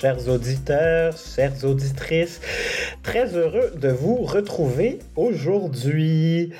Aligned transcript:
Chers 0.00 0.28
auditeurs, 0.28 1.16
chères 1.16 1.64
auditrices. 1.64 2.40
Très 3.02 3.34
heureux 3.34 3.72
de 3.74 3.88
vous 3.88 4.18
retrouver 4.18 5.00
aujourd'hui. 5.16 6.52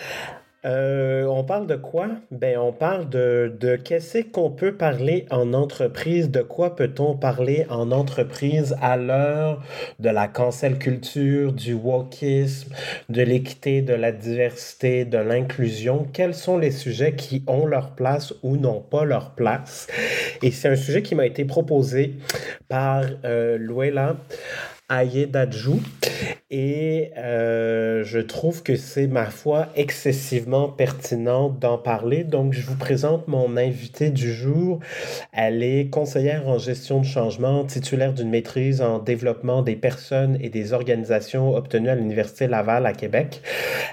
Euh, 0.64 1.24
on 1.26 1.44
parle 1.44 1.68
de 1.68 1.76
quoi? 1.76 2.08
Ben, 2.32 2.58
on 2.58 2.72
parle 2.72 3.08
de, 3.08 3.54
de 3.60 3.76
qu'est-ce 3.76 4.18
qu'on 4.18 4.50
peut 4.50 4.74
parler 4.74 5.24
en 5.30 5.54
entreprise, 5.54 6.30
de 6.30 6.42
quoi 6.42 6.74
peut-on 6.74 7.16
parler 7.16 7.64
en 7.70 7.92
entreprise 7.92 8.74
à 8.82 8.96
l'heure 8.96 9.62
de 10.00 10.08
la 10.08 10.26
cancel 10.26 10.78
culture, 10.78 11.52
du 11.52 11.74
wokisme, 11.74 12.72
de 13.08 13.22
l'équité, 13.22 13.82
de 13.82 13.94
la 13.94 14.10
diversité, 14.10 15.04
de 15.04 15.18
l'inclusion? 15.18 16.08
Quels 16.12 16.34
sont 16.34 16.58
les 16.58 16.72
sujets 16.72 17.14
qui 17.14 17.44
ont 17.46 17.64
leur 17.64 17.92
place 17.92 18.34
ou 18.42 18.56
n'ont 18.56 18.80
pas 18.80 19.04
leur 19.04 19.30
place? 19.30 19.86
Et 20.42 20.50
c'est 20.50 20.68
un 20.68 20.76
sujet 20.76 21.02
qui 21.02 21.14
m'a 21.14 21.26
été 21.26 21.44
proposé 21.44 22.14
par 22.68 23.04
euh, 23.24 23.58
Luela 23.58 24.16
Ayedadjou. 24.88 25.80
Et 26.50 27.10
euh, 27.18 28.04
je 28.04 28.20
trouve 28.20 28.62
que 28.62 28.74
c'est, 28.74 29.06
ma 29.06 29.26
foi, 29.26 29.68
excessivement 29.76 30.70
pertinent 30.70 31.50
d'en 31.50 31.76
parler. 31.76 32.24
Donc, 32.24 32.54
je 32.54 32.62
vous 32.62 32.76
présente 32.76 33.28
mon 33.28 33.58
invitée 33.58 34.08
du 34.08 34.32
jour. 34.32 34.78
Elle 35.34 35.62
est 35.62 35.90
conseillère 35.90 36.48
en 36.48 36.56
gestion 36.56 37.00
de 37.00 37.04
changement, 37.04 37.64
titulaire 37.64 38.14
d'une 38.14 38.30
maîtrise 38.30 38.80
en 38.80 38.98
développement 38.98 39.60
des 39.60 39.76
personnes 39.76 40.38
et 40.40 40.48
des 40.48 40.72
organisations 40.72 41.54
obtenue 41.54 41.90
à 41.90 41.94
l'Université 41.94 42.46
Laval 42.46 42.86
à 42.86 42.94
Québec. 42.94 43.42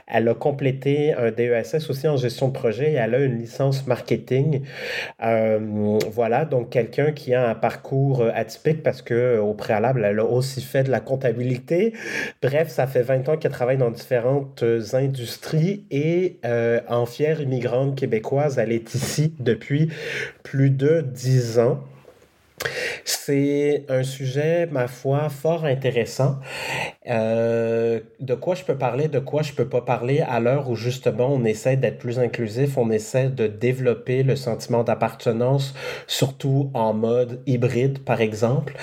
Elle 0.08 0.30
a 0.30 0.34
complété 0.34 1.12
un 1.12 1.32
DESS 1.32 1.90
aussi 1.90 2.08
en 2.08 2.16
gestion 2.16 2.48
de 2.48 2.54
projet 2.54 2.94
et 2.94 2.96
elle 2.96 3.16
a 3.16 3.20
une 3.20 3.38
licence 3.38 3.86
marketing. 3.86 4.62
Euh, 5.22 6.00
voilà, 6.10 6.46
donc 6.46 6.70
quelqu'un 6.70 7.12
qui 7.12 7.34
a 7.34 7.50
un 7.50 7.56
parcours 7.56 8.26
atypique 8.34 8.82
parce 8.82 9.02
que 9.02 9.40
au 9.40 9.54
préalable, 9.54 10.06
elle 10.06 10.20
a 10.20 10.26
aussi 10.26 10.62
fait 10.62 10.84
de 10.84 10.92
la 10.92 11.02
comptabilité. 11.02 11.92
Bref, 12.46 12.70
ça 12.70 12.86
fait 12.86 13.02
20 13.02 13.28
ans 13.30 13.38
qu'elle 13.38 13.52
travaille 13.52 13.80
dans 13.80 13.90
différentes 13.90 14.64
industries 14.94 15.84
et 15.90 16.38
euh, 16.46 16.80
en 16.88 17.08
fière 17.08 17.42
immigrante 17.42 17.98
québécoise, 17.98 18.60
elle 18.60 18.72
est 18.72 18.94
ici 18.94 19.34
depuis 19.40 19.90
plus 20.44 20.70
de 20.70 21.02
10 21.02 21.58
ans. 21.58 21.84
C'est 23.04 23.86
un 23.90 24.04
sujet, 24.04 24.66
ma 24.68 24.88
foi, 24.88 25.30
fort 25.30 25.66
intéressant. 25.66 26.40
Euh, 27.08 28.00
de 28.20 28.34
quoi 28.34 28.56
je 28.56 28.64
peux 28.64 28.78
parler, 28.78 29.08
de 29.08 29.20
quoi 29.20 29.44
je 29.44 29.54
peux 29.54 29.68
pas 29.68 29.82
parler 29.82 30.22
à 30.22 30.40
l'heure 30.40 30.70
où 30.70 30.76
justement 30.76 31.28
on 31.32 31.44
essaie 31.44 31.78
d'être 31.78 32.00
plus 32.00 32.18
inclusif, 32.18 32.78
on 32.78 32.90
essaie 32.90 33.30
de 33.30 33.46
développer 33.46 34.24
le 34.24 34.36
sentiment 34.36 34.84
d'appartenance, 34.84 35.76
surtout 36.08 36.72
en 36.74 36.94
mode 36.94 37.42
hybride, 37.46 38.00
par 38.00 38.22
exemple. 38.22 38.76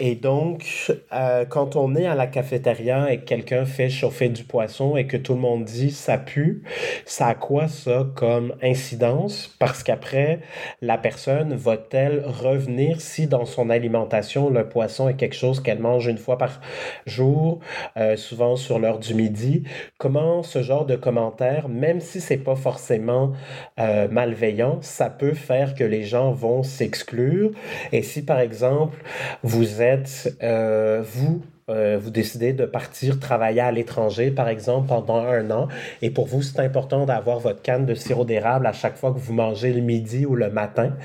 Et 0.00 0.14
donc, 0.16 0.92
euh, 1.12 1.44
quand 1.44 1.76
on 1.76 1.94
est 1.94 2.06
à 2.06 2.14
la 2.14 2.26
cafétéria 2.26 3.12
et 3.12 3.20
que 3.20 3.24
quelqu'un 3.24 3.64
fait 3.66 3.88
chauffer 3.88 4.28
du 4.30 4.44
poisson 4.44 4.96
et 4.96 5.06
que 5.06 5.16
tout 5.16 5.34
le 5.34 5.40
monde 5.40 5.64
dit 5.64 5.90
ça 5.90 6.18
pue, 6.18 6.62
ça 7.04 7.28
a 7.28 7.34
quoi 7.34 7.68
ça 7.68 8.06
comme 8.16 8.54
incidence? 8.62 9.54
Parce 9.58 9.82
qu'après, 9.82 10.40
la 10.80 10.98
personne 10.98 11.54
va-t-elle 11.54 12.24
revenir 12.26 13.00
si 13.10 13.26
dans 13.26 13.44
son 13.44 13.70
alimentation, 13.70 14.50
le 14.50 14.68
poisson 14.68 15.08
est 15.08 15.14
quelque 15.14 15.34
chose 15.34 15.60
qu'elle 15.60 15.80
mange 15.80 16.06
une 16.06 16.18
fois 16.18 16.38
par 16.38 16.60
jour, 17.06 17.58
euh, 17.96 18.16
souvent 18.16 18.56
sur 18.56 18.78
l'heure 18.78 19.00
du 19.00 19.14
midi. 19.14 19.64
Comment 19.98 20.42
ce 20.42 20.62
genre 20.62 20.86
de 20.86 20.96
commentaires, 20.96 21.68
même 21.68 22.00
si 22.00 22.20
c'est 22.20 22.36
pas 22.36 22.54
forcément 22.54 23.32
euh, 23.80 24.06
malveillant, 24.08 24.78
ça 24.80 25.10
peut 25.10 25.34
faire 25.34 25.74
que 25.74 25.84
les 25.84 26.04
gens 26.04 26.30
vont 26.30 26.62
s'exclure? 26.62 27.50
Et 27.92 28.02
si 28.02 28.24
par 28.24 28.38
exemple 28.38 28.98
vous 29.42 29.82
êtes, 29.82 30.36
euh, 30.42 31.02
vous, 31.04 31.42
euh, 31.70 31.98
vous 32.00 32.10
décidez 32.10 32.52
de 32.52 32.64
partir 32.66 33.18
travailler 33.18 33.60
à 33.60 33.72
l'étranger, 33.72 34.30
par 34.30 34.48
exemple, 34.48 34.88
pendant 34.88 35.18
un 35.18 35.50
an, 35.50 35.68
et 36.02 36.10
pour 36.10 36.26
vous, 36.26 36.42
c'est 36.42 36.60
important 36.60 37.06
d'avoir 37.06 37.38
votre 37.38 37.62
canne 37.62 37.86
de 37.86 37.94
sirop 37.94 38.24
d'érable 38.24 38.66
à 38.66 38.72
chaque 38.72 38.96
fois 38.96 39.12
que 39.12 39.18
vous 39.18 39.32
mangez 39.32 39.72
le 39.72 39.80
midi 39.80 40.26
ou 40.26 40.34
le 40.34 40.50
matin, 40.50 40.96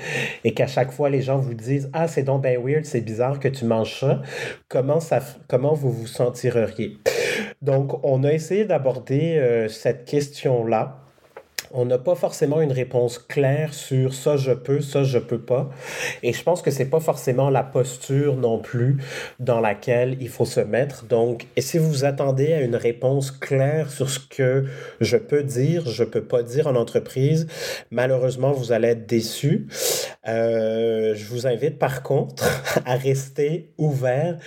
et 0.44 0.54
qu'à 0.54 0.66
chaque 0.66 0.92
fois, 0.92 1.10
les 1.10 1.22
gens 1.22 1.38
vous 1.38 1.54
disent 1.54 1.90
Ah, 1.92 2.08
c'est 2.08 2.22
donc 2.22 2.42
bien 2.42 2.58
weird, 2.60 2.84
c'est 2.84 3.00
bizarre 3.00 3.40
que 3.40 3.48
tu 3.48 3.64
manges 3.64 4.00
ça. 4.00 4.22
Comment, 4.68 5.00
ça, 5.00 5.20
comment 5.48 5.74
vous 5.74 5.90
vous 5.90 6.06
sentireriez? 6.06 6.98
Donc, 7.62 8.04
on 8.04 8.24
a 8.24 8.32
essayé 8.32 8.64
d'aborder 8.64 9.38
euh, 9.38 9.68
cette 9.68 10.04
question-là 10.04 11.05
on 11.72 11.84
n'a 11.84 11.98
pas 11.98 12.14
forcément 12.14 12.60
une 12.60 12.72
réponse 12.72 13.18
claire 13.18 13.74
sur 13.74 14.14
ça 14.14 14.36
je 14.36 14.52
peux, 14.52 14.80
ça 14.80 15.04
je 15.04 15.18
peux 15.18 15.40
pas. 15.40 15.70
Et 16.22 16.32
je 16.32 16.42
pense 16.42 16.62
que 16.62 16.70
c'est 16.70 16.86
pas 16.86 17.00
forcément 17.00 17.50
la 17.50 17.62
posture 17.62 18.36
non 18.36 18.58
plus 18.58 18.98
dans 19.40 19.60
laquelle 19.60 20.16
il 20.20 20.28
faut 20.28 20.44
se 20.44 20.60
mettre. 20.60 21.04
Donc, 21.04 21.46
et 21.56 21.60
si 21.60 21.78
vous 21.78 22.04
attendez 22.04 22.52
à 22.52 22.60
une 22.60 22.76
réponse 22.76 23.30
claire 23.30 23.90
sur 23.90 24.10
ce 24.10 24.18
que 24.18 24.64
je 25.00 25.16
peux 25.16 25.42
dire, 25.42 25.88
je 25.88 26.04
peux 26.04 26.24
pas 26.24 26.42
dire 26.42 26.66
en 26.66 26.76
entreprise, 26.76 27.46
malheureusement 27.90 28.52
vous 28.52 28.72
allez 28.72 28.88
être 28.88 29.06
déçu. 29.06 29.66
Euh, 30.28 31.14
je 31.14 31.24
vous 31.26 31.46
invite 31.46 31.78
par 31.78 32.02
contre 32.02 32.44
à 32.84 32.96
rester 32.96 33.70
ouvert 33.78 34.38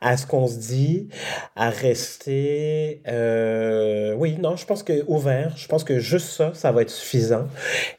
à 0.00 0.16
ce 0.16 0.26
qu'on 0.26 0.46
se 0.46 0.58
dit, 0.58 1.08
à 1.56 1.70
rester, 1.70 3.02
euh, 3.08 4.14
oui, 4.14 4.36
non, 4.40 4.56
je 4.56 4.66
pense 4.66 4.82
que 4.82 5.04
ouvert. 5.06 5.56
Je 5.56 5.68
pense 5.68 5.84
que 5.84 5.98
juste 5.98 6.28
ça, 6.28 6.52
ça 6.60 6.72
va 6.72 6.82
être 6.82 6.90
suffisant. 6.90 7.46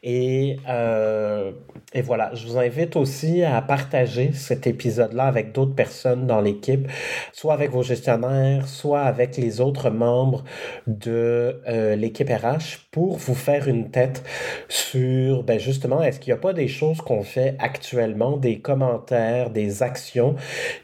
Et, 0.04 0.56
euh, 0.68 1.50
et 1.92 2.00
voilà, 2.00 2.30
je 2.34 2.46
vous 2.46 2.58
invite 2.58 2.94
aussi 2.94 3.42
à 3.42 3.60
partager 3.60 4.30
cet 4.32 4.66
épisode-là 4.66 5.24
avec 5.24 5.52
d'autres 5.52 5.74
personnes 5.74 6.26
dans 6.26 6.40
l'équipe, 6.40 6.88
soit 7.32 7.54
avec 7.54 7.72
vos 7.72 7.82
gestionnaires, 7.82 8.68
soit 8.68 9.02
avec 9.02 9.36
les 9.36 9.60
autres 9.60 9.90
membres 9.90 10.44
de 10.86 11.60
euh, 11.68 11.96
l'équipe 11.96 12.28
RH 12.28 12.88
pour 12.92 13.16
vous 13.16 13.34
faire 13.34 13.66
une 13.66 13.90
tête 13.90 14.22
sur, 14.68 15.42
ben 15.42 15.58
justement, 15.58 16.02
est-ce 16.02 16.20
qu'il 16.20 16.32
n'y 16.32 16.38
a 16.38 16.40
pas 16.40 16.52
des 16.52 16.68
choses 16.68 17.00
qu'on 17.00 17.24
fait 17.24 17.56
actuellement, 17.58 18.36
des 18.36 18.60
commentaires, 18.60 19.50
des 19.50 19.82
actions 19.82 20.36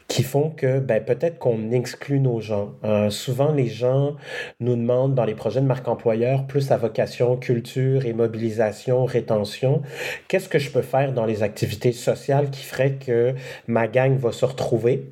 qui 0.07 0.23
font 0.23 0.49
que 0.49 0.79
ben, 0.79 1.03
peut-être 1.03 1.39
qu'on 1.39 1.71
exclut 1.71 2.19
nos 2.19 2.41
gens. 2.41 2.73
Euh, 2.83 3.09
souvent, 3.09 3.51
les 3.53 3.67
gens 3.67 4.15
nous 4.59 4.75
demandent 4.75 5.15
dans 5.15 5.25
les 5.25 5.35
projets 5.35 5.61
de 5.61 5.65
marque 5.65 5.87
employeur 5.87 6.45
plus 6.45 6.71
à 6.71 6.77
vocation 6.77 7.37
et 7.77 8.13
mobilisation, 8.13 9.05
rétention. 9.05 9.81
Qu'est-ce 10.27 10.49
que 10.49 10.59
je 10.59 10.71
peux 10.71 10.81
faire 10.81 11.13
dans 11.13 11.25
les 11.25 11.43
activités 11.43 11.91
sociales 11.91 12.49
qui 12.49 12.63
ferait 12.63 12.93
que 12.93 13.33
ma 13.67 13.87
gang 13.87 14.17
va 14.17 14.31
se 14.31 14.45
retrouver? 14.45 15.09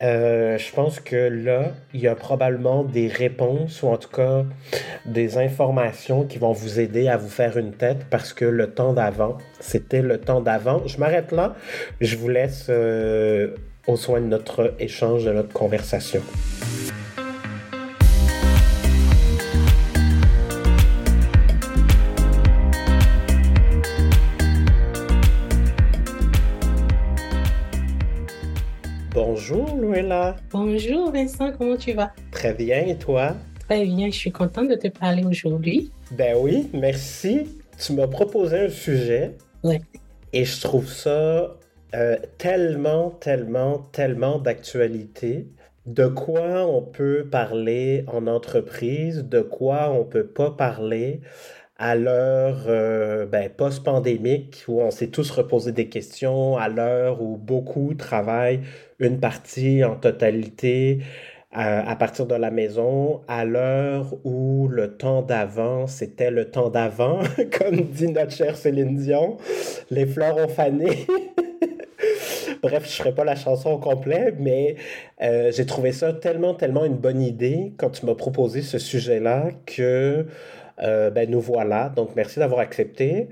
Euh, 0.00 0.58
je 0.58 0.72
pense 0.72 1.00
que 1.00 1.16
là, 1.16 1.72
il 1.92 2.00
y 2.00 2.06
a 2.06 2.14
probablement 2.14 2.84
des 2.84 3.08
réponses 3.08 3.82
ou 3.82 3.88
en 3.88 3.96
tout 3.96 4.10
cas 4.10 4.44
des 5.06 5.38
informations 5.38 6.24
qui 6.24 6.38
vont 6.38 6.52
vous 6.52 6.78
aider 6.78 7.08
à 7.08 7.16
vous 7.16 7.28
faire 7.28 7.56
une 7.56 7.72
tête 7.72 8.06
parce 8.08 8.32
que 8.32 8.44
le 8.44 8.70
temps 8.70 8.92
d'avant, 8.92 9.38
c'était 9.58 10.02
le 10.02 10.18
temps 10.18 10.40
d'avant. 10.40 10.86
Je 10.86 10.98
m'arrête 10.98 11.32
là. 11.32 11.56
Je 12.00 12.16
vous 12.16 12.28
laisse 12.28 12.66
euh, 12.68 13.56
au 13.88 13.96
soin 13.96 14.20
de 14.20 14.26
notre 14.26 14.74
échange, 14.78 15.24
de 15.24 15.32
notre 15.32 15.52
conversation. 15.52 16.22
Bonjour 30.52 31.10
Vincent, 31.10 31.50
comment 31.58 31.76
tu 31.76 31.92
vas? 31.92 32.12
Très 32.30 32.54
bien, 32.54 32.86
et 32.86 32.96
toi? 32.96 33.34
Très 33.68 33.84
bien, 33.84 34.06
je 34.06 34.16
suis 34.16 34.30
contente 34.30 34.68
de 34.68 34.76
te 34.76 34.86
parler 34.86 35.24
aujourd'hui. 35.24 35.90
Ben 36.12 36.36
oui, 36.40 36.68
merci. 36.72 37.48
Tu 37.84 37.94
m'as 37.94 38.06
proposé 38.06 38.60
un 38.60 38.68
sujet. 38.68 39.36
Oui. 39.64 39.78
Et 40.32 40.44
je 40.44 40.60
trouve 40.60 40.88
ça 40.88 41.56
euh, 41.96 42.16
tellement, 42.38 43.10
tellement, 43.10 43.78
tellement 43.90 44.38
d'actualité. 44.38 45.48
De 45.86 46.06
quoi 46.06 46.64
on 46.64 46.82
peut 46.82 47.26
parler 47.28 48.04
en 48.06 48.28
entreprise, 48.28 49.24
de 49.24 49.40
quoi 49.40 49.90
on 49.90 50.04
peut 50.04 50.26
pas 50.26 50.52
parler 50.52 51.22
à 51.76 51.96
l'heure 51.96 52.64
euh, 52.68 53.26
ben, 53.26 53.48
post-pandémique 53.50 54.64
où 54.68 54.80
on 54.80 54.90
s'est 54.92 55.08
tous 55.08 55.30
reposé 55.30 55.72
des 55.72 55.88
questions, 55.88 56.56
à 56.56 56.68
l'heure 56.68 57.20
où 57.20 57.36
beaucoup 57.36 57.94
travaillent 57.94 58.60
une 58.98 59.20
partie 59.20 59.84
en 59.84 59.96
totalité 59.96 61.00
à, 61.52 61.90
à 61.90 61.96
partir 61.96 62.26
de 62.26 62.34
la 62.34 62.50
maison, 62.50 63.22
à 63.28 63.44
l'heure 63.44 64.14
où 64.24 64.68
le 64.68 64.96
temps 64.96 65.22
d'avant, 65.22 65.86
c'était 65.86 66.30
le 66.30 66.50
temps 66.50 66.70
d'avant, 66.70 67.20
comme 67.58 67.80
dit 67.82 68.08
notre 68.08 68.32
chère 68.32 68.56
Céline 68.56 68.96
Dion, 68.96 69.38
les 69.90 70.06
fleurs 70.06 70.36
ont 70.36 70.48
fané. 70.48 71.06
Bref, 72.62 72.84
je 72.84 72.90
ne 72.90 72.96
ferai 73.04 73.14
pas 73.14 73.24
la 73.24 73.36
chanson 73.36 73.70
au 73.70 73.78
complet, 73.78 74.34
mais 74.38 74.76
euh, 75.22 75.52
j'ai 75.52 75.66
trouvé 75.66 75.92
ça 75.92 76.12
tellement, 76.12 76.54
tellement 76.54 76.84
une 76.84 76.96
bonne 76.96 77.22
idée 77.22 77.72
quand 77.76 77.90
tu 77.90 78.06
m'as 78.06 78.14
proposé 78.14 78.62
ce 78.62 78.78
sujet-là 78.78 79.50
que 79.66 80.26
euh, 80.82 81.10
ben, 81.10 81.30
nous 81.30 81.40
voilà. 81.40 81.88
Donc, 81.88 82.10
merci 82.16 82.38
d'avoir 82.38 82.60
accepté. 82.60 83.28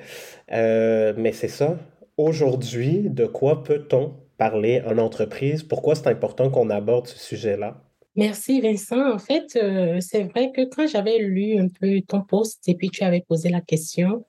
Euh, 0.52 1.12
mais 1.16 1.32
c'est 1.32 1.48
ça. 1.48 1.76
Aujourd'hui, 2.16 3.08
de 3.10 3.26
quoi 3.26 3.62
peut-on 3.62 4.14
parler 4.36 4.82
en 4.86 4.98
entreprise? 4.98 5.62
Pourquoi 5.62 5.94
c'est 5.94 6.08
important 6.08 6.50
qu'on 6.50 6.70
aborde 6.70 7.06
ce 7.06 7.18
sujet-là? 7.18 7.82
Merci 8.16 8.62
Vincent. 8.62 9.12
En 9.12 9.18
fait, 9.18 9.56
euh, 9.56 10.00
c'est 10.00 10.24
vrai 10.24 10.50
que 10.50 10.64
quand 10.64 10.86
j'avais 10.86 11.18
lu 11.18 11.58
un 11.58 11.68
peu 11.68 12.00
ton 12.00 12.22
post 12.22 12.66
et 12.66 12.74
puis 12.74 12.88
tu 12.88 13.04
avais 13.04 13.20
posé 13.20 13.50
la 13.50 13.60
question, 13.60 14.24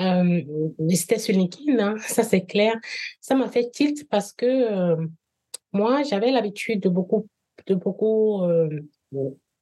euh, 0.00 0.42
c'était 0.92 1.20
sur 1.20 1.34
LinkedIn, 1.34 1.78
hein, 1.78 1.94
ça 2.00 2.24
c'est 2.24 2.44
clair. 2.44 2.74
Ça 3.20 3.36
m'a 3.36 3.48
fait 3.48 3.70
tilt 3.70 4.08
parce 4.08 4.32
que 4.32 4.46
euh, 4.46 5.06
moi, 5.72 6.02
j'avais 6.02 6.32
l'habitude 6.32 6.80
de 6.80 6.88
beaucoup, 6.88 7.28
de 7.68 7.76
beaucoup 7.76 8.42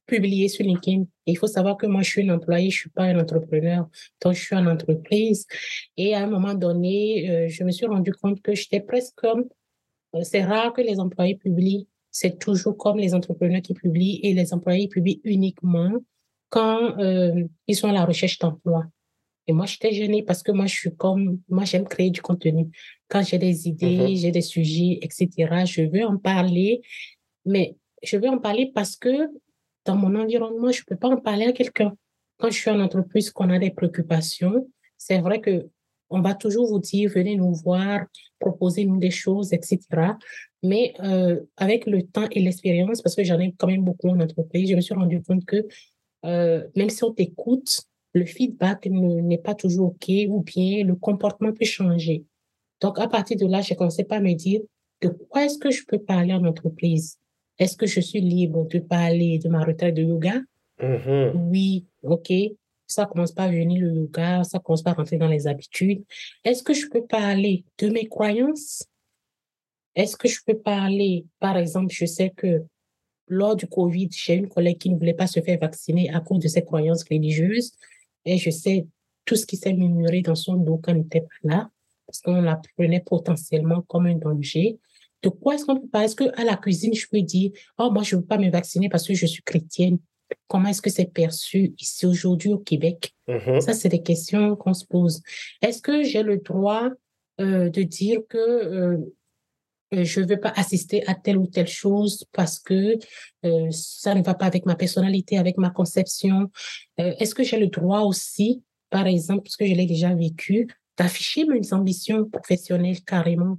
publier 0.07 0.47
sur 0.47 0.65
LinkedIn. 0.65 1.03
il 1.27 1.37
faut 1.37 1.45
savoir 1.45 1.77
que 1.77 1.85
moi, 1.85 2.01
je 2.01 2.09
suis 2.09 2.27
un 2.27 2.33
employé, 2.33 2.71
je 2.71 2.77
suis 2.79 2.89
pas 2.89 3.03
un 3.03 3.19
entrepreneur. 3.19 3.87
Donc, 4.23 4.33
je 4.33 4.41
suis 4.41 4.55
en 4.55 4.65
entreprise. 4.65 5.45
Et 5.97 6.15
à 6.15 6.23
un 6.23 6.27
moment 6.27 6.55
donné, 6.55 7.47
je 7.47 7.63
me 7.63 7.69
suis 7.69 7.85
rendu 7.85 8.11
compte 8.13 8.41
que 8.41 8.55
j'étais 8.55 8.79
presque 8.79 9.13
comme, 9.17 9.45
c'est 10.23 10.43
rare 10.43 10.73
que 10.73 10.81
les 10.81 10.99
employés 10.99 11.35
publient 11.35 11.87
c'est 12.11 12.39
toujours 12.39 12.77
comme 12.77 12.97
les 12.97 13.13
entrepreneurs 13.13 13.61
qui 13.61 13.73
publient 13.73 14.19
et 14.23 14.33
les 14.33 14.53
employés 14.53 14.87
publient 14.87 15.21
uniquement 15.23 15.91
quand 16.49 16.97
euh, 16.99 17.43
ils 17.67 17.75
sont 17.75 17.89
à 17.89 17.93
la 17.93 18.05
recherche 18.05 18.39
d'emploi. 18.39 18.85
Et 19.47 19.53
moi, 19.53 19.65
j'étais 19.65 19.91
gênée 19.91 20.23
parce 20.23 20.43
que 20.43 20.51
moi, 20.51 20.65
je 20.65 20.75
suis 20.75 20.95
comme, 20.95 21.39
moi, 21.47 21.65
j'aime 21.65 21.87
créer 21.87 22.11
du 22.11 22.21
contenu. 22.21 22.69
Quand 23.07 23.23
j'ai 23.23 23.37
des 23.37 23.67
idées, 23.67 24.09
mhm. 24.09 24.15
j'ai 24.15 24.31
des 24.31 24.41
sujets, 24.41 24.99
etc., 25.01 25.29
je 25.65 25.81
veux 25.83 26.05
en 26.05 26.17
parler, 26.17 26.81
mais 27.45 27.75
je 28.03 28.17
veux 28.17 28.29
en 28.29 28.37
parler 28.37 28.71
parce 28.73 28.95
que 28.95 29.29
dans 29.85 29.95
mon 29.95 30.15
environnement, 30.15 30.71
je 30.71 30.81
ne 30.81 30.85
peux 30.85 30.95
pas 30.95 31.09
en 31.09 31.17
parler 31.17 31.45
à 31.45 31.51
quelqu'un. 31.51 31.95
Quand 32.37 32.49
je 32.49 32.57
suis 32.57 32.69
en 32.69 32.79
entreprise, 32.79 33.31
qu'on 33.31 33.49
a 33.49 33.59
des 33.59 33.71
préoccupations, 33.71 34.67
c'est 34.97 35.19
vrai 35.19 35.41
que 35.41 35.67
on 36.09 36.21
va 36.21 36.33
toujours 36.33 36.67
vous 36.67 36.79
dire, 36.79 37.09
venez 37.13 37.35
nous 37.35 37.53
voir, 37.53 38.05
proposez-nous 38.39 38.97
des 38.97 39.11
choses, 39.11 39.53
etc. 39.53 39.79
Mais 40.63 40.93
euh, 41.01 41.39
avec 41.57 41.85
le 41.85 42.03
temps 42.03 42.27
et 42.31 42.39
l'expérience, 42.39 43.01
parce 43.01 43.15
que 43.15 43.23
j'en 43.23 43.39
ai 43.39 43.53
quand 43.57 43.67
même 43.67 43.83
beaucoup 43.83 44.09
en 44.09 44.19
entreprise, 44.19 44.69
je 44.69 44.75
me 44.75 44.81
suis 44.81 44.93
rendu 44.93 45.21
compte 45.21 45.45
que 45.45 45.67
euh, 46.25 46.67
même 46.75 46.89
si 46.89 47.03
on 47.03 47.13
t'écoute, 47.13 47.81
le 48.13 48.25
feedback 48.25 48.87
n'est 48.87 49.37
pas 49.37 49.55
toujours 49.55 49.89
OK 49.89 50.11
ou 50.27 50.41
bien 50.41 50.83
le 50.83 50.95
comportement 50.95 51.53
peut 51.53 51.65
changer. 51.65 52.25
Donc, 52.81 52.99
à 52.99 53.07
partir 53.07 53.37
de 53.37 53.45
là, 53.45 53.61
j'ai 53.61 53.75
commencé 53.75 54.05
à 54.09 54.19
me 54.19 54.33
dire 54.33 54.61
de 55.01 55.09
quoi 55.09 55.45
est-ce 55.45 55.57
que 55.57 55.71
je 55.71 55.83
peux 55.85 55.99
parler 55.99 56.33
en 56.33 56.43
entreprise? 56.45 57.17
Est-ce 57.57 57.77
que 57.77 57.85
je 57.85 57.99
suis 57.99 58.21
libre 58.21 58.67
de 58.67 58.79
parler 58.79 59.37
de 59.37 59.49
ma 59.49 59.63
retraite 59.63 59.95
de 59.95 60.03
yoga? 60.03 60.41
Mm-hmm. 60.81 61.31
Oui, 61.35 61.85
OK 62.03 62.31
ça 62.89 63.05
commence 63.05 63.31
pas 63.31 63.43
à 63.43 63.49
venir 63.49 63.81
le 63.81 63.93
yoga, 63.93 64.43
ça 64.43 64.59
commence 64.59 64.81
pas 64.81 64.91
à 64.91 64.93
rentrer 64.93 65.17
dans 65.17 65.27
les 65.27 65.47
habitudes. 65.47 66.03
Est-ce 66.43 66.63
que 66.63 66.73
je 66.73 66.87
peux 66.87 67.05
parler 67.05 67.63
de 67.77 67.89
mes 67.89 68.07
croyances? 68.07 68.83
Est-ce 69.95 70.17
que 70.17 70.27
je 70.27 70.39
peux 70.45 70.57
parler, 70.57 71.25
par 71.39 71.57
exemple, 71.57 71.93
je 71.93 72.05
sais 72.05 72.31
que 72.35 72.63
lors 73.27 73.55
du 73.55 73.67
Covid, 73.67 74.09
j'ai 74.11 74.35
une 74.35 74.49
collègue 74.49 74.79
qui 74.79 74.89
ne 74.89 74.97
voulait 74.97 75.13
pas 75.13 75.27
se 75.27 75.39
faire 75.39 75.59
vacciner 75.59 76.09
à 76.09 76.19
cause 76.19 76.39
de 76.39 76.47
ses 76.47 76.63
croyances 76.63 77.03
religieuses. 77.03 77.73
Et 78.25 78.37
je 78.37 78.49
sais 78.49 78.87
tout 79.23 79.35
ce 79.35 79.45
qui 79.45 79.55
s'est 79.55 79.73
murmuré 79.73 80.21
dans 80.21 80.35
son 80.35 80.55
dos 80.55 80.77
quand 80.77 80.93
n'était 80.93 81.21
pas 81.21 81.27
là, 81.43 81.69
parce 82.07 82.21
qu'on 82.21 82.41
la 82.41 82.59
prenait 82.75 83.01
potentiellement 83.01 83.83
comme 83.83 84.07
un 84.07 84.15
danger. 84.15 84.79
De 85.21 85.29
quoi 85.29 85.55
est-ce 85.55 85.65
qu'on 85.65 85.79
peut 85.79 85.87
parler? 85.87 86.07
Est-ce 86.07 86.15
qu'à 86.15 86.43
la 86.43 86.57
cuisine, 86.57 86.93
je 86.95 87.05
peux 87.07 87.21
dire, 87.21 87.51
oh, 87.77 87.91
moi, 87.91 88.01
je 88.01 88.15
ne 88.15 88.21
veux 88.21 88.25
pas 88.25 88.37
me 88.37 88.49
vacciner 88.49 88.89
parce 88.89 89.07
que 89.07 89.13
je 89.13 89.27
suis 89.27 89.43
chrétienne? 89.43 89.99
Comment 90.47 90.69
est-ce 90.69 90.81
que 90.81 90.89
c'est 90.89 91.11
perçu 91.13 91.73
ici 91.79 92.05
aujourd'hui 92.05 92.51
au 92.53 92.57
Québec? 92.57 93.13
Mm-hmm. 93.27 93.61
Ça, 93.61 93.73
c'est 93.73 93.89
des 93.89 94.01
questions 94.01 94.55
qu'on 94.55 94.73
se 94.73 94.85
pose. 94.85 95.21
Est-ce 95.61 95.81
que 95.81 96.03
j'ai 96.03 96.23
le 96.23 96.37
droit 96.37 96.89
euh, 97.39 97.69
de 97.69 97.83
dire 97.83 98.19
que 98.27 98.37
euh, 98.37 98.97
euh, 99.93 100.03
je 100.03 100.19
ne 100.19 100.27
veux 100.27 100.39
pas 100.39 100.53
assister 100.55 101.07
à 101.07 101.15
telle 101.15 101.37
ou 101.37 101.47
telle 101.47 101.67
chose 101.67 102.25
parce 102.33 102.59
que 102.59 102.97
ça 103.71 104.13
ne 104.13 104.21
va 104.21 104.33
pas 104.35 104.45
avec 104.45 104.65
ma 104.65 104.75
personnalité, 104.75 105.37
avec 105.37 105.57
ma 105.57 105.69
conception? 105.69 106.51
Est-ce 106.97 107.33
que 107.33 107.43
j'ai 107.43 107.57
le 107.57 107.67
droit 107.67 108.01
aussi, 108.01 108.63
par 108.89 109.07
exemple, 109.07 109.43
parce 109.43 109.55
que 109.55 109.65
je 109.65 109.73
l'ai 109.73 109.87
déjà 109.87 110.13
vécu, 110.13 110.67
d'afficher 110.97 111.45
mes 111.45 111.73
ambitions 111.73 112.25
professionnelles 112.25 113.01
carrément? 113.01 113.57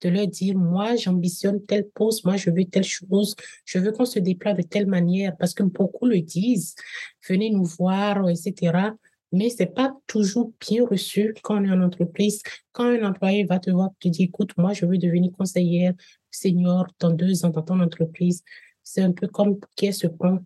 De 0.00 0.08
leur 0.08 0.26
dire, 0.26 0.56
moi, 0.56 0.96
j'ambitionne 0.96 1.64
tel 1.64 1.88
poste, 1.88 2.24
moi, 2.24 2.36
je 2.36 2.50
veux 2.50 2.64
telle 2.64 2.84
chose, 2.84 3.34
je 3.64 3.78
veux 3.78 3.92
qu'on 3.92 4.04
se 4.04 4.18
déploie 4.18 4.54
de 4.54 4.62
telle 4.62 4.86
manière, 4.86 5.36
parce 5.36 5.54
que 5.54 5.62
beaucoup 5.62 6.06
le 6.06 6.20
disent, 6.20 6.74
venez 7.28 7.50
nous 7.50 7.64
voir, 7.64 8.28
etc. 8.28 8.92
Mais 9.32 9.50
c'est 9.50 9.66
pas 9.66 9.94
toujours 10.06 10.52
bien 10.60 10.86
reçu 10.86 11.34
quand 11.42 11.60
on 11.60 11.64
est 11.64 11.70
en 11.70 11.82
entreprise. 11.82 12.42
Quand 12.72 12.84
un 12.84 13.06
employé 13.06 13.44
va 13.44 13.58
te 13.58 13.70
voir, 13.70 13.90
te 14.00 14.08
dire, 14.08 14.26
écoute, 14.26 14.56
moi, 14.56 14.72
je 14.72 14.86
veux 14.86 14.98
devenir 14.98 15.30
conseillère 15.32 15.92
senior 16.30 16.86
dans 16.98 17.10
deux 17.10 17.44
ans 17.44 17.50
dans 17.50 17.62
ton 17.62 17.80
entreprise. 17.80 18.42
C'est 18.82 19.02
un 19.02 19.12
peu 19.12 19.26
comme 19.26 19.58
qu'est-ce 19.76 20.06
point. 20.06 20.42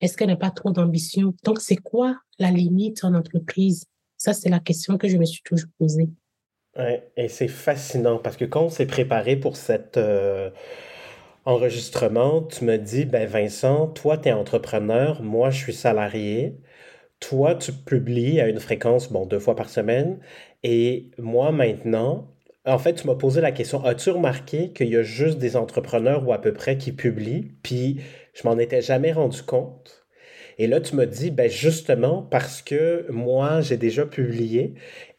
Est-ce 0.00 0.18
qu'elle 0.18 0.28
n'a 0.28 0.36
pas 0.36 0.50
trop 0.50 0.70
d'ambition? 0.70 1.34
Donc, 1.44 1.60
c'est 1.60 1.76
quoi 1.76 2.18
la 2.38 2.50
limite 2.50 3.04
en 3.04 3.14
entreprise? 3.14 3.86
Ça, 4.18 4.34
c'est 4.34 4.50
la 4.50 4.60
question 4.60 4.98
que 4.98 5.08
je 5.08 5.16
me 5.16 5.24
suis 5.24 5.42
toujours 5.42 5.70
posée. 5.78 6.10
Ouais, 6.76 7.08
et 7.16 7.28
c'est 7.28 7.46
fascinant 7.48 8.18
parce 8.18 8.36
que 8.36 8.44
quand 8.44 8.62
on 8.64 8.68
s'est 8.68 8.86
préparé 8.86 9.36
pour 9.36 9.56
cet 9.56 9.96
euh, 9.96 10.50
enregistrement, 11.44 12.42
tu 12.42 12.64
me 12.64 12.78
dis, 12.78 13.04
ben 13.06 13.26
Vincent, 13.28 13.88
toi, 13.88 14.18
tu 14.18 14.28
es 14.28 14.32
entrepreneur, 14.32 15.22
moi, 15.22 15.50
je 15.50 15.58
suis 15.58 15.74
salarié. 15.74 16.56
Toi, 17.20 17.54
tu 17.56 17.72
publies 17.72 18.40
à 18.40 18.48
une 18.48 18.60
fréquence, 18.60 19.12
bon, 19.12 19.26
deux 19.26 19.40
fois 19.40 19.56
par 19.56 19.70
semaine. 19.70 20.20
Et 20.64 21.10
moi, 21.18 21.52
maintenant, 21.52 22.28
en 22.66 22.78
fait, 22.78 22.94
tu 22.94 23.06
m'as 23.08 23.16
posé 23.16 23.40
la 23.42 23.52
question, 23.52 23.84
as-tu 23.84 24.10
remarqué 24.10 24.72
qu'il 24.72 24.88
y 24.88 24.96
a 24.96 25.02
juste 25.02 25.38
des 25.38 25.56
entrepreneurs 25.56 26.26
ou 26.28 26.32
à 26.32 26.40
peu 26.40 26.52
près 26.54 26.78
qui 26.78 26.92
publient? 26.92 27.52
Puis, 27.62 28.00
je 28.34 28.48
m'en 28.48 28.58
étais 28.58 28.82
jamais 28.82 29.12
rendu 29.12 29.42
compte. 29.42 30.06
Et 30.58 30.66
là, 30.66 30.80
tu 30.80 30.94
me 30.96 31.06
dis, 31.06 31.30
ben 31.30 31.50
justement, 31.50 32.22
parce 32.22 32.62
que 32.62 33.06
moi, 33.10 33.60
j'ai 33.60 33.76
déjà 33.76 34.06
publié 34.06 34.74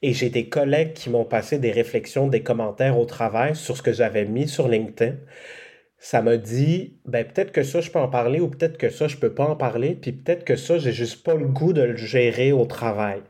et 0.05 0.13
j'ai 0.13 0.29
des 0.29 0.49
collègues 0.49 0.93
qui 0.93 1.09
m'ont 1.09 1.25
passé 1.25 1.57
des 1.57 1.71
réflexions, 1.71 2.27
des 2.27 2.43
commentaires 2.43 2.99
au 2.99 3.05
travail 3.05 3.55
sur 3.55 3.75
ce 3.75 3.81
que 3.81 3.91
j'avais 3.91 4.25
mis 4.25 4.47
sur 4.47 4.67
LinkedIn. 4.67 5.15
Ça 5.97 6.21
m'a 6.21 6.37
dit, 6.37 6.99
ben 7.05 7.25
peut-être 7.25 7.51
que 7.51 7.63
ça, 7.63 7.81
je 7.81 7.89
peux 7.89 7.97
en 7.97 8.07
parler 8.07 8.39
ou 8.39 8.47
peut-être 8.47 8.77
que 8.77 8.91
ça, 8.91 9.07
je 9.07 9.17
peux 9.17 9.33
pas 9.33 9.45
en 9.45 9.55
parler, 9.55 9.97
puis 10.00 10.12
peut-être 10.12 10.43
que 10.43 10.55
ça, 10.55 10.77
j'ai 10.77 10.91
juste 10.91 11.24
pas 11.24 11.33
le 11.33 11.47
goût 11.47 11.74
de 11.74 11.81
le 11.81 11.95
gérer 11.95 12.51
au 12.51 12.65
travail. 12.65 13.21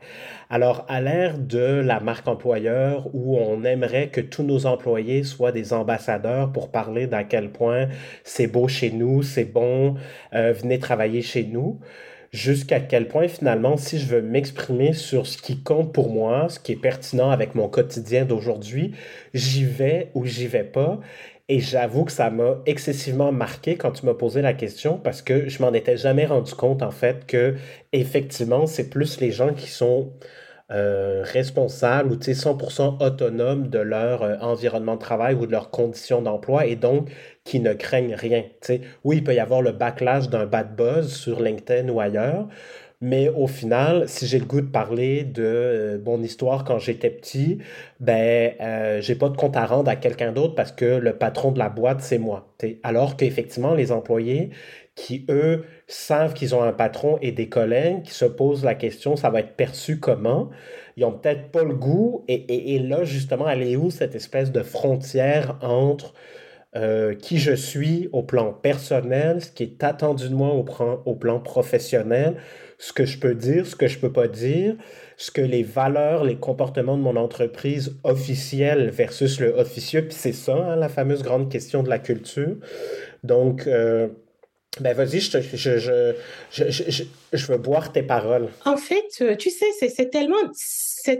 Alors, 0.50 0.84
à 0.90 1.00
l'ère 1.00 1.38
de 1.38 1.80
la 1.80 1.98
marque 2.00 2.28
employeur, 2.28 3.08
où 3.14 3.38
on 3.38 3.64
aimerait 3.64 4.08
que 4.08 4.20
tous 4.20 4.42
nos 4.42 4.66
employés 4.66 5.22
soient 5.22 5.52
des 5.52 5.72
ambassadeurs 5.72 6.52
pour 6.52 6.70
parler 6.70 7.06
d'à 7.06 7.24
quel 7.24 7.52
point 7.52 7.88
c'est 8.22 8.48
beau 8.48 8.68
chez 8.68 8.90
nous, 8.90 9.22
c'est 9.22 9.50
bon, 9.50 9.94
euh, 10.34 10.52
venez 10.52 10.78
travailler 10.78 11.22
chez 11.22 11.44
nous, 11.44 11.80
jusqu'à 12.36 12.80
quel 12.80 13.08
point 13.08 13.28
finalement, 13.28 13.76
si 13.76 13.98
je 13.98 14.06
veux 14.06 14.22
m'exprimer 14.22 14.92
sur 14.92 15.26
ce 15.26 15.38
qui 15.38 15.62
compte 15.62 15.92
pour 15.92 16.10
moi, 16.10 16.48
ce 16.50 16.60
qui 16.60 16.72
est 16.72 16.76
pertinent 16.76 17.30
avec 17.30 17.54
mon 17.54 17.68
quotidien 17.68 18.26
d'aujourd'hui, 18.26 18.92
j'y 19.32 19.64
vais 19.64 20.10
ou 20.14 20.26
j'y 20.26 20.46
vais 20.46 20.64
pas. 20.64 21.00
Et 21.48 21.60
j'avoue 21.60 22.04
que 22.04 22.12
ça 22.12 22.28
m'a 22.28 22.58
excessivement 22.66 23.32
marqué 23.32 23.76
quand 23.76 23.92
tu 23.92 24.04
m'as 24.04 24.14
posé 24.14 24.42
la 24.42 24.52
question 24.52 24.98
parce 24.98 25.22
que 25.22 25.48
je 25.48 25.62
m'en 25.62 25.72
étais 25.72 25.96
jamais 25.96 26.26
rendu 26.26 26.52
compte 26.54 26.82
en 26.82 26.90
fait 26.90 27.24
que 27.26 27.54
effectivement 27.92 28.66
c'est 28.66 28.90
plus 28.90 29.20
les 29.20 29.30
gens 29.30 29.54
qui 29.54 29.68
sont 29.68 30.12
euh, 30.72 31.22
responsables 31.24 32.12
ou 32.12 32.16
100% 32.16 33.02
autonomes 33.04 33.68
de 33.68 33.78
leur 33.78 34.22
euh, 34.22 34.36
environnement 34.40 34.96
de 34.96 35.00
travail 35.00 35.34
ou 35.34 35.46
de 35.46 35.52
leurs 35.52 35.70
conditions 35.70 36.22
d'emploi 36.22 36.66
et 36.66 36.76
donc 36.76 37.08
qui 37.44 37.60
ne 37.60 37.72
craignent 37.72 38.14
rien. 38.14 38.44
sais 38.60 38.80
Oui, 39.04 39.18
il 39.18 39.24
peut 39.24 39.34
y 39.34 39.38
avoir 39.38 39.62
le 39.62 39.72
backlash 39.72 40.28
d'un 40.28 40.46
bad 40.46 40.74
buzz 40.74 41.12
sur 41.12 41.40
LinkedIn 41.40 41.88
ou 41.88 42.00
ailleurs, 42.00 42.48
mais 43.00 43.28
au 43.28 43.46
final, 43.46 44.08
si 44.08 44.26
j'ai 44.26 44.38
le 44.38 44.46
goût 44.46 44.62
de 44.62 44.66
parler 44.66 45.22
de 45.24 45.42
euh, 45.44 45.98
mon 46.04 46.22
histoire 46.22 46.64
quand 46.64 46.78
j'étais 46.78 47.10
petit, 47.10 47.58
ben, 48.00 48.54
euh, 48.60 49.00
j'ai 49.02 49.14
pas 49.14 49.28
de 49.28 49.36
compte 49.36 49.56
à 49.56 49.66
rendre 49.66 49.90
à 49.90 49.96
quelqu'un 49.96 50.32
d'autre 50.32 50.54
parce 50.54 50.72
que 50.72 50.84
le 50.84 51.16
patron 51.16 51.52
de 51.52 51.58
la 51.58 51.68
boîte, 51.68 52.00
c'est 52.00 52.18
moi. 52.18 52.54
Alors 52.82 53.16
qu'effectivement, 53.16 53.74
les 53.74 53.92
employés 53.92 54.50
qui, 54.94 55.26
eux, 55.28 55.64
savent 55.86 56.34
qu'ils 56.34 56.54
ont 56.54 56.62
un 56.62 56.72
patron 56.72 57.18
et 57.22 57.32
des 57.32 57.48
collègues, 57.48 58.02
qui 58.02 58.12
se 58.12 58.24
posent 58.24 58.64
la 58.64 58.74
question, 58.74 59.16
ça 59.16 59.30
va 59.30 59.40
être 59.40 59.54
perçu 59.54 60.00
comment, 60.00 60.50
ils 60.96 61.04
ont 61.04 61.12
peut-être 61.12 61.50
pas 61.50 61.62
le 61.62 61.74
goût. 61.74 62.24
Et, 62.28 62.74
et, 62.74 62.78
là, 62.78 63.04
justement, 63.04 63.48
elle 63.48 63.62
est 63.62 63.76
où 63.76 63.90
cette 63.90 64.14
espèce 64.14 64.50
de 64.50 64.62
frontière 64.62 65.58
entre 65.60 66.14
euh, 66.74 67.14
qui 67.14 67.38
je 67.38 67.52
suis 67.52 68.08
au 68.12 68.22
plan 68.22 68.52
personnel, 68.52 69.42
ce 69.42 69.50
qui 69.50 69.62
est 69.62 69.84
attendu 69.84 70.28
de 70.28 70.34
moi 70.34 70.50
au 70.50 70.64
plan, 70.64 71.02
au 71.06 71.14
plan 71.14 71.40
professionnel, 71.40 72.36
ce 72.78 72.92
que 72.92 73.04
je 73.04 73.18
peux 73.18 73.34
dire, 73.34 73.66
ce 73.66 73.76
que 73.76 73.86
je 73.86 73.98
peux 73.98 74.12
pas 74.12 74.28
dire, 74.28 74.74
ce 75.16 75.30
que 75.30 75.40
les 75.40 75.62
valeurs, 75.62 76.24
les 76.24 76.36
comportements 76.36 76.98
de 76.98 77.02
mon 77.02 77.16
entreprise 77.16 77.96
officielle 78.04 78.90
versus 78.90 79.40
le 79.40 79.54
officieux, 79.54 80.02
puis 80.02 80.14
c'est 80.14 80.32
ça, 80.32 80.54
hein, 80.54 80.76
la 80.76 80.88
fameuse 80.88 81.22
grande 81.22 81.50
question 81.50 81.82
de 81.82 81.88
la 81.88 81.98
culture. 81.98 82.56
Donc, 83.22 83.66
euh, 83.66 84.08
ben 84.80 84.94
vas-y, 84.94 85.20
je, 85.20 85.40
je, 85.40 86.14
je, 86.50 87.04
je, 87.32 87.46
veux 87.46 87.56
boire 87.56 87.92
tes 87.92 88.02
paroles. 88.02 88.50
En 88.66 88.76
fait, 88.76 89.06
euh, 89.22 89.34
tu 89.34 89.50
sais, 89.50 89.66
c'est 89.72 90.10
tellement, 90.10 90.36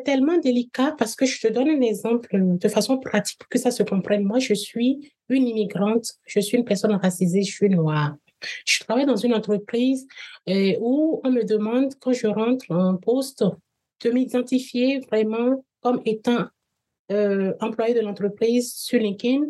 tellement 0.04 0.36
délicat 0.38 0.94
parce 0.98 1.16
que 1.16 1.24
je 1.24 1.40
te 1.40 1.48
donne 1.48 1.68
un 1.68 1.80
exemple 1.80 2.28
de 2.32 2.68
façon 2.68 2.98
pratique 2.98 3.38
pour 3.38 3.48
que 3.48 3.58
ça 3.58 3.70
se 3.70 3.82
comprenne. 3.82 4.24
Moi, 4.24 4.40
je 4.40 4.52
suis 4.52 5.12
une 5.30 5.48
immigrante, 5.48 6.12
je 6.26 6.40
suis 6.40 6.58
une 6.58 6.64
personne 6.64 6.92
racisée, 6.92 7.42
je 7.42 7.52
suis 7.52 7.70
noire. 7.70 8.14
Je 8.66 8.80
travaille 8.80 9.06
dans 9.06 9.16
une 9.16 9.32
entreprise 9.32 10.06
euh, 10.50 10.74
où 10.80 11.22
on 11.24 11.30
me 11.30 11.42
demande, 11.42 11.94
quand 11.98 12.12
je 12.12 12.26
rentre 12.26 12.70
en 12.70 12.96
poste, 12.96 13.42
de 14.04 14.10
m'identifier 14.10 15.00
vraiment 15.00 15.64
comme 15.80 16.02
étant 16.04 16.46
euh, 17.10 17.54
employé 17.60 17.94
de 17.94 18.00
l'entreprise 18.00 18.74
sur 18.74 19.00
LinkedIn 19.00 19.46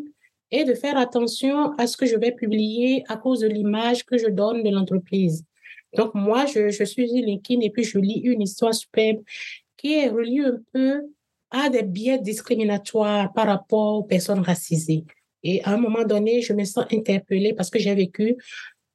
et 0.50 0.64
de 0.64 0.74
faire 0.74 0.96
attention 0.96 1.72
à 1.72 1.86
ce 1.86 1.96
que 1.96 2.06
je 2.06 2.16
vais 2.16 2.32
publier 2.32 3.04
à 3.08 3.16
cause 3.16 3.40
de 3.40 3.48
l'image 3.48 4.04
que 4.04 4.18
je 4.18 4.28
donne 4.28 4.62
de 4.62 4.70
l'entreprise. 4.70 5.44
Donc, 5.96 6.14
moi, 6.14 6.46
je, 6.46 6.70
suis 6.70 6.86
sur 6.86 7.04
LinkedIn 7.04 7.60
et 7.62 7.70
puis 7.70 7.84
je 7.84 7.98
lis 7.98 8.20
une 8.24 8.42
histoire 8.42 8.74
superbe 8.74 9.22
qui 9.76 9.94
est 9.94 10.08
reliée 10.08 10.44
un 10.44 10.58
peu 10.72 11.02
à 11.50 11.68
des 11.70 11.82
biais 11.82 12.18
discriminatoires 12.18 13.32
par 13.32 13.46
rapport 13.46 13.98
aux 13.98 14.02
personnes 14.02 14.40
racisées. 14.40 15.04
Et 15.42 15.62
à 15.64 15.70
un 15.70 15.76
moment 15.76 16.04
donné, 16.04 16.42
je 16.42 16.52
me 16.52 16.64
sens 16.64 16.84
interpellée 16.92 17.54
parce 17.54 17.70
que 17.70 17.78
j'ai 17.78 17.94
vécu 17.94 18.36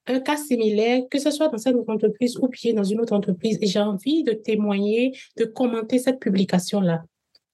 un 0.08 0.20
cas 0.20 0.38
similaire, 0.38 1.04
que 1.10 1.20
ce 1.20 1.32
soit 1.32 1.48
dans 1.48 1.58
cette 1.58 1.76
entreprise 1.88 2.38
ou 2.38 2.48
bien 2.48 2.74
dans 2.74 2.84
une 2.84 3.00
autre 3.00 3.14
entreprise. 3.14 3.58
Et 3.62 3.68
j'ai 3.68 3.80
envie 3.80 4.24
de 4.24 4.34
témoigner, 4.34 5.18
de 5.38 5.46
commenter 5.46 6.00
cette 6.00 6.20
publication-là. 6.20 7.04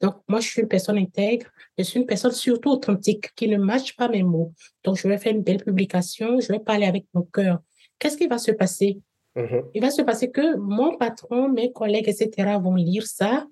Donc, 0.02 0.16
moi, 0.28 0.40
je 0.40 0.48
suis 0.48 0.62
une 0.62 0.68
personne 0.68 0.98
intègre, 0.98 1.48
je 1.78 1.84
suis 1.84 2.00
une 2.00 2.06
personne 2.06 2.32
surtout 2.32 2.70
authentique 2.70 3.34
qui 3.36 3.48
ne 3.48 3.58
matche 3.58 3.96
pas 3.96 4.08
mes 4.08 4.24
mots. 4.24 4.54
Donc, 4.84 4.98
je 4.98 5.08
vais 5.08 5.18
faire 5.18 5.34
une 5.34 5.42
belle 5.42 5.64
publication, 5.64 6.40
je 6.40 6.52
vais 6.52 6.60
parler 6.60 6.86
avec 6.86 7.06
mon 7.14 7.24
cœur. 7.24 7.60
Qu'est-ce 7.98 8.18
qui 8.18 8.28
va 8.28 8.38
se 8.38 8.52
passer? 8.52 9.00
Mm-hmm. 9.36 9.64
Il 9.74 9.82
va 9.82 9.90
se 9.90 10.02
passer 10.04 10.30
que 10.30 10.58
mon 10.58 10.98
patron, 10.98 11.50
mes 11.50 11.72
collègues, 11.72 12.10
etc., 12.10 12.58
vont 12.62 12.76
lire 12.76 13.08
ça 13.08 13.48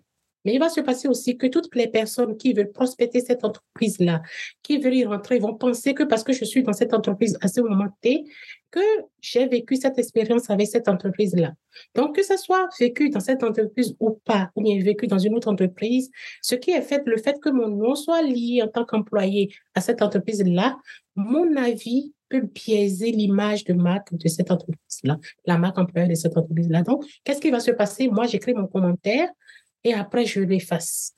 mais 0.46 0.54
il 0.54 0.60
va 0.60 0.70
se 0.70 0.82
passer 0.82 1.08
aussi 1.08 1.38
que 1.38 1.48
toutes 1.48 1.76
les 1.76 1.88
personnes 1.88 2.38
qui 2.38 2.54
veulent 2.54 2.72
prospecter 2.72 3.20
cette 3.20 3.44
entreprise-là, 3.44 4.22
qui 4.64 4.78
veulent 4.78 4.96
y 4.96 5.06
rentrer, 5.06 5.40
vont 5.40 5.56
penser 5.56 5.94
que 5.94 6.04
parce 6.04 6.24
que 6.24 6.34
je 6.34 6.46
suis 6.46 6.64
dans 6.64 6.74
cette 6.74 6.94
entreprise 6.94 7.38
à 7.42 7.48
ce 7.48 7.62
moment 7.62 7.88
T, 8.02 8.24
que 8.72 8.80
j'ai 9.22 9.48
vécu 9.48 9.78
cette 9.78 9.98
expérience 9.98 10.50
avec 10.50 10.68
cette 10.68 10.88
entreprise-là. 10.88 11.54
Donc, 11.96 12.16
que 12.16 12.24
ce 12.24 12.36
soit 12.38 12.68
vécu 12.80 13.10
dans 13.10 13.22
cette 13.22 13.44
entreprise 13.44 13.96
ou 14.00 14.20
pas, 14.26 14.52
ou 14.56 14.62
bien 14.62 14.78
vécu 14.84 15.08
dans 15.08 15.18
une 15.18 15.34
autre 15.36 15.48
entreprise, 15.48 16.12
ce 16.42 16.56
qui 16.56 16.72
est 16.72 16.82
fait, 16.82 17.02
le 17.06 17.18
fait 17.18 17.40
que 17.42 17.50
mon 17.50 17.70
nom 17.70 17.96
soit 17.96 18.22
lié 18.22 18.62
en 18.64 18.68
tant 18.68 18.86
qu'employé 18.86 19.54
à 19.76 19.82
cette 19.82 20.02
entreprise-là, 20.02 20.78
mon 21.16 21.56
avis 21.56 22.14
peut 22.28 22.42
biaiser 22.42 23.12
l'image 23.12 23.64
de 23.64 23.74
marque 23.74 24.14
de 24.14 24.28
cette 24.28 24.52
entreprise-là, 24.52 25.20
la 25.46 25.58
marque 25.58 25.78
employée 25.78 26.10
de 26.10 26.16
cette 26.16 26.38
entreprise-là. 26.38 26.82
Donc, 26.82 27.06
qu'est-ce 27.24 27.40
qui 27.40 27.52
va 27.52 27.60
se 27.60 27.72
passer? 27.72 28.10
Moi, 28.10 28.28
j'écris 28.28 28.54
mon 28.54 28.68
commentaire, 28.68 29.30
et 29.86 29.94
après 29.94 30.26
je 30.26 30.42
l'efface. 30.42 31.16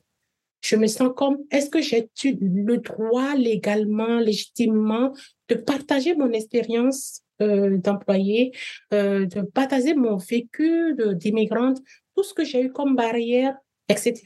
Je 0.61 0.75
me 0.75 0.87
sens 0.87 1.11
comme, 1.15 1.37
est-ce 1.49 1.69
que 1.69 1.81
j'ai 1.81 2.09
le 2.23 2.77
droit 2.77 3.35
légalement, 3.35 4.19
légitimement 4.19 5.13
de 5.49 5.55
partager 5.55 6.15
mon 6.15 6.31
expérience 6.31 7.21
euh, 7.41 7.77
d'employé, 7.77 8.51
euh, 8.93 9.25
de 9.25 9.41
partager 9.41 9.93
mon 9.93 10.17
vécu 10.17 10.95
d'immigrante, 11.13 11.77
tout 12.15 12.23
ce 12.23 12.33
que 12.33 12.43
j'ai 12.43 12.63
eu 12.63 12.71
comme 12.71 12.95
barrière, 12.95 13.55
etc. 13.87 14.23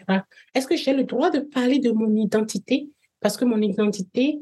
Est-ce 0.55 0.67
que 0.67 0.77
j'ai 0.77 0.93
le 0.93 1.03
droit 1.03 1.29
de 1.29 1.39
parler 1.39 1.79
de 1.79 1.91
mon 1.91 2.15
identité? 2.15 2.89
Parce 3.19 3.37
que 3.37 3.45
mon 3.45 3.61
identité, 3.61 4.39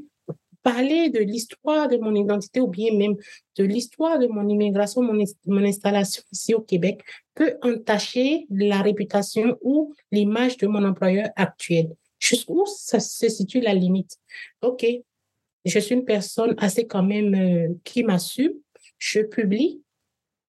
parler 0.64 1.10
de 1.10 1.20
l'histoire 1.20 1.88
de 1.88 1.98
mon 1.98 2.14
identité 2.16 2.60
ou 2.60 2.68
bien 2.68 2.94
même 2.96 3.16
de 3.58 3.64
l'histoire 3.64 4.20
de 4.20 4.28
mon 4.28 4.48
immigration, 4.48 5.02
mon, 5.02 5.24
mon 5.48 5.64
installation 5.64 6.24
ici 6.32 6.54
au 6.54 6.62
Québec 6.62 7.02
peut 7.34 7.58
entacher 7.62 8.46
la 8.50 8.82
réputation 8.82 9.58
ou 9.62 9.94
l'image 10.12 10.58
de 10.58 10.68
mon 10.68 10.84
employeur 10.84 11.30
actuel. 11.36 11.96
Jusqu'où 12.20 12.66
se 12.66 13.30
situe 13.30 13.62
la 13.62 13.74
limite? 13.74 14.18
OK, 14.62 14.86
je 15.66 15.80
suis 15.80 15.96
une 15.96 16.06
personne 16.06 16.56
assez 16.58 16.86
quand 16.86 17.04
même 17.04 17.34
euh, 17.34 17.74
qui 17.84 18.04
m'assume, 18.04 18.54
je 18.98 19.22
publie 19.22 19.82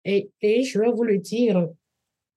et, 0.04 0.30
et 0.40 0.62
je 0.64 0.80
vais 0.80 0.90
vous 0.90 1.04
le 1.04 1.18
dire. 1.18 1.68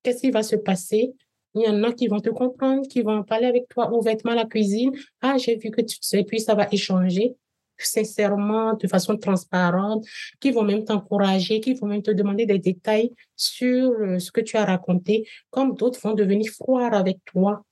Qu'est-ce 0.03 0.21
qui 0.21 0.31
va 0.31 0.43
se 0.43 0.55
passer? 0.55 1.13
Il 1.55 1.63
y 1.63 1.67
en 1.67 1.83
a 1.83 1.93
qui 1.93 2.07
vont 2.07 2.19
te 2.19 2.29
comprendre, 2.29 2.87
qui 2.87 3.01
vont 3.01 3.23
parler 3.23 3.45
avec 3.45 3.67
toi 3.69 3.95
ouvertement 3.95 4.33
à 4.33 4.35
la 4.35 4.45
cuisine. 4.45 4.91
Ah, 5.21 5.37
j'ai 5.37 5.55
vu 5.55 5.69
que 5.71 5.81
tu 5.81 5.97
sais, 6.01 6.23
puis 6.23 6.39
ça 6.39 6.55
va 6.55 6.67
échanger 6.71 7.35
sincèrement, 7.77 8.75
de 8.75 8.87
façon 8.87 9.17
transparente, 9.17 10.05
qui 10.39 10.51
vont 10.51 10.63
même 10.63 10.83
t'encourager, 10.85 11.59
qui 11.59 11.73
vont 11.73 11.87
même 11.87 12.01
te 12.01 12.11
demander 12.11 12.45
des 12.45 12.59
détails 12.59 13.11
sur 13.35 13.91
euh, 13.91 14.19
ce 14.19 14.31
que 14.31 14.41
tu 14.41 14.57
as 14.57 14.65
raconté, 14.65 15.27
comme 15.49 15.75
d'autres 15.75 15.99
vont 16.01 16.13
devenir 16.13 16.51
froids 16.51 16.87
avec 16.87 17.19
toi 17.25 17.63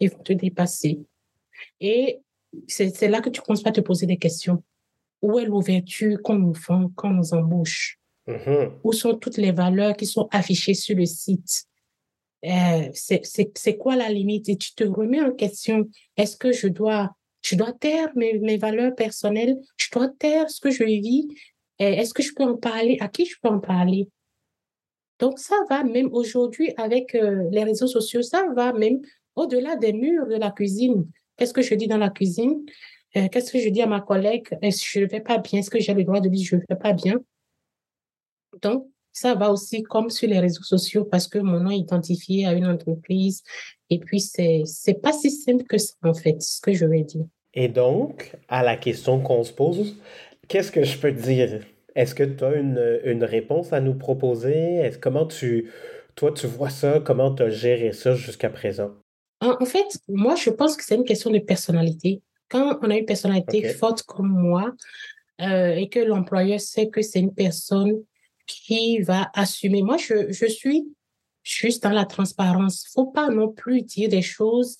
et 0.00 0.08
vont 0.08 0.22
te 0.22 0.32
dépasser. 0.32 1.00
Et 1.80 2.20
c'est 2.66 3.08
là 3.08 3.20
que 3.20 3.30
tu 3.30 3.40
commences 3.40 3.66
à 3.66 3.72
te 3.72 3.80
poser 3.80 4.06
des 4.06 4.18
questions. 4.18 4.62
Où 5.22 5.38
est 5.38 5.46
l'ouverture 5.46 6.20
qu'on 6.22 6.38
nous 6.38 6.52
vend, 6.52 6.90
qu'on 6.94 7.10
nous 7.10 7.34
embauche? 7.34 7.98
Mm-hmm. 8.26 8.72
Où 8.84 8.92
sont 8.92 9.16
toutes 9.16 9.36
les 9.36 9.52
valeurs 9.52 9.96
qui 9.96 10.06
sont 10.06 10.28
affichées 10.30 10.74
sur 10.74 10.96
le 10.96 11.06
site? 11.06 11.64
Euh, 12.44 12.88
c'est 12.92 13.76
quoi 13.78 13.96
la 13.96 14.10
limite? 14.10 14.48
Et 14.48 14.56
tu 14.56 14.74
te 14.74 14.84
remets 14.84 15.20
en 15.20 15.32
question. 15.32 15.88
Est-ce 16.16 16.36
que 16.36 16.52
je 16.52 16.68
dois 16.68 17.10
je 17.46 17.54
dois 17.54 17.72
taire 17.72 18.10
mes, 18.16 18.56
valeurs 18.56 18.94
personnelles, 18.96 19.56
je 19.76 19.88
dois 19.92 20.08
taire 20.08 20.50
ce 20.50 20.60
que 20.60 20.70
je 20.70 20.82
vis. 20.82 21.28
Est-ce 21.78 22.12
que 22.12 22.22
je 22.22 22.32
peux 22.34 22.42
en 22.42 22.56
parler? 22.56 22.96
À 23.00 23.08
qui 23.08 23.24
je 23.24 23.36
peux 23.40 23.48
en 23.48 23.60
parler? 23.60 24.08
Donc, 25.20 25.38
ça 25.38 25.54
va 25.70 25.84
même 25.84 26.12
aujourd'hui 26.12 26.72
avec 26.76 27.14
euh, 27.14 27.48
les 27.52 27.62
réseaux 27.62 27.86
sociaux, 27.86 28.22
ça 28.22 28.46
va 28.54 28.72
même 28.72 29.00
au-delà 29.36 29.76
des 29.76 29.92
murs 29.92 30.26
de 30.26 30.34
la 30.34 30.50
cuisine. 30.50 31.06
Qu'est-ce 31.36 31.54
que 31.54 31.62
je 31.62 31.74
dis 31.76 31.86
dans 31.86 31.98
la 31.98 32.10
cuisine? 32.10 32.64
Euh, 33.16 33.28
qu'est-ce 33.28 33.52
que 33.52 33.60
je 33.60 33.68
dis 33.68 33.80
à 33.80 33.86
ma 33.86 34.00
collègue? 34.00 34.48
Est-ce 34.60 34.82
que 34.82 34.88
je 34.90 35.00
ne 35.00 35.06
vais 35.06 35.20
pas 35.20 35.38
bien? 35.38 35.60
Est-ce 35.60 35.70
que 35.70 35.78
j'ai 35.78 35.94
le 35.94 36.02
droit 36.02 36.20
de 36.20 36.28
dire 36.28 36.44
je 36.44 36.56
ne 36.56 36.62
vais 36.68 36.76
pas 36.76 36.92
bien? 36.92 37.14
Donc, 38.60 38.88
ça 39.12 39.34
va 39.34 39.52
aussi 39.52 39.84
comme 39.84 40.10
sur 40.10 40.28
les 40.28 40.40
réseaux 40.40 40.64
sociaux 40.64 41.04
parce 41.04 41.28
que 41.28 41.38
mon 41.38 41.60
nom 41.60 41.70
est 41.70 41.78
identifié 41.78 42.44
à 42.46 42.52
une 42.52 42.66
entreprise. 42.66 43.42
Et 43.88 44.00
puis, 44.00 44.20
c'est, 44.20 44.62
c'est 44.66 45.00
pas 45.00 45.12
si 45.12 45.30
simple 45.30 45.64
que 45.64 45.78
ça, 45.78 45.94
en 46.02 46.12
fait, 46.12 46.42
ce 46.42 46.60
que 46.60 46.72
je 46.72 46.84
vais 46.84 47.04
dire. 47.04 47.26
Et 47.56 47.68
donc, 47.68 48.36
à 48.48 48.62
la 48.62 48.76
question 48.76 49.18
qu'on 49.20 49.42
se 49.42 49.52
pose, 49.52 49.96
qu'est-ce 50.46 50.70
que 50.70 50.84
je 50.84 50.98
peux 50.98 51.10
dire? 51.10 51.62
Est-ce 51.94 52.14
que 52.14 52.22
tu 52.22 52.44
as 52.44 52.54
une, 52.54 53.00
une, 53.04 53.24
réponse 53.24 53.72
à 53.72 53.80
nous 53.80 53.94
proposer? 53.94 54.76
Est-ce, 54.76 54.98
comment 54.98 55.26
tu, 55.26 55.70
toi, 56.14 56.32
tu 56.32 56.46
vois 56.46 56.68
ça? 56.68 57.00
Comment 57.00 57.34
tu 57.34 57.42
as 57.42 57.48
géré 57.48 57.92
ça 57.92 58.14
jusqu'à 58.14 58.50
présent? 58.50 58.90
En, 59.40 59.64
fait, 59.64 59.98
moi, 60.06 60.34
je 60.34 60.50
pense 60.50 60.76
que 60.76 60.84
c'est 60.84 60.96
une 60.96 61.04
question 61.04 61.30
de 61.30 61.38
personnalité. 61.38 62.20
Quand 62.50 62.78
on 62.82 62.90
a 62.90 62.96
une 62.96 63.06
personnalité 63.06 63.66
forte 63.70 64.02
comme 64.02 64.28
moi 64.28 64.72
euh, 65.40 65.74
et 65.74 65.88
que 65.88 66.00
l'employeur 66.00 66.60
sait 66.60 66.90
que 66.90 67.00
c'est 67.00 67.20
une 67.20 67.34
personne 67.34 67.94
qui 68.46 69.00
va 69.00 69.30
assumer. 69.34 69.82
Moi, 69.82 69.96
je, 69.96 70.30
je 70.30 70.46
suis 70.46 70.86
juste 71.42 71.82
dans 71.82 71.90
la 71.90 72.04
transparence. 72.04 72.86
Faut 72.94 73.06
pas 73.06 73.28
non 73.28 73.48
plus 73.48 73.82
dire 73.82 74.10
des 74.10 74.22
choses 74.22 74.76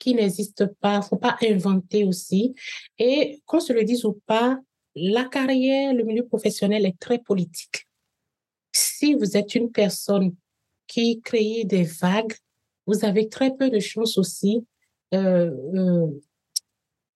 qui 0.00 0.14
n'existe 0.14 0.66
pas. 0.80 1.00
faut 1.02 1.16
pas 1.16 1.36
inventer 1.42 2.04
aussi. 2.04 2.54
Et 2.98 3.40
qu'on 3.46 3.60
se 3.60 3.72
le 3.72 3.84
dise 3.84 4.04
ou 4.04 4.20
pas, 4.26 4.58
la 4.96 5.26
carrière, 5.26 5.94
le 5.94 6.02
milieu 6.02 6.26
professionnel 6.26 6.84
est 6.84 6.98
très 6.98 7.18
politique. 7.18 7.86
Si 8.72 9.14
vous 9.14 9.36
êtes 9.36 9.54
une 9.54 9.70
personne 9.70 10.34
qui 10.88 11.20
crée 11.20 11.62
des 11.64 11.84
vagues, 11.84 12.34
vous 12.86 13.04
avez 13.04 13.28
très 13.28 13.54
peu 13.54 13.70
de 13.70 13.78
chances 13.78 14.18
aussi 14.18 14.66
euh, 15.14 15.50
euh, 15.74 16.08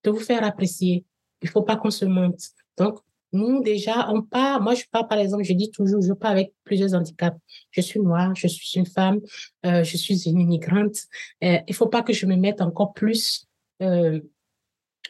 de 0.04 0.10
vous 0.10 0.20
faire 0.20 0.44
apprécier. 0.44 1.04
Il 1.42 1.48
faut 1.48 1.62
pas 1.62 1.76
qu'on 1.76 1.90
se 1.90 2.04
mente. 2.04 2.40
Donc, 2.76 3.00
nous, 3.34 3.62
déjà, 3.62 4.08
on 4.10 4.22
part, 4.22 4.62
moi, 4.62 4.74
je 4.74 4.84
pars, 4.90 5.06
par 5.06 5.18
exemple, 5.18 5.44
je 5.44 5.52
dis 5.52 5.70
toujours, 5.70 6.00
je 6.00 6.12
pars 6.12 6.30
avec 6.30 6.54
plusieurs 6.64 6.94
handicaps. 6.94 7.36
Je 7.70 7.80
suis 7.80 8.00
noire, 8.00 8.34
je 8.34 8.46
suis 8.46 8.78
une 8.78 8.86
femme, 8.86 9.20
euh, 9.66 9.84
je 9.84 9.96
suis 9.96 10.28
une 10.28 10.40
immigrante. 10.40 10.96
Euh, 11.42 11.58
il 11.66 11.74
faut 11.74 11.88
pas 11.88 12.02
que 12.02 12.12
je 12.12 12.26
me 12.26 12.36
mette 12.36 12.60
encore 12.60 12.92
plus 12.92 13.46
euh, 13.82 14.20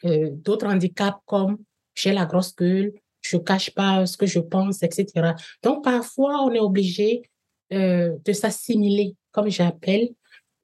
d'autres 0.03 0.67
handicaps 0.67 1.19
comme 1.27 1.59
j'ai 1.95 2.13
la 2.13 2.27
grosse 2.27 2.57
gueule, 2.57 2.93
je 3.21 3.37
cache 3.37 3.71
pas 3.71 4.07
ce 4.07 4.17
que 4.17 4.27
je 4.27 4.41
pense, 4.41 4.83
etc. 4.83 5.33
Donc, 5.63 5.85
parfois, 5.85 6.43
on 6.45 6.51
est 6.53 6.61
obligé 6.61 7.23
de 7.71 8.33
s'assimiler, 8.33 9.17
comme 9.33 9.49
j'appelle, 9.49 10.11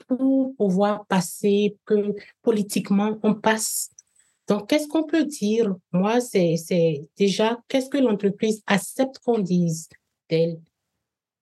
pour 0.07 0.55
pouvoir 0.57 1.07
passer, 1.07 1.77
que 1.85 2.15
politiquement, 2.43 3.19
on 3.23 3.35
passe 3.35 3.91
donc, 4.51 4.69
qu'est-ce 4.69 4.89
qu'on 4.89 5.05
peut 5.05 5.25
dire? 5.25 5.77
Moi, 5.93 6.21
c'est 6.21 7.07
déjà, 7.17 7.61
qu'est-ce 7.69 7.89
que 7.89 7.99
l'entreprise 7.99 8.65
accepte 8.67 9.21
qu'on 9.21 9.39
dise 9.39 9.89
d'elle? 10.29 10.59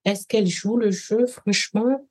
Est-ce 0.04 0.26
qu'elle 0.26 0.46
joue 0.46 0.76
le 0.76 0.90
jeu, 0.90 1.26
franchement? 1.26 2.06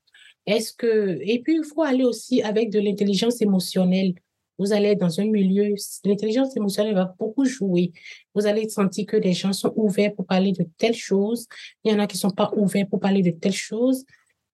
Est-ce 0.47 0.73
que, 0.73 1.19
et 1.21 1.39
puis, 1.43 1.57
il 1.57 1.63
faut 1.63 1.83
aller 1.83 2.03
aussi 2.03 2.41
avec 2.41 2.71
de 2.71 2.79
l'intelligence 2.79 3.43
émotionnelle. 3.43 4.15
Vous 4.57 4.73
allez 4.73 4.95
dans 4.95 5.19
un 5.19 5.25
milieu, 5.25 5.75
l'intelligence 6.03 6.57
émotionnelle 6.57 6.95
va 6.95 7.13
beaucoup 7.19 7.45
jouer. 7.45 7.91
Vous 8.33 8.47
allez 8.47 8.67
sentir 8.67 9.05
que 9.05 9.17
les 9.17 9.33
gens 9.33 9.53
sont 9.53 9.73
ouverts 9.75 10.15
pour 10.15 10.25
parler 10.25 10.51
de 10.51 10.65
telles 10.79 10.95
choses. 10.95 11.45
Il 11.83 11.91
y 11.91 11.95
en 11.95 11.99
a 11.99 12.07
qui 12.07 12.17
sont 12.17 12.31
pas 12.31 12.51
ouverts 12.55 12.87
pour 12.89 12.99
parler 12.99 13.21
de 13.21 13.29
telles 13.29 13.53
choses. 13.53 14.03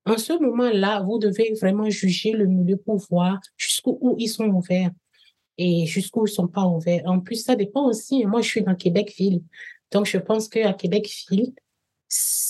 En 0.05 0.17
ce 0.17 0.33
moment-là, 0.33 1.03
vous 1.03 1.19
devez 1.19 1.53
vraiment 1.53 1.89
juger 1.89 2.31
le 2.31 2.47
milieu 2.47 2.75
pour 2.75 2.97
voir 2.97 3.39
jusqu'où 3.55 4.17
ils 4.19 4.27
sont 4.27 4.49
ouverts 4.49 4.91
et 5.57 5.85
jusqu'où 5.85 6.25
ils 6.25 6.31
ne 6.31 6.35
sont 6.35 6.47
pas 6.47 6.65
ouverts. 6.65 7.03
En 7.05 7.19
plus, 7.19 7.43
ça 7.43 7.55
dépend 7.55 7.87
aussi. 7.87 8.25
Moi, 8.25 8.41
je 8.41 8.47
suis 8.47 8.61
dans 8.63 8.75
Québec-Ville. 8.75 9.41
Donc, 9.91 10.05
je 10.05 10.17
pense 10.17 10.47
qu'à 10.47 10.73
Québec-Ville, 10.73 11.53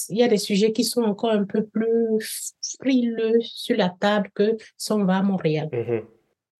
il 0.09 0.17
y 0.17 0.23
a 0.23 0.27
des 0.27 0.37
sujets 0.37 0.71
qui 0.71 0.83
sont 0.83 1.01
encore 1.01 1.31
un 1.31 1.45
peu 1.45 1.65
plus 1.65 2.53
frileux 2.79 3.39
sur 3.41 3.77
la 3.77 3.89
table 3.89 4.29
que 4.33 4.57
si 4.77 4.91
on 4.91 5.05
va 5.05 5.17
à 5.17 5.23
Montréal. 5.23 5.69
Mm-hmm. 5.71 6.03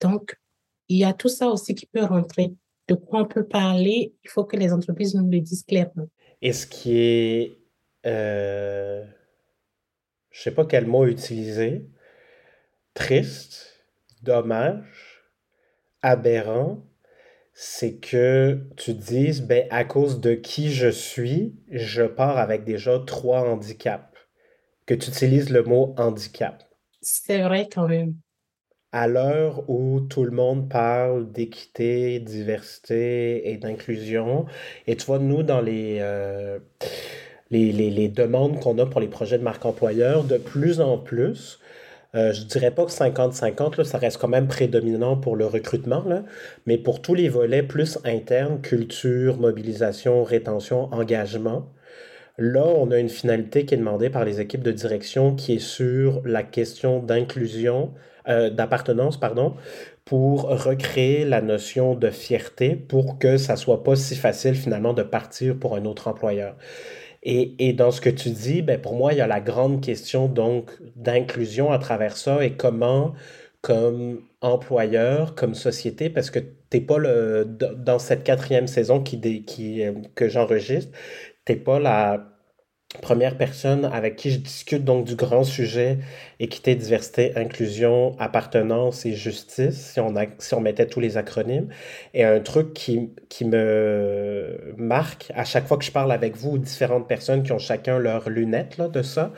Donc, 0.02 0.38
il 0.90 0.98
y 0.98 1.04
a 1.04 1.14
tout 1.14 1.30
ça 1.30 1.48
aussi 1.48 1.76
qui 1.76 1.86
peut 1.86 2.04
rentrer. 2.04 2.54
De 2.88 2.96
quoi 2.96 3.22
on 3.22 3.26
peut 3.26 3.46
parler, 3.46 4.14
il 4.24 4.30
faut 4.30 4.44
que 4.44 4.58
les 4.58 4.74
entreprises 4.74 5.16
nous 5.16 5.30
le 5.30 5.40
disent 5.40 5.64
clairement. 5.64 6.08
Et 6.42 6.52
ce 6.52 6.68
qui 6.68 6.98
est, 6.98 7.58
euh, 8.06 9.06
je 10.30 10.42
sais 10.42 10.52
pas 10.52 10.66
quel 10.66 10.86
mot 10.86 11.06
utiliser, 11.06 11.88
triste, 12.94 13.86
dommage, 14.22 15.13
aberrant, 16.04 16.86
c'est 17.54 17.96
que 17.96 18.60
tu 18.78 18.94
dises, 18.94 19.42
ben, 19.42 19.66
à 19.72 19.84
cause 19.86 20.20
de 20.20 20.34
qui 20.36 20.72
je 20.72 20.90
suis, 20.90 21.56
je 21.72 22.04
pars 22.04 22.38
avec 22.38 22.64
déjà 22.64 23.00
trois 23.00 23.42
handicaps. 23.42 24.06
Que 24.86 24.94
tu 24.94 25.10
utilises 25.10 25.50
le 25.50 25.64
mot 25.64 25.96
handicap. 25.98 26.64
C'est 27.02 27.42
vrai 27.42 27.70
quand 27.74 27.88
même 27.88 28.16
à 28.94 29.08
l'heure 29.08 29.68
où 29.70 30.02
tout 30.02 30.24
le 30.24 30.32
monde 30.32 30.70
parle 30.70 31.32
d'équité, 31.32 32.20
diversité 32.20 33.50
et 33.50 33.58
d'inclusion, 33.58 34.46
et 34.86 34.96
tu 34.96 35.08
vois, 35.08 35.18
nous, 35.18 35.42
dans 35.42 35.62
les, 35.62 35.98
euh, 36.00 36.60
les, 37.50 37.72
les, 37.72 38.08
demandes 38.08 38.60
qu'on 38.60 38.78
a 38.78 38.86
pour 38.86 39.02
les 39.02 39.08
projets 39.08 39.40
de 39.40 39.44
marque 39.44 39.66
employeur, 39.66 40.24
de 40.24 40.38
plus 40.38 40.80
en 40.80 41.00
plus, 41.00 41.60
euh, 42.16 42.34
je 42.34 42.44
dirais 42.44 42.72
pas 42.72 42.86
que 42.86 42.92
50-50, 42.92 43.84
ça 43.84 43.98
reste 43.98 44.18
quand 44.18 44.28
même 44.28 44.48
prédominant 44.48 45.18
pour 45.18 45.36
le 45.36 45.46
recrutement, 45.46 46.04
là, 46.08 46.24
mais 46.66 46.78
pour 46.78 47.02
tous 47.02 47.16
les 47.16 47.30
volets 47.30 47.64
plus 47.64 47.98
internes, 48.06 48.62
culture, 48.62 49.38
mobilisation, 49.38 50.24
rétention, 50.24 50.94
engagement, 50.94 51.72
Là, 52.38 52.66
on 52.66 52.90
a 52.92 52.98
une 52.98 53.10
finalité 53.10 53.66
qui 53.66 53.76
est 53.76 53.78
demandée 53.78 54.10
par 54.10 54.26
les 54.26 54.42
équipes 54.42 54.64
de 54.64 54.72
direction 54.72 55.36
qui 55.36 55.54
est 55.54 55.60
sur 55.60 56.22
la 56.26 56.42
question 56.42 57.00
d'inclusion, 57.00 57.94
euh, 58.28 58.50
d'appartenance, 58.50 59.20
pardon, 59.20 59.56
pour 60.04 60.44
recréer 60.64 61.26
la 61.26 61.42
notion 61.42 61.94
de 61.96 62.10
fierté 62.10 62.76
pour 62.76 63.20
que 63.20 63.38
ça 63.38 63.56
soit 63.56 63.84
pas 63.84 63.96
si 63.96 64.16
facile 64.16 64.56
finalement 64.56 64.94
de 64.94 65.04
partir 65.04 65.58
pour 65.58 65.76
un 65.76 65.86
autre 65.86 66.08
employeur. 66.08 66.56
Et, 67.24 67.56
et 67.70 67.74
dans 67.74 67.92
ce 67.92 68.02
que 68.02 68.10
tu 68.10 68.30
dis, 68.32 68.62
ben 68.62 68.80
pour 68.82 68.96
moi, 68.96 69.14
il 69.14 69.18
y 69.18 69.22
a 69.22 69.28
la 69.28 69.42
grande 69.42 69.82
question 69.82 70.28
donc 70.28 70.72
d'inclusion 70.96 71.72
à 71.72 71.80
travers 71.80 72.18
ça 72.18 72.46
et 72.46 72.56
comment, 72.58 73.14
comme 73.62 74.22
employeur, 74.42 75.36
comme 75.36 75.56
société, 75.56 76.10
parce 76.10 76.30
que 76.30 76.40
t'es 76.70 76.82
pas 76.82 76.98
le 76.98 77.46
dans 77.46 78.00
cette 78.00 78.24
quatrième 78.24 78.68
saison 78.68 79.02
qui, 79.02 79.46
qui 79.46 79.84
euh, 79.86 79.94
que 80.16 80.28
j'enregistre, 80.30 80.92
t'es 81.46 81.56
pas 81.56 81.80
la 81.80 82.33
première 83.02 83.38
personne 83.38 83.86
avec 83.86 84.16
qui 84.16 84.32
je 84.32 84.40
discute 84.40 84.84
donc 84.84 85.06
du 85.06 85.16
grand 85.16 85.44
sujet 85.44 85.98
équité, 86.40 86.76
diversité, 86.76 87.36
inclusion, 87.38 88.16
appartenance 88.20 89.06
et 89.06 89.14
justice, 89.14 89.94
si 89.94 90.00
on, 90.00 90.14
si 90.40 90.54
on 90.54 90.62
mettait 90.62 90.88
tous 90.88 91.00
les 91.00 91.18
acronymes. 91.18 91.70
Et 92.14 92.24
un 92.24 92.40
truc 92.40 92.74
qui, 92.74 93.12
qui 93.30 93.46
me 93.46 94.74
marque 94.78 95.32
à 95.36 95.46
chaque 95.46 95.68
fois 95.68 95.78
que 95.78 95.86
je 95.86 95.92
parle 95.92 96.12
avec 96.12 96.36
vous, 96.36 96.58
différentes 96.58 97.08
personnes 97.08 97.44
qui 97.44 97.52
ont 97.52 97.60
chacun 97.60 97.98
leurs 97.98 98.30
lunettes 98.30 98.82
de 98.82 99.02
ça, 99.02 99.32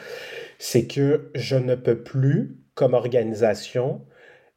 c'est 0.59 0.87
que 0.87 1.31
je 1.35 1.55
ne 1.55 1.75
peux 1.75 1.97
plus, 1.97 2.57
comme 2.73 2.93
organisation, 2.93 4.01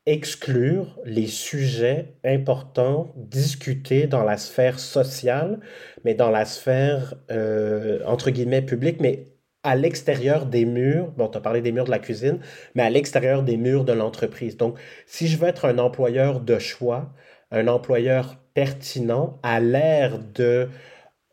exclure 0.09 0.99
les 1.05 1.27
sujets 1.27 2.15
importants 2.25 3.13
discutés 3.17 4.07
dans 4.07 4.25
la 4.25 4.39
sphère 4.39 4.79
sociale, 4.79 5.61
mais 6.05 6.15
dans 6.15 6.31
la 6.31 6.47
sphère, 6.47 7.15
euh, 7.31 8.01
entre 8.07 8.31
guillemets, 8.31 8.63
publique, 8.63 9.01
mais 9.01 9.27
à 9.63 9.77
l'extérieur 9.77 10.47
des 10.47 10.65
murs, 10.65 11.11
bon, 11.17 11.29
tu 11.29 11.37
as 11.37 11.41
parlé 11.43 11.61
des 11.61 11.73
murs 11.73 11.85
de 11.85 11.91
la 11.91 11.99
cuisine, 11.99 12.41
mais 12.75 12.83
à 12.83 12.91
l'extérieur 12.91 13.43
des 13.43 13.59
murs 13.59 13.85
de 13.85 13.93
l'entreprise. 13.93 14.57
Donc, 14.57 14.79
si 15.07 15.29
je 15.29 15.37
veux 15.37 15.49
être 15.49 15.67
un 15.67 15.79
employeur 15.79 16.41
de 16.41 16.59
choix, 16.59 17.13
un 17.51 17.69
employeur 17.69 18.39
pertinent 18.55 19.39
à 19.43 19.61
l'ère 19.61 20.19
de 20.19 20.69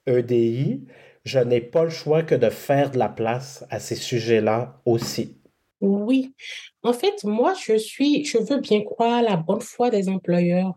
EDI, 0.08 0.86
je 1.24 1.40
n'ai 1.40 1.62
pas 1.62 1.86
le 1.86 1.90
choix 1.90 2.24
que 2.24 2.36
de 2.36 2.50
faire 2.50 2.92
de 2.92 3.00
la 3.00 3.10
place 3.10 3.66
à 3.70 3.80
ces 3.80 3.96
sujets-là 3.96 4.82
aussi. 4.86 5.38
Oui. 5.86 6.34
En 6.82 6.93
fait, 6.93 7.24
moi, 7.24 7.54
je 7.54 7.78
suis, 7.78 8.26
je 8.26 8.39
veux 8.39 8.60
bien 8.60 8.84
croire 8.84 9.21
la 9.21 9.38
bonne 9.38 9.62
foi 9.62 9.91
des 9.91 10.10
employeurs, 10.10 10.74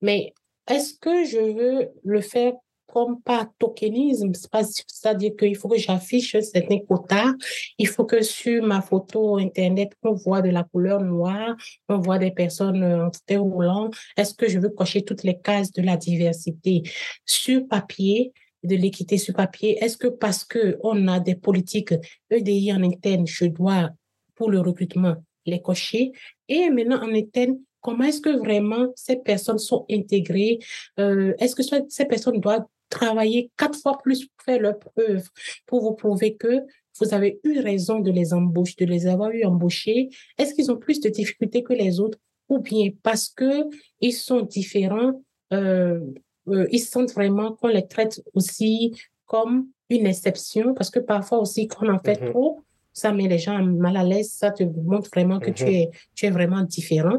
mais 0.00 0.32
est-ce 0.68 0.94
que 0.94 1.24
je 1.24 1.38
veux 1.38 1.88
le 2.04 2.20
faire 2.20 2.52
comme 2.86 3.20
par 3.20 3.48
tokenisme, 3.58 4.32
c'est-à-dire 4.32 5.32
qu'il 5.36 5.56
faut 5.56 5.68
que 5.68 5.76
j'affiche 5.76 6.38
certains 6.40 6.78
quotas, 6.78 7.32
il 7.76 7.88
faut 7.88 8.04
que 8.04 8.22
sur 8.22 8.62
ma 8.62 8.80
photo 8.80 9.36
Internet, 9.36 9.92
on 10.02 10.12
voit 10.12 10.40
de 10.40 10.48
la 10.48 10.62
couleur 10.62 11.02
noire, 11.02 11.56
on 11.88 11.98
voit 11.98 12.18
des 12.18 12.30
personnes 12.30 12.82
en 12.82 13.10
fauteuil 13.12 13.36
roulant. 13.36 13.90
Est-ce 14.16 14.32
que 14.32 14.48
je 14.48 14.58
veux 14.58 14.70
cocher 14.70 15.02
toutes 15.02 15.24
les 15.24 15.38
cases 15.38 15.72
de 15.72 15.82
la 15.82 15.96
diversité 15.96 16.84
sur 17.24 17.66
papier? 17.66 18.32
de 18.66 18.76
l'équité 18.76 19.16
sur 19.18 19.34
papier, 19.34 19.82
est-ce 19.82 19.96
que 19.96 20.08
parce 20.08 20.44
que 20.44 20.78
on 20.82 21.08
a 21.08 21.20
des 21.20 21.34
politiques 21.36 21.94
EDI 22.30 22.72
en 22.72 22.82
interne, 22.82 23.26
je 23.26 23.46
dois 23.46 23.90
pour 24.36 24.50
le 24.50 24.60
recrutement, 24.60 25.16
les 25.46 25.60
cocher. 25.60 26.12
Et 26.48 26.70
maintenant, 26.70 27.02
en 27.02 27.12
interne, 27.12 27.58
comment 27.80 28.04
est-ce 28.04 28.20
que 28.20 28.36
vraiment 28.36 28.92
ces 28.94 29.16
personnes 29.16 29.58
sont 29.58 29.84
intégrées? 29.90 30.58
Euh, 31.00 31.34
est-ce 31.38 31.56
que 31.56 31.62
ces 31.88 32.04
personnes 32.04 32.40
doivent 32.40 32.66
travailler 32.90 33.50
quatre 33.56 33.78
fois 33.78 33.98
plus 33.98 34.26
pour 34.26 34.44
faire 34.44 34.60
leur 34.60 34.78
preuve, 34.78 35.28
pour 35.66 35.82
vous 35.82 35.94
prouver 35.94 36.36
que 36.36 36.62
vous 36.98 37.12
avez 37.12 37.40
eu 37.44 37.58
raison 37.60 38.00
de 38.00 38.10
les 38.10 38.32
embaucher, 38.32 38.74
de 38.78 38.86
les 38.86 39.06
avoir 39.06 39.30
eu 39.30 39.44
embauchés? 39.44 40.08
Est-ce 40.38 40.54
qu'ils 40.54 40.70
ont 40.70 40.76
plus 40.76 41.00
de 41.00 41.08
difficultés 41.08 41.62
que 41.62 41.72
les 41.72 42.00
autres? 42.00 42.18
Ou 42.48 42.60
bien 42.60 42.90
parce 43.02 43.28
que 43.28 43.64
ils 44.00 44.12
sont 44.12 44.42
différents, 44.42 45.20
euh, 45.52 46.00
euh, 46.48 46.66
ils 46.70 46.80
sentent 46.80 47.12
vraiment 47.12 47.52
qu'on 47.52 47.68
les 47.68 47.86
traite 47.86 48.22
aussi 48.34 48.94
comme 49.26 49.68
une 49.90 50.06
exception, 50.06 50.74
parce 50.74 50.90
que 50.90 51.00
parfois 51.00 51.38
aussi, 51.38 51.66
quand 51.68 51.86
on 51.86 51.94
en 51.94 51.98
fait 51.98 52.20
mm-hmm. 52.20 52.30
trop, 52.30 52.62
ça 52.96 53.12
met 53.12 53.28
les 53.28 53.38
gens 53.38 53.62
mal 53.62 53.94
à 53.98 54.02
l'aise, 54.02 54.30
ça 54.32 54.50
te 54.50 54.62
montre 54.64 55.10
vraiment 55.10 55.38
que 55.38 55.50
tu, 55.50 55.64
mhm. 55.64 55.70
es, 55.70 55.90
tu 56.14 56.24
es 56.24 56.30
vraiment 56.30 56.62
différent. 56.62 57.18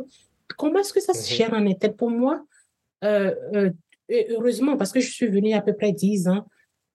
Comment 0.58 0.80
est-ce 0.80 0.92
que 0.92 1.00
ça 1.00 1.14
se 1.14 1.32
mhm. 1.32 1.38
gère 1.38 1.54
en 1.54 1.74
tête 1.76 1.96
pour 1.96 2.10
moi? 2.10 2.44
Euh, 3.04 3.36
euh, 3.54 3.70
heureusement, 4.32 4.76
parce 4.76 4.92
que 4.92 5.00
je 5.00 5.12
suis 5.12 5.28
venue 5.28 5.54
à 5.54 5.62
peu 5.62 5.74
près 5.74 5.92
10 5.92 6.30
ans, 6.30 6.48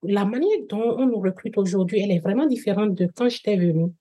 la 0.02 0.24
manière 0.24 0.58
dont 0.68 0.96
on 0.98 1.06
nous 1.06 1.20
recrute 1.20 1.56
aujourd'hui, 1.58 2.00
elle 2.00 2.10
est 2.10 2.18
vraiment 2.18 2.46
différente 2.46 2.96
de 2.96 3.06
quand 3.06 3.28
j'étais 3.28 3.56
venue. 3.56 3.92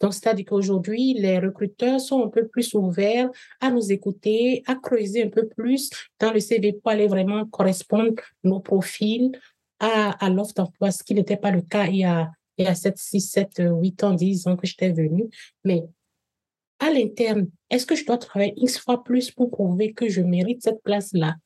Donc, 0.00 0.14
c'est-à-dire 0.14 0.46
qu'aujourd'hui, 0.46 1.12
les 1.18 1.38
recruteurs 1.38 2.00
sont 2.00 2.24
un 2.24 2.28
peu 2.28 2.48
plus 2.48 2.72
ouverts 2.72 3.28
à 3.60 3.70
nous 3.70 3.92
écouter, 3.92 4.62
à 4.66 4.74
creuser 4.74 5.24
un 5.24 5.28
peu 5.28 5.48
plus 5.48 5.90
dans 6.18 6.32
le 6.32 6.40
CV 6.40 6.72
pour 6.72 6.90
aller 6.90 7.08
vraiment 7.08 7.44
correspondre 7.44 8.14
nos 8.42 8.60
profils 8.60 9.38
à, 9.80 10.12
à 10.24 10.30
l'offre 10.30 10.54
d'emploi, 10.54 10.92
ce 10.92 11.04
qui 11.04 11.12
n'était 11.12 11.36
pas 11.36 11.50
le 11.50 11.60
cas 11.60 11.84
il 11.88 11.96
y 11.96 12.04
a 12.04 12.30
il 12.60 12.66
y 12.66 12.68
a 12.68 12.74
7, 12.74 12.96
6, 12.96 13.20
7, 13.20 13.62
8 13.70 14.04
ans, 14.04 14.14
10 14.14 14.46
ans 14.46 14.56
que 14.56 14.66
j'étais 14.66 14.92
venue. 14.92 15.28
Mais 15.64 15.84
à 16.78 16.90
l'interne, 16.90 17.48
est-ce 17.70 17.86
que 17.86 17.94
je 17.94 18.04
dois 18.04 18.18
travailler 18.18 18.54
X 18.56 18.78
fois 18.78 19.02
plus 19.02 19.30
pour 19.30 19.50
prouver 19.50 19.92
que 19.92 20.08
je 20.08 20.20
mérite 20.20 20.62
cette 20.62 20.82
place-là? 20.82 21.36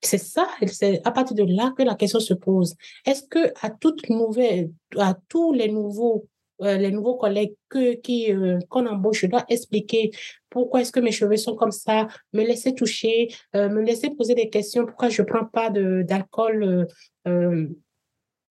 C'est 0.00 0.18
ça, 0.18 0.48
c'est 0.66 1.00
à 1.04 1.10
partir 1.10 1.34
de 1.34 1.44
là 1.44 1.74
que 1.76 1.82
la 1.82 1.96
question 1.96 2.20
se 2.20 2.34
pose. 2.34 2.76
Est-ce 3.04 3.24
que 3.24 3.52
à 3.60 3.70
toute 3.70 4.08
nouvelle, 4.08 4.70
à 4.96 5.16
tous 5.28 5.52
les 5.52 5.68
nouveaux, 5.68 6.28
euh, 6.62 6.76
les 6.76 6.92
nouveaux 6.92 7.16
collègues 7.16 7.54
euh, 7.76 8.58
qu'on 8.68 8.86
embauche, 8.86 9.22
je 9.22 9.26
dois 9.26 9.44
expliquer 9.48 10.12
pourquoi 10.50 10.82
est-ce 10.82 10.92
que 10.92 11.00
mes 11.00 11.10
cheveux 11.10 11.36
sont 11.36 11.56
comme 11.56 11.72
ça, 11.72 12.06
me 12.32 12.44
laisser 12.44 12.74
toucher, 12.74 13.28
euh, 13.56 13.68
me 13.68 13.82
laisser 13.82 14.10
poser 14.10 14.36
des 14.36 14.48
questions, 14.48 14.86
pourquoi 14.86 15.08
je 15.08 15.22
prends 15.22 15.46
pas 15.46 15.70
d'alcool 15.70 16.86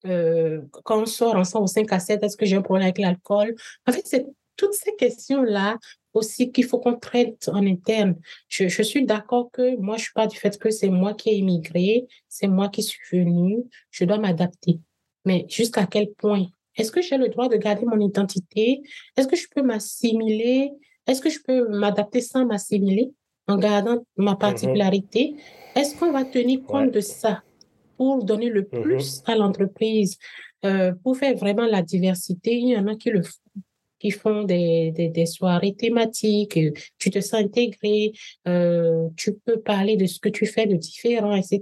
euh, 0.05 0.61
quand 0.85 1.03
on 1.03 1.07
sort 1.07 1.37
ensemble 1.37 1.65
au 1.65 1.69
5 1.69 1.93
à 1.93 1.99
7, 1.99 2.23
est-ce 2.23 2.37
que 2.37 2.47
j'ai 2.47 2.57
un 2.57 2.63
problème 2.63 2.85
avec 2.85 2.99
l'alcool? 2.99 3.55
En 3.87 3.93
fait, 3.93 4.03
c'est 4.05 4.27
toutes 4.57 4.75
ces 4.75 4.95
questions-là 4.97 5.79
aussi 6.15 6.51
qu'il 6.51 6.65
faut 6.65 6.79
qu'on 6.79 6.97
traite 6.97 7.49
en 7.53 7.67
interne. 7.67 8.17
Je, 8.49 8.69
je 8.69 8.83
suis 8.83 9.05
d'accord 9.05 9.51
que 9.53 9.77
moi, 9.77 9.97
je 9.97 10.05
suis 10.05 10.13
pas 10.15 10.27
du 10.27 10.37
fait 10.37 10.59
que 10.59 10.71
c'est 10.71 10.89
moi 10.89 11.15
qui 11.15 11.31
ai 11.31 11.37
immigré, 11.37 12.07
c'est 12.29 12.49
moi 12.49 12.69
qui 12.69 12.83
suis 12.83 13.19
venue, 13.19 13.65
je 13.91 14.05
dois 14.05 14.19
m'adapter. 14.19 14.81
Mais 15.25 15.45
jusqu'à 15.49 15.87
quel 15.87 16.13
point? 16.13 16.47
Est-ce 16.77 16.93
que 16.93 17.03
j'ai 17.03 17.17
le 17.17 17.29
droit 17.29 17.49
de 17.49 17.57
garder 17.57 17.87
mon 17.87 18.01
identité? 18.01 18.83
Est-ce 19.17 19.29
que 19.29 19.37
je 19.37 19.47
peux 19.55 19.63
m'assimiler? 19.63 20.71
Est-ce 21.07 21.21
que 21.21 21.31
je 21.31 21.39
peux 21.45 21.69
m'adapter 21.69 22.21
sans 22.21 22.45
m'assimiler 22.45 23.13
en 23.47 23.57
gardant 23.57 24.05
ma 24.17 24.33
mm-hmm. 24.33 24.39
particularité? 24.39 25.37
Est-ce 25.75 25.97
qu'on 25.97 26.13
va 26.13 26.25
tenir 26.25 26.63
compte 26.65 26.91
de 26.91 27.01
ça? 27.01 27.43
Pour 27.97 28.25
donner 28.25 28.49
le 28.49 28.63
mm-hmm. 28.63 28.83
plus 28.83 29.23
à 29.27 29.35
l'entreprise, 29.37 30.19
euh, 30.65 30.93
pour 31.03 31.17
faire 31.17 31.37
vraiment 31.37 31.67
la 31.67 31.83
diversité. 31.83 32.55
Il 32.57 32.69
y 32.69 32.77
en 32.77 32.87
a 32.87 32.97
qui 32.97 33.11
le 33.11 33.23
font. 33.23 33.41
qui 33.99 34.11
font 34.11 34.45
des, 34.45 34.93
des, 34.93 35.09
des 35.09 35.27
soirées 35.27 35.75
thématiques, 35.75 36.59
tu 36.99 37.11
te 37.11 37.21
sens 37.21 37.41
intégré, 37.41 38.13
euh, 38.47 39.09
tu 39.17 39.33
peux 39.45 39.59
parler 39.61 39.97
de 39.97 40.07
ce 40.07 40.21
que 40.21 40.29
tu 40.29 40.45
fais 40.45 40.67
de 40.67 40.77
différent, 40.77 41.35
etc. 41.35 41.61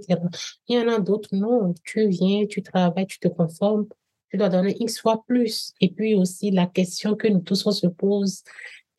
Il 0.67 0.77
y 0.77 0.79
en 0.79 0.87
a 0.89 0.99
d'autres, 0.99 1.29
non, 1.33 1.73
tu 1.85 2.09
viens, 2.09 2.45
tu 2.45 2.61
travailles, 2.61 3.07
tu 3.07 3.19
te 3.19 3.29
conformes, 3.29 3.85
tu 4.29 4.37
dois 4.37 4.49
donner 4.49 4.75
X 4.79 4.99
fois 4.99 5.23
plus. 5.27 5.73
Et 5.79 5.89
puis 5.89 6.13
aussi 6.15 6.51
la 6.51 6.67
question 6.67 7.15
que 7.15 7.29
nous 7.29 7.39
tous 7.39 7.65
on 7.65 7.71
se 7.71 7.87
pose, 7.87 8.43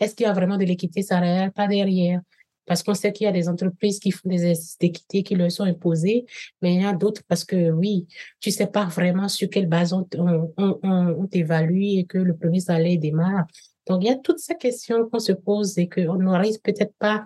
est-ce 0.00 0.14
qu'il 0.14 0.26
y 0.26 0.28
a 0.28 0.32
vraiment 0.32 0.56
de 0.56 0.64
l'équité 0.64 1.02
salariale 1.02 1.52
pas 1.52 1.68
derrière? 1.68 2.20
Parce 2.66 2.82
qu'on 2.82 2.94
sait 2.94 3.12
qu'il 3.12 3.24
y 3.24 3.28
a 3.28 3.32
des 3.32 3.48
entreprises 3.48 4.00
qui 4.00 4.10
font 4.10 4.28
des 4.28 4.44
exercices 4.44 4.78
d'équité 4.78 5.22
qui 5.22 5.34
leur 5.34 5.50
sont 5.50 5.64
imposés, 5.64 6.26
mais 6.60 6.74
il 6.74 6.82
y 6.82 6.84
a 6.84 6.92
d'autres 6.92 7.22
parce 7.28 7.44
que 7.44 7.70
oui, 7.70 8.06
tu 8.40 8.50
sais 8.50 8.66
pas 8.66 8.86
vraiment 8.86 9.28
sur 9.28 9.48
quelle 9.48 9.68
base 9.68 9.92
on, 9.92 10.06
on, 10.16 10.78
on, 10.82 11.26
t'évalue 11.26 11.98
et 11.98 12.04
que 12.04 12.18
le 12.18 12.36
premier 12.36 12.60
salaire 12.60 12.98
démarre. 12.98 13.46
Donc, 13.86 14.02
il 14.02 14.08
y 14.08 14.10
a 14.10 14.16
toutes 14.16 14.40
ces 14.40 14.56
questions 14.56 15.08
qu'on 15.08 15.20
se 15.20 15.32
pose 15.32 15.78
et 15.78 15.88
qu'on 15.88 16.16
n'arrive 16.16 16.60
peut-être 16.60 16.94
pas 16.98 17.24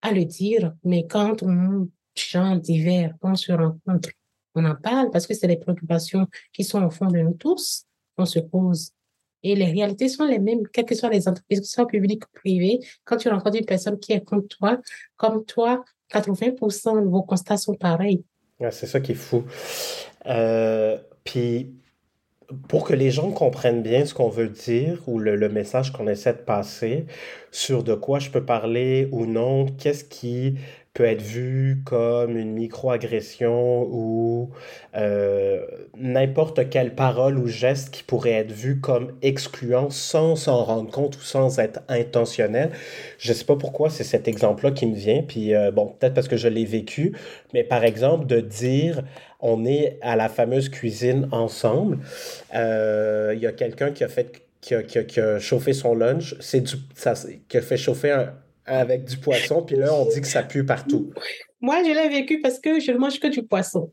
à 0.00 0.12
le 0.12 0.24
dire, 0.24 0.72
mais 0.84 1.06
quand 1.06 1.42
on 1.42 1.88
chante 2.14 2.66
quand 2.66 3.32
on 3.32 3.34
se 3.34 3.52
rencontre, 3.52 4.10
on 4.54 4.64
en 4.64 4.74
parle 4.74 5.10
parce 5.10 5.26
que 5.26 5.34
c'est 5.34 5.46
des 5.46 5.56
préoccupations 5.56 6.26
qui 6.52 6.64
sont 6.64 6.82
au 6.82 6.90
fond 6.90 7.06
de 7.06 7.18
nous 7.18 7.34
tous, 7.34 7.86
on 8.18 8.26
se 8.26 8.38
pose. 8.38 8.92
Et 9.42 9.54
les 9.54 9.66
réalités 9.66 10.08
sont 10.08 10.24
les 10.24 10.38
mêmes, 10.38 10.66
quelles 10.72 10.84
que 10.84 10.94
soient 10.94 11.10
les 11.10 11.28
entreprises, 11.28 11.60
que 11.60 11.66
ce 11.66 11.72
soit 11.72 11.86
publiques 11.86 12.24
ou 12.24 12.30
privées. 12.34 12.80
Quand 13.04 13.16
tu 13.16 13.28
rencontres 13.28 13.56
une 13.56 13.66
personne 13.66 13.98
qui 13.98 14.12
est 14.12 14.24
comme 14.24 14.46
toi, 14.46 14.78
comme 15.16 15.44
toi, 15.44 15.84
80% 16.12 17.02
de 17.02 17.08
vos 17.08 17.22
constats 17.22 17.56
sont 17.56 17.74
pareils. 17.74 18.22
c'est 18.70 18.86
ça 18.86 19.00
qui 19.00 19.12
est 19.12 19.16
fou. 19.16 19.44
Euh, 20.26 20.98
puis, 21.24 21.74
pour 22.68 22.84
que 22.84 22.92
les 22.92 23.10
gens 23.10 23.30
comprennent 23.30 23.82
bien 23.82 24.04
ce 24.04 24.12
qu'on 24.14 24.28
veut 24.28 24.48
dire 24.48 25.00
ou 25.06 25.18
le, 25.18 25.36
le 25.36 25.48
message 25.48 25.92
qu'on 25.92 26.06
essaie 26.06 26.34
de 26.34 26.38
passer, 26.38 27.06
sur 27.50 27.82
de 27.82 27.94
quoi 27.94 28.18
je 28.18 28.30
peux 28.30 28.44
parler 28.44 29.08
ou 29.10 29.26
non, 29.26 29.66
qu'est-ce 29.66 30.04
qui 30.04 30.56
peut 30.94 31.04
être 31.04 31.22
vu 31.22 31.80
comme 31.86 32.36
une 32.36 32.52
microagression 32.52 33.88
ou 33.90 34.50
euh, 34.94 35.64
n'importe 35.96 36.68
quelle 36.68 36.94
parole 36.94 37.38
ou 37.38 37.46
geste 37.46 37.90
qui 37.90 38.02
pourrait 38.02 38.32
être 38.32 38.52
vu 38.52 38.78
comme 38.78 39.12
excluant 39.22 39.88
sans 39.88 40.36
s'en 40.36 40.62
rendre 40.64 40.90
compte 40.90 41.16
ou 41.16 41.22
sans 41.22 41.58
être 41.60 41.80
intentionnel. 41.88 42.72
Je 43.18 43.32
sais 43.32 43.44
pas 43.44 43.56
pourquoi 43.56 43.88
c'est 43.88 44.04
cet 44.04 44.28
exemple-là 44.28 44.72
qui 44.72 44.86
me 44.86 44.94
vient, 44.94 45.22
puis 45.22 45.54
euh, 45.54 45.70
bon, 45.70 45.94
peut-être 45.98 46.12
parce 46.12 46.28
que 46.28 46.36
je 46.36 46.48
l'ai 46.48 46.66
vécu, 46.66 47.16
mais 47.54 47.64
par 47.64 47.84
exemple 47.84 48.26
de 48.26 48.40
dire 48.40 49.02
on 49.40 49.64
est 49.64 49.98
à 50.02 50.14
la 50.14 50.28
fameuse 50.28 50.68
cuisine 50.68 51.28
ensemble, 51.32 52.00
euh, 52.54 53.32
il 53.34 53.40
y 53.40 53.46
a 53.46 53.52
quelqu'un 53.52 53.92
qui 53.92 54.04
a 54.04 54.08
fait 54.08 54.42
qui 54.60 54.74
a, 54.74 54.82
qui, 54.82 55.18
a, 55.18 55.40
chauffé 55.40 55.72
son 55.72 55.94
lunch, 55.96 56.36
c'est 56.38 56.60
du 56.60 56.76
ça, 56.94 57.14
qui 57.48 57.56
a 57.56 57.60
fait 57.60 57.76
chauffer 57.76 58.12
un, 58.12 58.32
avec 58.66 59.04
du 59.04 59.16
poisson, 59.16 59.62
puis 59.62 59.76
là, 59.76 59.92
on 59.94 60.06
dit 60.06 60.20
que 60.20 60.26
ça 60.26 60.42
pue 60.42 60.64
partout. 60.64 61.12
Moi, 61.60 61.82
je 61.84 61.90
l'ai 61.90 62.08
vécu 62.08 62.40
parce 62.40 62.58
que 62.58 62.80
je 62.80 62.92
ne 62.92 62.98
mange 62.98 63.20
que 63.20 63.28
du 63.28 63.42
poisson. 63.42 63.92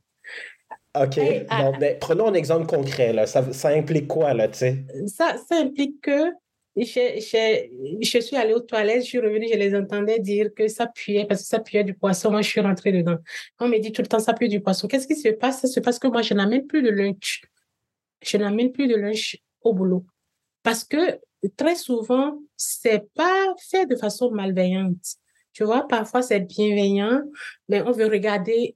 OK. 0.97 1.19
Ah, 1.49 1.71
ben, 1.79 1.97
prenons 1.99 2.27
un 2.27 2.33
exemple 2.33 2.65
concret. 2.65 3.13
Là. 3.13 3.27
Ça, 3.27 3.53
ça 3.53 3.69
implique 3.69 4.07
quoi, 4.07 4.33
là, 4.33 4.47
tu 4.47 4.59
sais? 4.59 4.85
Ça, 5.07 5.35
ça 5.47 5.57
implique 5.57 6.01
que 6.01 6.31
je, 6.75 6.83
je, 6.83 7.99
je, 8.01 8.19
suis 8.19 8.35
allée 8.35 8.53
aux 8.53 8.59
toilettes, 8.59 9.03
je 9.03 9.07
suis 9.07 9.19
revenue, 9.19 9.47
je 9.51 9.57
les 9.57 9.75
entendais 9.75 10.19
dire 10.19 10.53
que 10.55 10.67
ça 10.67 10.87
puait, 10.87 11.25
parce 11.25 11.41
que 11.41 11.47
ça 11.47 11.59
puait 11.59 11.83
du 11.83 11.93
poisson. 11.93 12.31
Moi, 12.31 12.41
je 12.41 12.49
suis 12.49 12.61
rentrée 12.61 12.91
dedans. 12.91 13.17
On 13.59 13.67
me 13.67 13.77
dit 13.79 13.91
tout 13.91 14.01
le 14.01 14.07
temps, 14.07 14.19
ça 14.19 14.33
pue 14.33 14.47
du 14.47 14.61
poisson. 14.61 14.87
Qu'est-ce 14.87 15.07
qui 15.07 15.15
se 15.15 15.29
passe? 15.29 15.61
Ça 15.61 15.67
se 15.67 15.79
passe 15.79 15.99
que 15.99 16.07
moi, 16.07 16.21
je 16.21 16.33
n'amène 16.33 16.65
plus 16.65 16.81
de 16.81 16.89
lunch. 16.89 17.43
Je 18.23 18.37
n'amène 18.37 18.71
plus 18.71 18.87
de 18.87 18.95
lunch 18.95 19.37
au 19.61 19.73
boulot. 19.73 20.05
Parce 20.63 20.83
que 20.83 21.19
très 21.55 21.75
souvent, 21.75 22.39
c'est 22.57 23.03
pas 23.15 23.53
fait 23.69 23.85
de 23.85 23.95
façon 23.95 24.31
malveillante. 24.31 25.15
Tu 25.53 25.63
vois, 25.63 25.87
parfois 25.87 26.21
c'est 26.21 26.41
bienveillant, 26.41 27.21
mais 27.67 27.81
on 27.81 27.91
veut 27.91 28.07
regarder 28.07 28.75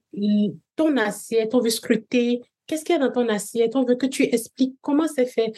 ton 0.75 0.97
assiette, 0.97 1.53
on 1.53 1.59
veut 1.59 1.69
scruter 1.69 2.41
qu'est-ce 2.67 2.83
qu'il 2.83 2.95
y 2.95 2.97
a 2.97 3.01
dans 3.01 3.11
ton 3.11 3.29
assiette, 3.29 3.75
on 3.75 3.83
veut 3.83 3.95
que 3.95 4.05
tu 4.05 4.23
expliques 4.23 4.75
comment 4.81 5.07
c'est 5.07 5.25
fait. 5.25 5.51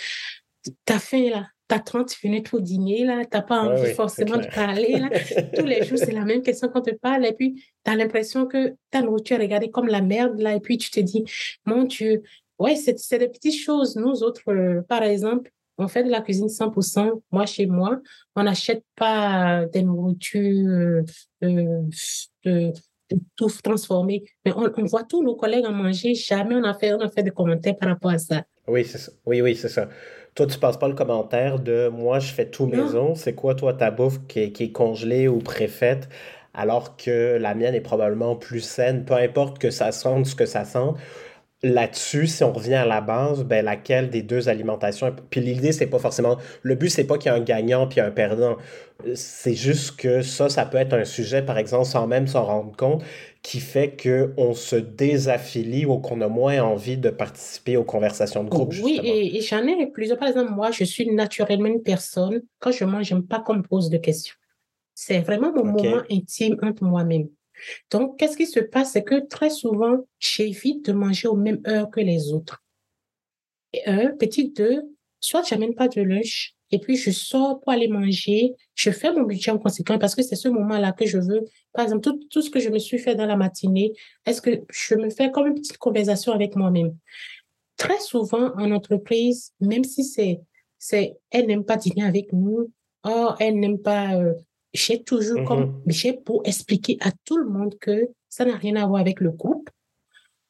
T'as 0.84 1.00
faim 1.00 1.30
là, 1.30 1.48
t'as 1.68 1.80
30 1.80 2.24
minutes 2.24 2.50
pour 2.50 2.62
dîner 2.62 3.06
là, 3.06 3.24
t'as 3.26 3.42
pas 3.42 3.62
envie 3.62 3.94
forcément 3.94 4.38
de 4.38 4.48
parler 4.48 4.98
là. 4.98 5.10
Tous 5.56 5.66
les 5.66 5.84
jours, 5.84 5.98
c'est 5.98 6.12
la 6.12 6.26
même 6.26 6.42
question 6.42 6.70
qu'on 6.70 6.82
te 6.82 6.94
parle 6.94 7.26
et 7.26 7.34
puis 7.34 7.56
tu 7.84 7.92
as 7.92 7.96
l'impression 7.96 8.46
que 8.46 8.76
ta 8.92 9.02
nourriture 9.02 9.38
est 9.38 9.44
regardée 9.44 9.70
comme 9.70 9.88
la 9.88 10.02
merde 10.02 10.40
là 10.40 10.56
et 10.56 10.60
puis 10.60 10.78
tu 10.78 10.90
te 10.90 11.00
dis, 11.00 11.24
mon 11.66 11.84
Dieu, 11.84 12.24
ouais, 12.60 12.76
c'est 12.76 13.18
des 13.18 13.30
petites 13.30 13.60
choses. 13.60 13.96
Nous 13.96 14.24
autres, 14.24 14.42
euh, 14.50 14.82
par 14.88 15.04
exemple, 15.04 15.52
on 15.78 15.88
fait 15.88 16.04
de 16.04 16.10
la 16.10 16.22
cuisine 16.22 16.48
100%. 16.48 17.22
Moi, 17.32 17.46
chez 17.46 17.66
moi, 17.66 18.00
on 18.36 18.44
n'achète 18.44 18.84
pas 18.96 19.66
des 19.66 19.84
nourritures 19.84 21.04
euh, 21.44 21.82
euh, 22.46 22.72
tout 23.36 23.50
transformées. 23.64 24.24
Mais 24.46 24.54
on, 24.56 24.86
voit 24.86 25.04
tous 25.04 25.24
nos 25.24 25.36
collègues 25.36 25.66
en 25.66 25.74
manger. 25.74 26.16
Jamais 26.16 26.56
on 26.56 26.64
a 26.64 26.74
fait, 26.74 26.94
on 26.94 27.02
a 27.02 27.10
fait 27.10 27.24
de 27.24 27.32
commentaires 27.32 27.76
par 27.78 27.90
rapport 27.90 28.12
à 28.12 28.18
ça. 28.18 28.44
Oui, 28.68 28.84
c'est 28.86 28.98
ça. 28.98 29.12
Oui, 29.26 29.42
oui, 29.42 29.56
c'est 29.56 29.70
ça. 29.70 29.90
Toi, 30.34 30.48
tu 30.48 30.58
passes 30.58 30.78
pas 30.78 30.88
le 30.88 30.96
commentaire 30.96 31.60
de 31.60 31.88
moi, 31.88 32.20
je 32.20 32.34
fais 32.34 32.50
tout 32.50 32.66
maison. 32.66 33.16
C'est 33.16 33.34
quoi, 33.36 33.56
toi, 33.56 33.74
ta 33.74 33.92
bouffe 33.92 34.20
qui 34.28 34.40
est, 34.40 34.52
qui 34.52 34.64
est 34.64 34.72
congelée 34.72 35.28
ou 35.28 35.40
préfaite? 35.40 36.10
alors 36.56 36.96
que 36.96 37.38
la 37.38 37.54
mienne 37.54 37.76
est 37.76 37.82
probablement 37.82 38.36
plus 38.36 38.62
saine, 38.62 39.06
peu 39.06 39.16
importe 39.16 39.60
que 39.60 39.70
ça 39.70 39.92
sente 39.92 40.26
ce 40.26 40.36
que 40.36 40.46
ça 40.46 40.64
sent 40.64 40.94
là-dessus, 41.66 42.28
si 42.28 42.44
on 42.44 42.54
revient 42.54 42.76
à 42.76 42.86
la 42.86 43.02
base, 43.02 43.44
ben, 43.44 43.66
laquelle 43.66 44.12
des 44.12 44.22
deux 44.22 44.50
alimentations. 44.50 45.14
Puis 45.32 45.42
l'idée, 45.42 45.72
c'est 45.72 45.88
pas 45.88 45.98
forcément. 45.98 46.38
Le 46.62 46.76
but, 46.76 46.90
c'est 46.90 47.06
pas 47.06 47.18
qu'il 47.18 47.32
y 47.32 47.36
ait 47.36 47.38
un 47.38 47.44
gagnant 47.44 47.88
puis 47.88 48.00
un 48.00 48.12
perdant. 48.12 48.58
C'est 49.16 49.56
juste 49.56 49.96
que 49.96 50.22
ça, 50.22 50.48
ça 50.48 50.66
peut 50.66 50.78
être 50.78 50.94
un 50.94 51.06
sujet, 51.06 51.42
par 51.42 51.58
exemple, 51.58 51.86
sans 51.86 52.06
même 52.06 52.28
s'en 52.28 52.46
rendre 52.46 52.76
compte, 52.78 53.04
qui 53.42 53.60
fait 53.60 53.98
qu'on 54.00 54.54
se 54.54 54.76
désaffilie 54.76 55.86
ou 55.86 55.98
qu'on 55.98 56.22
a 56.22 56.28
moins 56.28 56.62
envie 56.62 56.98
de 56.98 57.10
participer 57.10 57.78
aux 57.78 57.84
conversations 57.84 58.44
de 58.44 58.50
groupe. 58.50 58.74
Oui, 58.84 59.00
et, 59.04 59.42
j'en 59.42 59.66
ai 59.66 59.88
plusieurs. 59.88 60.20
Par 60.20 60.28
exemple, 60.28 60.52
moi, 60.52 60.70
je 60.70 60.84
suis 60.84 61.12
naturellement 61.12 61.68
une 61.68 61.82
personne, 61.82 62.42
quand 62.60 62.72
je 62.72 62.86
mange, 62.86 63.06
j'aime 63.06 63.26
pas 63.26 63.40
qu'on 63.40 63.56
me 63.56 63.64
pose 63.64 63.90
de 63.90 63.98
questions. 63.98 64.36
C'est 64.94 65.20
vraiment 65.20 65.52
mon 65.52 65.66
moment 65.66 66.04
intime 66.12 66.58
entre 66.62 66.84
moi-même. 66.84 67.28
Donc, 67.92 68.18
qu'est-ce 68.18 68.38
qui 68.38 68.48
se 68.48 68.60
passe? 68.60 68.94
C'est 68.94 69.04
que 69.04 69.26
très 69.28 69.50
souvent, 69.50 70.06
j'évite 70.20 70.86
de 70.86 70.94
manger 70.94 71.28
aux 71.28 71.36
mêmes 71.36 71.62
heures 71.68 71.90
que 71.90 72.00
les 72.00 72.32
autres. 72.32 72.64
Et 73.74 73.86
un, 73.86 74.16
petit 74.16 74.52
deux, 74.52 74.84
soit 75.20 75.44
j'amène 75.44 75.76
pas 75.76 75.88
de 75.88 76.02
lunch, 76.02 76.56
et 76.72 76.80
puis 76.80 76.96
je 76.96 77.12
sors 77.12 77.60
pour 77.60 77.72
aller 77.72 77.88
manger, 77.88 78.54
je 78.74 78.90
fais 78.92 79.12
mon 79.12 79.24
budget 79.24 79.52
en 79.52 79.58
conséquence 79.58 80.00
parce 80.00 80.16
que 80.16 80.24
c'est 80.24 80.36
ce 80.36 80.48
moment-là 80.50 80.92
que 80.94 81.06
je 81.06 81.18
veux. 81.18 81.42
Par 81.74 81.86
exemple, 81.86 82.10
tout, 82.30 82.42
ce 82.42 82.50
que 82.50 82.60
je 82.60 82.70
me 82.70 82.80
suis 82.80 82.98
fait 82.98 83.16
dans 83.16 83.26
la 83.26 83.36
matinée, 83.36 83.94
est-ce 84.26 84.42
que 84.42 84.62
je 84.70 84.96
me 84.96 85.10
fais 85.10 85.32
comme 85.32 85.48
une 85.48 85.56
petite 85.56 85.78
conversation 85.78 86.34
avec 86.34 86.56
moi-même? 86.56 86.96
Très 87.78 88.00
souvent 88.00 88.52
en 88.58 88.72
entreprise, 88.72 89.54
même 89.60 89.84
si 89.84 90.04
c'est, 90.04 90.42
c'est, 90.78 91.18
elle 91.30 91.48
n'aime 91.48 91.66
pas 91.66 91.78
dîner 91.78 92.04
avec 92.04 92.34
nous, 92.34 92.72
oh, 93.04 93.30
elle 93.40 93.60
n'aime 93.60 93.80
pas 93.80 94.16
euh, 94.16 94.34
j'ai 94.76 95.04
toujours 95.04 95.44
comme 95.46 95.82
j'ai 95.88 96.14
mhm. 96.14 96.24
pour 96.24 96.42
expliquer 96.46 96.98
à 97.02 97.12
tout 97.24 97.38
le 97.38 97.50
monde 97.50 97.76
que 97.80 98.10
ça 98.30 98.46
n'a 98.46 98.56
rien 98.56 98.76
à 98.76 98.86
voir 98.86 99.02
avec 99.02 99.22
le 99.22 99.32
groupe. 99.32 99.70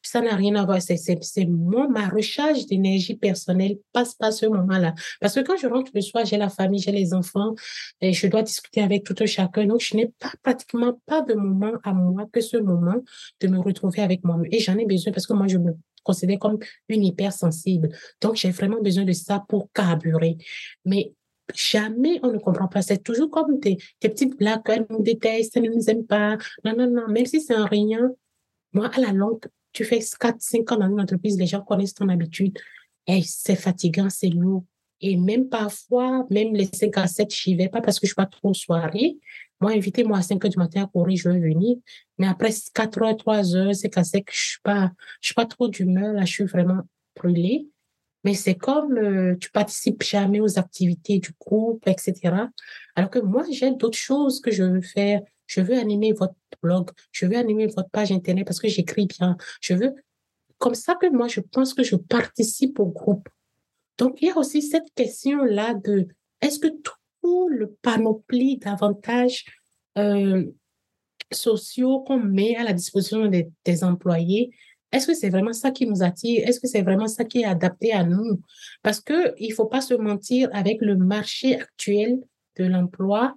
Ça 0.02 0.20
n'a 0.20 0.36
rien 0.36 0.54
à 0.54 0.64
voir. 0.64 0.80
C'est, 0.80 1.46
moi, 1.46 1.88
ma 1.88 2.08
recharge 2.08 2.66
d'énergie 2.66 3.16
personnelle 3.16 3.78
passe 3.92 4.14
pas 4.14 4.30
ce 4.30 4.46
moment-là. 4.46 4.94
Parce 5.20 5.34
que 5.34 5.40
quand 5.40 5.56
je 5.56 5.66
rentre 5.66 5.90
le 5.94 6.00
soir, 6.00 6.24
j'ai 6.24 6.36
la 6.36 6.48
famille, 6.48 6.80
j'ai 6.80 6.92
les 6.92 7.12
enfants, 7.12 7.56
et 8.00 8.12
je 8.12 8.28
dois 8.28 8.42
discuter 8.42 8.82
avec 8.82 9.02
tout 9.02 9.16
un 9.18 9.26
chacun. 9.26 9.66
Donc, 9.66 9.80
je 9.80 9.96
n'ai 9.96 10.12
pas 10.20 10.30
pratiquement 10.44 11.00
pas 11.06 11.22
de 11.22 11.34
moment 11.34 11.72
à 11.82 11.92
moi 11.92 12.26
que 12.32 12.40
ce 12.40 12.56
moment 12.56 13.02
de 13.40 13.48
me 13.48 13.58
retrouver 13.58 14.00
avec 14.00 14.22
moi-même. 14.22 14.48
Et 14.52 14.60
j'en 14.60 14.78
ai 14.78 14.86
besoin 14.86 15.12
parce 15.12 15.26
que 15.26 15.32
moi, 15.32 15.48
je 15.48 15.58
me 15.58 15.72
considère 16.04 16.38
comme 16.38 16.58
une 16.88 17.04
hypersensible. 17.04 17.88
Donc, 18.20 18.36
j'ai 18.36 18.50
vraiment 18.50 18.80
besoin 18.80 19.04
de 19.04 19.12
ça 19.12 19.44
pour 19.48 19.72
carburer. 19.72 20.36
Mais 20.84 21.12
jamais 21.54 22.18
on 22.22 22.32
ne 22.32 22.38
comprend 22.38 22.68
pas. 22.68 22.82
C'est 22.82 23.02
toujours 23.02 23.30
comme 23.30 23.60
tes, 23.60 23.78
tes 24.00 24.08
petites 24.08 24.36
blagues, 24.36 24.62
elles 24.66 24.86
nous 24.90 25.02
détestent, 25.02 25.56
elles 25.56 25.64
ne 25.64 25.74
nous 25.74 25.90
aiment 25.90 26.06
pas. 26.06 26.36
Non, 26.64 26.74
non, 26.76 26.90
non, 26.90 27.08
même 27.08 27.26
si 27.26 27.40
c'est 27.40 27.54
un 27.54 27.66
rien, 27.66 28.10
moi, 28.72 28.90
à 28.94 29.00
la 29.00 29.12
longue, 29.12 29.44
tu 29.72 29.84
fais 29.84 30.00
4, 30.00 30.36
5 30.38 30.72
ans 30.72 30.76
dans 30.76 30.88
une 30.88 31.00
entreprise, 31.00 31.38
les 31.38 31.46
gens 31.46 31.60
connaissent 31.60 31.94
ton 31.94 32.08
habitude. 32.08 32.58
C'est 33.22 33.56
fatigant, 33.56 34.10
c'est 34.10 34.28
lourd. 34.28 34.64
Et 35.00 35.16
même 35.16 35.48
parfois, 35.48 36.26
même 36.30 36.54
les 36.54 36.66
5 36.66 36.96
à 36.98 37.06
7, 37.06 37.34
je 37.34 37.50
n'y 37.50 37.56
vais 37.56 37.68
pas 37.68 37.80
parce 37.80 38.00
que 38.00 38.06
je 38.06 38.12
ne 38.12 38.14
suis 38.14 38.16
pas 38.16 38.26
trop 38.26 38.54
soirée. 38.54 39.18
Moi, 39.60 39.72
invitez-moi 39.72 40.18
à 40.18 40.22
5 40.22 40.44
heures 40.44 40.50
du 40.50 40.58
matin 40.58 40.84
à 40.84 40.86
courir, 40.86 41.16
je 41.16 41.28
vais 41.28 41.38
venir. 41.38 41.76
Mais 42.18 42.26
après 42.26 42.50
4 42.74 43.02
heures, 43.02 43.16
3 43.16 43.54
heures, 43.56 43.74
5 43.74 43.96
à 43.98 44.04
7, 44.04 44.24
je 44.30 44.30
ne 44.30 44.34
suis, 44.34 44.94
suis 45.20 45.34
pas 45.34 45.46
trop 45.46 45.68
d'humeur. 45.68 46.14
Là, 46.14 46.24
je 46.24 46.32
suis 46.32 46.44
vraiment 46.44 46.82
brûlée 47.14 47.68
mais 48.26 48.34
c'est 48.34 48.56
comme 48.56 48.98
euh, 48.98 49.36
tu 49.40 49.52
participes 49.52 50.02
jamais 50.02 50.40
aux 50.40 50.58
activités 50.58 51.20
du 51.20 51.30
groupe, 51.38 51.86
etc. 51.86 52.34
Alors 52.96 53.08
que 53.08 53.20
moi, 53.20 53.44
j'ai 53.48 53.70
d'autres 53.70 53.96
choses 53.96 54.40
que 54.40 54.50
je 54.50 54.64
veux 54.64 54.80
faire. 54.80 55.20
Je 55.46 55.60
veux 55.60 55.78
animer 55.78 56.12
votre 56.12 56.34
blog, 56.60 56.90
je 57.12 57.24
veux 57.24 57.36
animer 57.36 57.68
votre 57.68 57.88
page 57.90 58.10
internet 58.10 58.44
parce 58.44 58.58
que 58.58 58.66
j'écris 58.66 59.06
bien. 59.06 59.36
Je 59.60 59.74
veux, 59.74 59.94
comme 60.58 60.74
ça 60.74 60.96
que 60.96 61.08
moi, 61.08 61.28
je 61.28 61.38
pense 61.38 61.72
que 61.72 61.84
je 61.84 61.94
participe 61.94 62.80
au 62.80 62.86
groupe. 62.86 63.28
Donc, 63.96 64.20
il 64.20 64.26
y 64.26 64.30
a 64.32 64.36
aussi 64.36 64.60
cette 64.60 64.92
question-là 64.96 65.74
de 65.74 66.08
est-ce 66.40 66.58
que 66.58 66.66
tout 67.22 67.48
le 67.48 67.76
panoplie 67.80 68.58
d'avantages 68.58 69.44
euh, 69.98 70.44
sociaux 71.32 72.00
qu'on 72.00 72.18
met 72.18 72.56
à 72.56 72.64
la 72.64 72.72
disposition 72.72 73.26
des, 73.26 73.48
des 73.64 73.84
employés, 73.84 74.50
est-ce 74.92 75.06
que 75.06 75.14
c'est 75.14 75.30
vraiment 75.30 75.52
ça 75.52 75.70
qui 75.70 75.86
nous 75.86 76.02
attire? 76.02 76.46
Est-ce 76.48 76.60
que 76.60 76.68
c'est 76.68 76.82
vraiment 76.82 77.08
ça 77.08 77.24
qui 77.24 77.40
est 77.40 77.44
adapté 77.44 77.92
à 77.92 78.04
nous? 78.04 78.40
Parce 78.82 79.00
qu'il 79.00 79.48
ne 79.48 79.54
faut 79.54 79.66
pas 79.66 79.80
se 79.80 79.94
mentir 79.94 80.48
avec 80.52 80.80
le 80.80 80.96
marché 80.96 81.60
actuel 81.60 82.18
de 82.58 82.64
l'emploi. 82.64 83.34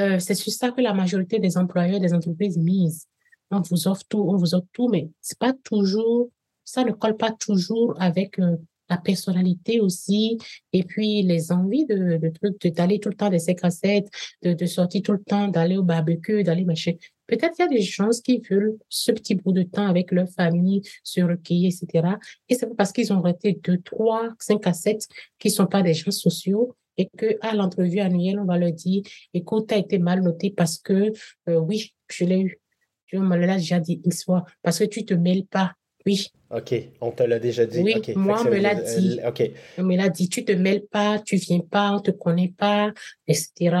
Euh, 0.00 0.18
c'est 0.18 0.34
sur 0.34 0.52
ça 0.52 0.70
que 0.70 0.80
la 0.80 0.94
majorité 0.94 1.38
des 1.38 1.56
employeurs 1.58 2.00
des 2.00 2.14
entreprises 2.14 2.56
misent. 2.56 3.06
On 3.50 3.60
vous 3.60 3.88
offre 3.88 4.02
tout, 4.08 4.24
on 4.28 4.36
vous 4.36 4.54
offre 4.54 4.66
tout, 4.72 4.88
mais 4.88 5.08
c'est 5.20 5.38
pas 5.38 5.52
toujours, 5.64 6.30
ça 6.64 6.84
ne 6.84 6.92
colle 6.92 7.16
pas 7.16 7.32
toujours 7.32 7.94
avec 8.00 8.38
euh, 8.38 8.56
la 8.90 8.98
personnalité 8.98 9.80
aussi, 9.80 10.38
et 10.72 10.82
puis 10.82 11.22
les 11.22 11.52
envies 11.52 11.86
de, 11.86 12.18
de 12.18 12.68
d'aller 12.70 13.00
tout 13.00 13.08
le 13.08 13.14
temps 13.14 13.30
des 13.30 13.38
ses 13.38 13.54
cassettes, 13.54 14.08
de, 14.42 14.54
de 14.54 14.66
sortir 14.66 15.02
tout 15.02 15.12
le 15.12 15.22
temps, 15.22 15.48
d'aller 15.48 15.76
au 15.76 15.82
barbecue, 15.82 16.42
d'aller 16.42 16.64
machin. 16.64 16.92
Peut-être 17.28 17.54
qu'il 17.54 17.64
y 17.64 17.68
a 17.68 17.70
des 17.70 17.82
gens 17.82 18.08
qui 18.24 18.42
veulent 18.50 18.78
ce 18.88 19.12
petit 19.12 19.36
bout 19.36 19.52
de 19.52 19.62
temps 19.62 19.86
avec 19.86 20.10
leur 20.10 20.28
famille, 20.28 20.82
se 21.04 21.20
recueillir, 21.20 21.70
etc. 21.70 22.08
Et 22.48 22.54
c'est 22.54 22.74
parce 22.74 22.90
qu'ils 22.90 23.12
ont 23.12 23.18
arrêté 23.18 23.60
deux, 23.62 23.78
trois, 23.78 24.30
cinq 24.40 24.62
cassettes 24.62 25.06
qui 25.38 25.50
sont 25.50 25.66
pas 25.66 25.82
des 25.82 25.94
gens 25.94 26.10
sociaux 26.10 26.74
et 26.96 27.08
que 27.16 27.38
à 27.42 27.54
l'entrevue 27.54 28.00
annuelle, 28.00 28.40
on 28.40 28.44
va 28.44 28.58
leur 28.58 28.72
dire, 28.72 29.02
écoute, 29.32 29.68
tu 29.68 29.74
as 29.74 29.78
été 29.78 29.98
mal 29.98 30.22
noté 30.22 30.50
parce 30.50 30.78
que, 30.78 31.12
euh, 31.48 31.58
oui, 31.58 31.94
je 32.10 32.24
l'ai 32.24 32.40
eu. 32.40 32.60
Je 33.06 33.18
me 33.18 33.36
l'ai 33.36 33.46
déjà 33.46 33.78
dit 33.78 34.00
une 34.04 34.12
fois, 34.12 34.44
parce 34.62 34.78
que 34.80 34.84
tu 34.84 35.04
te 35.04 35.14
mêles 35.14 35.46
pas. 35.46 35.72
Oui. 36.04 36.28
OK, 36.50 36.74
on 37.00 37.10
te 37.10 37.22
l'a 37.22 37.38
déjà 37.38 37.66
dit. 37.66 37.80
Oui, 37.80 37.94
moi, 38.16 38.40
on 38.40 38.50
me 38.50 38.58
l'a 38.58 38.74
dit. 38.74 39.20
OK. 39.26 39.50
On 39.76 39.82
me 39.84 39.96
l'a 39.96 40.08
dit, 40.08 40.28
tu 40.28 40.44
te 40.44 40.52
mêles 40.52 40.86
pas, 40.90 41.18
tu 41.18 41.36
viens 41.36 41.60
pas, 41.60 41.92
on 41.92 42.00
te 42.00 42.10
connaît 42.10 42.52
pas, 42.56 42.92
etc. 43.26 43.76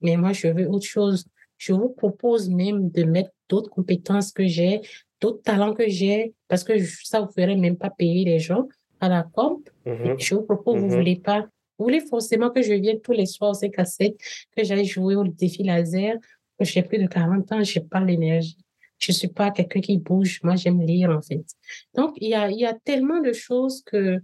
Mais 0.00 0.16
moi, 0.16 0.32
je 0.32 0.48
veux 0.48 0.68
autre 0.68 0.86
chose. 0.86 1.26
Je 1.60 1.74
vous 1.74 1.90
propose 1.90 2.48
même 2.48 2.90
de 2.90 3.04
mettre 3.04 3.32
d'autres 3.50 3.68
compétences 3.68 4.32
que 4.32 4.46
j'ai, 4.46 4.80
d'autres 5.20 5.42
talents 5.42 5.74
que 5.74 5.86
j'ai, 5.88 6.32
parce 6.48 6.64
que 6.64 6.72
ça 7.04 7.20
vous 7.20 7.30
ferait 7.32 7.54
même 7.54 7.76
pas 7.76 7.90
payer 7.90 8.24
les 8.24 8.38
gens 8.38 8.66
à 8.98 9.10
la 9.10 9.24
comp. 9.24 9.68
Mm-hmm. 9.84 10.18
Je 10.18 10.34
vous 10.34 10.42
propose, 10.42 10.80
vous 10.80 10.86
mm-hmm. 10.86 10.90
voulez 10.90 11.16
pas. 11.16 11.40
Vous 11.78 11.84
voulez 11.84 12.00
forcément 12.00 12.48
que 12.48 12.62
je 12.62 12.72
vienne 12.72 13.02
tous 13.02 13.12
les 13.12 13.26
soirs 13.26 13.54
ces 13.54 13.70
cassettes, 13.70 14.16
que 14.56 14.64
j'aille 14.64 14.86
jouer 14.86 15.16
au 15.16 15.24
défi 15.24 15.62
laser, 15.62 16.16
que 16.58 16.64
j'ai 16.64 16.82
plus 16.82 16.96
de 16.96 17.06
40 17.06 17.52
ans, 17.52 17.62
j'ai 17.62 17.80
pas 17.80 18.00
l'énergie. 18.00 18.56
Je 18.98 19.12
suis 19.12 19.28
pas 19.28 19.50
quelqu'un 19.50 19.80
qui 19.80 19.98
bouge. 19.98 20.40
Moi, 20.42 20.56
j'aime 20.56 20.80
lire, 20.80 21.10
en 21.10 21.20
fait. 21.20 21.44
Donc, 21.94 22.14
il 22.16 22.30
y 22.30 22.34
a, 22.34 22.50
il 22.50 22.58
y 22.58 22.66
a 22.66 22.72
tellement 22.72 23.20
de 23.20 23.34
choses 23.34 23.82
que, 23.84 24.18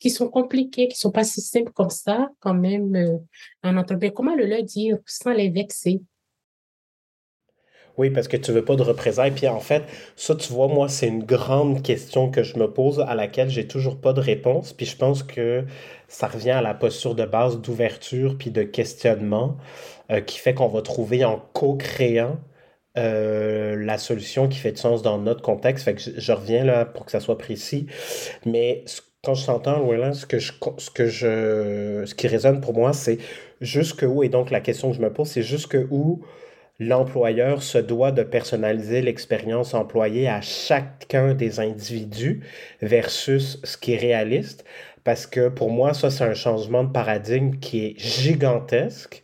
qui 0.00 0.10
sont 0.10 0.28
compliquées, 0.28 0.88
qui 0.88 0.98
sont 0.98 1.12
pas 1.12 1.24
si 1.24 1.40
simples 1.40 1.72
comme 1.72 1.90
ça, 1.90 2.30
quand 2.40 2.54
même, 2.54 2.96
euh, 2.96 3.18
en 3.62 3.76
entreprise. 3.76 4.10
Comment 4.14 4.34
le 4.34 4.46
leur 4.46 4.64
dire 4.64 4.98
sans 5.06 5.32
les 5.32 5.50
vexer? 5.50 6.00
Oui, 7.96 8.10
parce 8.10 8.26
que 8.26 8.36
tu 8.36 8.50
veux 8.50 8.64
pas 8.64 8.74
de 8.74 8.82
représailles. 8.82 9.30
Puis 9.30 9.46
en 9.46 9.60
fait, 9.60 9.84
ça, 10.16 10.34
tu 10.34 10.52
vois, 10.52 10.66
moi, 10.66 10.88
c'est 10.88 11.06
une 11.06 11.22
grande 11.22 11.82
question 11.82 12.28
que 12.30 12.42
je 12.42 12.58
me 12.58 12.68
pose 12.68 13.00
à 13.00 13.14
laquelle 13.14 13.50
j'ai 13.50 13.68
toujours 13.68 13.96
pas 14.00 14.12
de 14.12 14.20
réponse. 14.20 14.72
Puis 14.72 14.86
je 14.86 14.96
pense 14.96 15.22
que 15.22 15.64
ça 16.08 16.26
revient 16.26 16.50
à 16.50 16.62
la 16.62 16.74
posture 16.74 17.14
de 17.14 17.24
base 17.24 17.60
d'ouverture 17.60 18.36
puis 18.36 18.50
de 18.50 18.62
questionnement 18.64 19.56
euh, 20.10 20.20
qui 20.20 20.38
fait 20.38 20.54
qu'on 20.54 20.68
va 20.68 20.82
trouver 20.82 21.24
en 21.24 21.40
co-créant 21.52 22.38
euh, 22.96 23.76
la 23.76 23.98
solution 23.98 24.48
qui 24.48 24.58
fait 24.58 24.72
du 24.72 24.80
sens 24.80 25.02
dans 25.02 25.18
notre 25.18 25.42
contexte. 25.42 25.84
Fait 25.84 25.94
que 25.94 26.00
je, 26.00 26.32
reviens 26.32 26.64
là 26.64 26.84
pour 26.84 27.04
que 27.04 27.12
ça 27.12 27.20
soit 27.20 27.38
précis. 27.38 27.86
Mais 28.44 28.84
quand 29.24 29.34
je 29.34 29.46
t'entends, 29.46 29.78
Louis, 29.80 29.98
ce 30.14 30.26
ce 30.38 30.90
que 30.90 31.06
je, 31.06 32.04
ce 32.06 32.14
qui 32.14 32.26
résonne 32.28 32.60
pour 32.60 32.74
moi, 32.74 32.92
c'est 32.92 33.18
jusque 33.60 34.04
où, 34.06 34.22
et 34.22 34.28
donc 34.28 34.50
la 34.50 34.60
question 34.60 34.90
que 34.90 34.96
je 34.96 35.02
me 35.02 35.12
pose, 35.12 35.28
c'est 35.28 35.42
jusque 35.42 35.76
où 35.90 36.22
l'employeur 36.78 37.62
se 37.62 37.78
doit 37.78 38.12
de 38.12 38.22
personnaliser 38.22 39.02
l'expérience 39.02 39.74
employée 39.74 40.28
à 40.28 40.40
chacun 40.40 41.34
des 41.34 41.60
individus 41.60 42.42
versus 42.82 43.60
ce 43.64 43.76
qui 43.76 43.94
est 43.94 43.98
réaliste. 43.98 44.64
Parce 45.04 45.26
que 45.26 45.48
pour 45.48 45.70
moi, 45.70 45.94
ça, 45.94 46.10
c'est 46.10 46.24
un 46.24 46.34
changement 46.34 46.84
de 46.84 46.90
paradigme 46.90 47.58
qui 47.58 47.84
est 47.86 47.98
gigantesque 47.98 49.22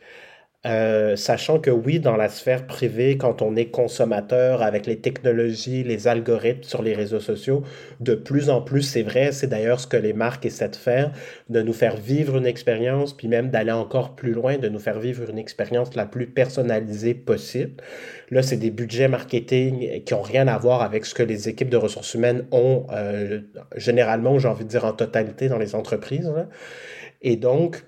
euh, 0.66 1.16
sachant 1.16 1.58
que 1.58 1.70
oui, 1.70 2.00
dans 2.00 2.18
la 2.18 2.28
sphère 2.28 2.66
privée, 2.66 3.16
quand 3.16 3.40
on 3.40 3.56
est 3.56 3.70
consommateur 3.70 4.62
avec 4.62 4.84
les 4.84 4.98
technologies, 4.98 5.84
les 5.84 6.06
algorithmes 6.06 6.64
sur 6.64 6.82
les 6.82 6.92
réseaux 6.94 7.20
sociaux, 7.20 7.62
de 8.00 8.14
plus 8.14 8.50
en 8.50 8.60
plus, 8.60 8.82
c'est 8.82 9.02
vrai, 9.02 9.32
c'est 9.32 9.46
d'ailleurs 9.46 9.80
ce 9.80 9.86
que 9.86 9.96
les 9.96 10.12
marques 10.12 10.44
essaient 10.44 10.68
de 10.68 10.76
faire, 10.76 11.12
de 11.48 11.62
nous 11.62 11.72
faire 11.72 11.96
vivre 11.96 12.36
une 12.36 12.44
expérience, 12.44 13.16
puis 13.16 13.26
même 13.26 13.48
d'aller 13.48 13.72
encore 13.72 14.14
plus 14.14 14.32
loin, 14.32 14.58
de 14.58 14.68
nous 14.68 14.78
faire 14.78 15.00
vivre 15.00 15.30
une 15.30 15.38
expérience 15.38 15.94
la 15.94 16.04
plus 16.04 16.26
personnalisée 16.26 17.14
possible. 17.14 17.82
Là, 18.30 18.42
c'est 18.42 18.58
des 18.58 18.70
budgets 18.70 19.08
marketing 19.08 20.04
qui 20.04 20.12
n'ont 20.12 20.20
rien 20.20 20.46
à 20.46 20.58
voir 20.58 20.82
avec 20.82 21.06
ce 21.06 21.14
que 21.14 21.22
les 21.22 21.48
équipes 21.48 21.70
de 21.70 21.78
ressources 21.78 22.12
humaines 22.12 22.44
ont 22.52 22.86
euh, 22.92 23.40
généralement, 23.76 24.38
j'ai 24.38 24.48
envie 24.48 24.64
de 24.64 24.70
dire 24.70 24.84
en 24.84 24.92
totalité 24.92 25.48
dans 25.48 25.58
les 25.58 25.74
entreprises. 25.74 26.30
Et 27.22 27.36
donc, 27.36 27.82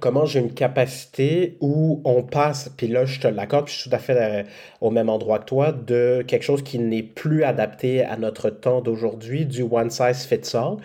comment 0.00 0.24
j'ai 0.24 0.40
une 0.40 0.52
capacité 0.52 1.56
où 1.60 2.00
on 2.04 2.22
passe, 2.22 2.70
puis 2.76 2.88
là 2.88 3.04
je 3.04 3.20
te 3.20 3.28
l'accorde, 3.28 3.66
puis 3.66 3.74
je 3.74 3.80
suis 3.80 3.90
tout 3.90 3.96
à 3.96 3.98
fait 3.98 4.16
euh, 4.16 4.42
au 4.80 4.90
même 4.90 5.08
endroit 5.08 5.38
que 5.38 5.44
toi, 5.44 5.72
de 5.72 6.24
quelque 6.26 6.42
chose 6.42 6.62
qui 6.62 6.78
n'est 6.78 7.02
plus 7.02 7.44
adapté 7.44 8.04
à 8.04 8.16
notre 8.16 8.50
temps 8.50 8.80
d'aujourd'hui, 8.80 9.46
du 9.46 9.62
one 9.62 9.90
size 9.90 10.24
fits 10.24 10.56
all, 10.56 10.76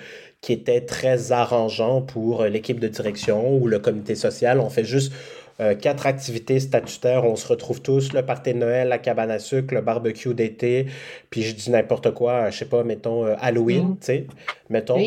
qui 0.41 0.53
était 0.53 0.81
très 0.81 1.31
arrangeant 1.31 2.01
pour 2.01 2.41
euh, 2.41 2.49
l'équipe 2.49 2.79
de 2.79 2.87
direction 2.87 3.55
ou 3.57 3.67
le 3.67 3.79
comité 3.79 4.15
social. 4.15 4.59
On 4.59 4.69
fait 4.69 4.85
juste 4.85 5.13
euh, 5.59 5.73
quatre 5.73 6.05
activités 6.05 6.59
statutaires, 6.59 7.23
on 7.23 7.35
se 7.35 7.47
retrouve 7.47 7.81
tous, 7.81 8.13
le 8.13 8.23
party 8.23 8.53
de 8.53 8.59
Noël, 8.59 8.87
la 8.87 8.99
cabane 8.99 9.31
à 9.31 9.39
sucre, 9.39 9.73
le 9.73 9.81
barbecue 9.81 10.33
d'été, 10.33 10.85
puis 11.29 11.41
je 11.41 11.55
dis 11.55 11.71
n'importe 11.71 12.13
quoi, 12.13 12.49
je 12.51 12.59
sais 12.59 12.65
pas, 12.65 12.83
mettons 12.83 13.25
Halloween, 13.25 13.89
mm. 13.89 13.97
tu 13.99 14.05
sais, 14.05 14.27
mettons, 14.69 15.01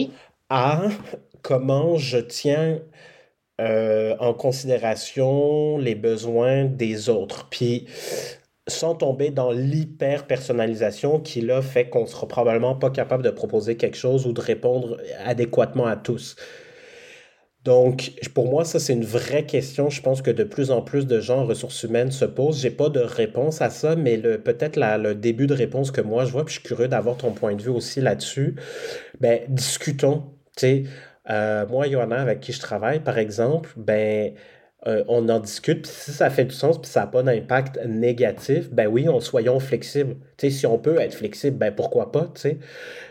à 0.48 0.82
comment 1.42 1.96
je 1.96 2.18
tiens 2.18 2.78
euh, 3.60 4.16
en 4.18 4.32
considération 4.32 5.78
les 5.78 5.94
besoins 5.94 6.64
des 6.64 7.08
autres. 7.08 7.48
Puis 7.50 7.86
sans 8.66 8.94
tomber 8.94 9.30
dans 9.30 9.50
l'hyper-personnalisation 9.50 11.20
qui, 11.20 11.40
là, 11.40 11.60
fait 11.60 11.88
qu'on 11.88 12.06
sera 12.06 12.26
probablement 12.26 12.74
pas 12.74 12.90
capable 12.90 13.22
de 13.22 13.30
proposer 13.30 13.76
quelque 13.76 13.96
chose 13.96 14.26
ou 14.26 14.32
de 14.32 14.40
répondre 14.40 14.98
adéquatement 15.24 15.86
à 15.86 15.96
tous. 15.96 16.36
Donc, 17.64 18.12
pour 18.32 18.48
moi, 18.48 18.64
ça, 18.64 18.78
c'est 18.78 18.94
une 18.94 19.04
vraie 19.04 19.44
question. 19.44 19.90
Je 19.90 20.00
pense 20.00 20.22
que 20.22 20.30
de 20.30 20.44
plus 20.44 20.70
en 20.70 20.80
plus 20.80 21.06
de 21.06 21.20
gens 21.20 21.40
en 21.40 21.44
ressources 21.44 21.82
humaines 21.82 22.10
se 22.10 22.24
posent. 22.24 22.60
J'ai 22.62 22.70
pas 22.70 22.88
de 22.88 23.00
réponse 23.00 23.60
à 23.60 23.68
ça, 23.68 23.96
mais 23.96 24.16
peut-être 24.16 24.76
le 24.76 25.14
début 25.14 25.46
de 25.46 25.52
réponse 25.54 25.90
que 25.90 26.00
moi 26.00 26.24
je 26.24 26.32
vois, 26.32 26.44
puis 26.46 26.54
je 26.54 26.60
suis 26.60 26.68
curieux 26.68 26.88
d'avoir 26.88 27.18
ton 27.18 27.32
point 27.32 27.54
de 27.54 27.62
vue 27.62 27.70
aussi 27.70 28.00
là-dessus. 28.00 28.56
Ben, 29.20 29.40
discutons. 29.48 30.32
Tu 30.56 30.66
sais, 30.66 30.84
euh, 31.28 31.66
moi, 31.66 31.88
Johanna, 31.88 32.20
avec 32.20 32.40
qui 32.40 32.52
je 32.52 32.60
travaille, 32.60 33.00
par 33.00 33.18
exemple, 33.18 33.70
ben, 33.76 34.32
euh, 34.86 35.04
on 35.08 35.28
en 35.28 35.40
discute, 35.40 35.82
puis 35.82 35.92
si 35.92 36.12
ça 36.12 36.30
fait 36.30 36.46
du 36.46 36.54
sens, 36.54 36.80
puis 36.80 36.90
ça 36.90 37.00
n'a 37.00 37.06
pas 37.06 37.22
d'impact 37.22 37.78
négatif, 37.84 38.70
ben 38.70 38.86
oui, 38.86 39.08
on, 39.10 39.20
soyons 39.20 39.60
flexibles. 39.60 40.16
sais, 40.38 40.48
si 40.48 40.66
on 40.66 40.78
peut 40.78 40.98
être 40.98 41.14
flexible, 41.14 41.58
ben 41.58 41.70
pourquoi 41.70 42.10
pas, 42.12 42.30
tu 42.34 42.40
sais. 42.40 42.58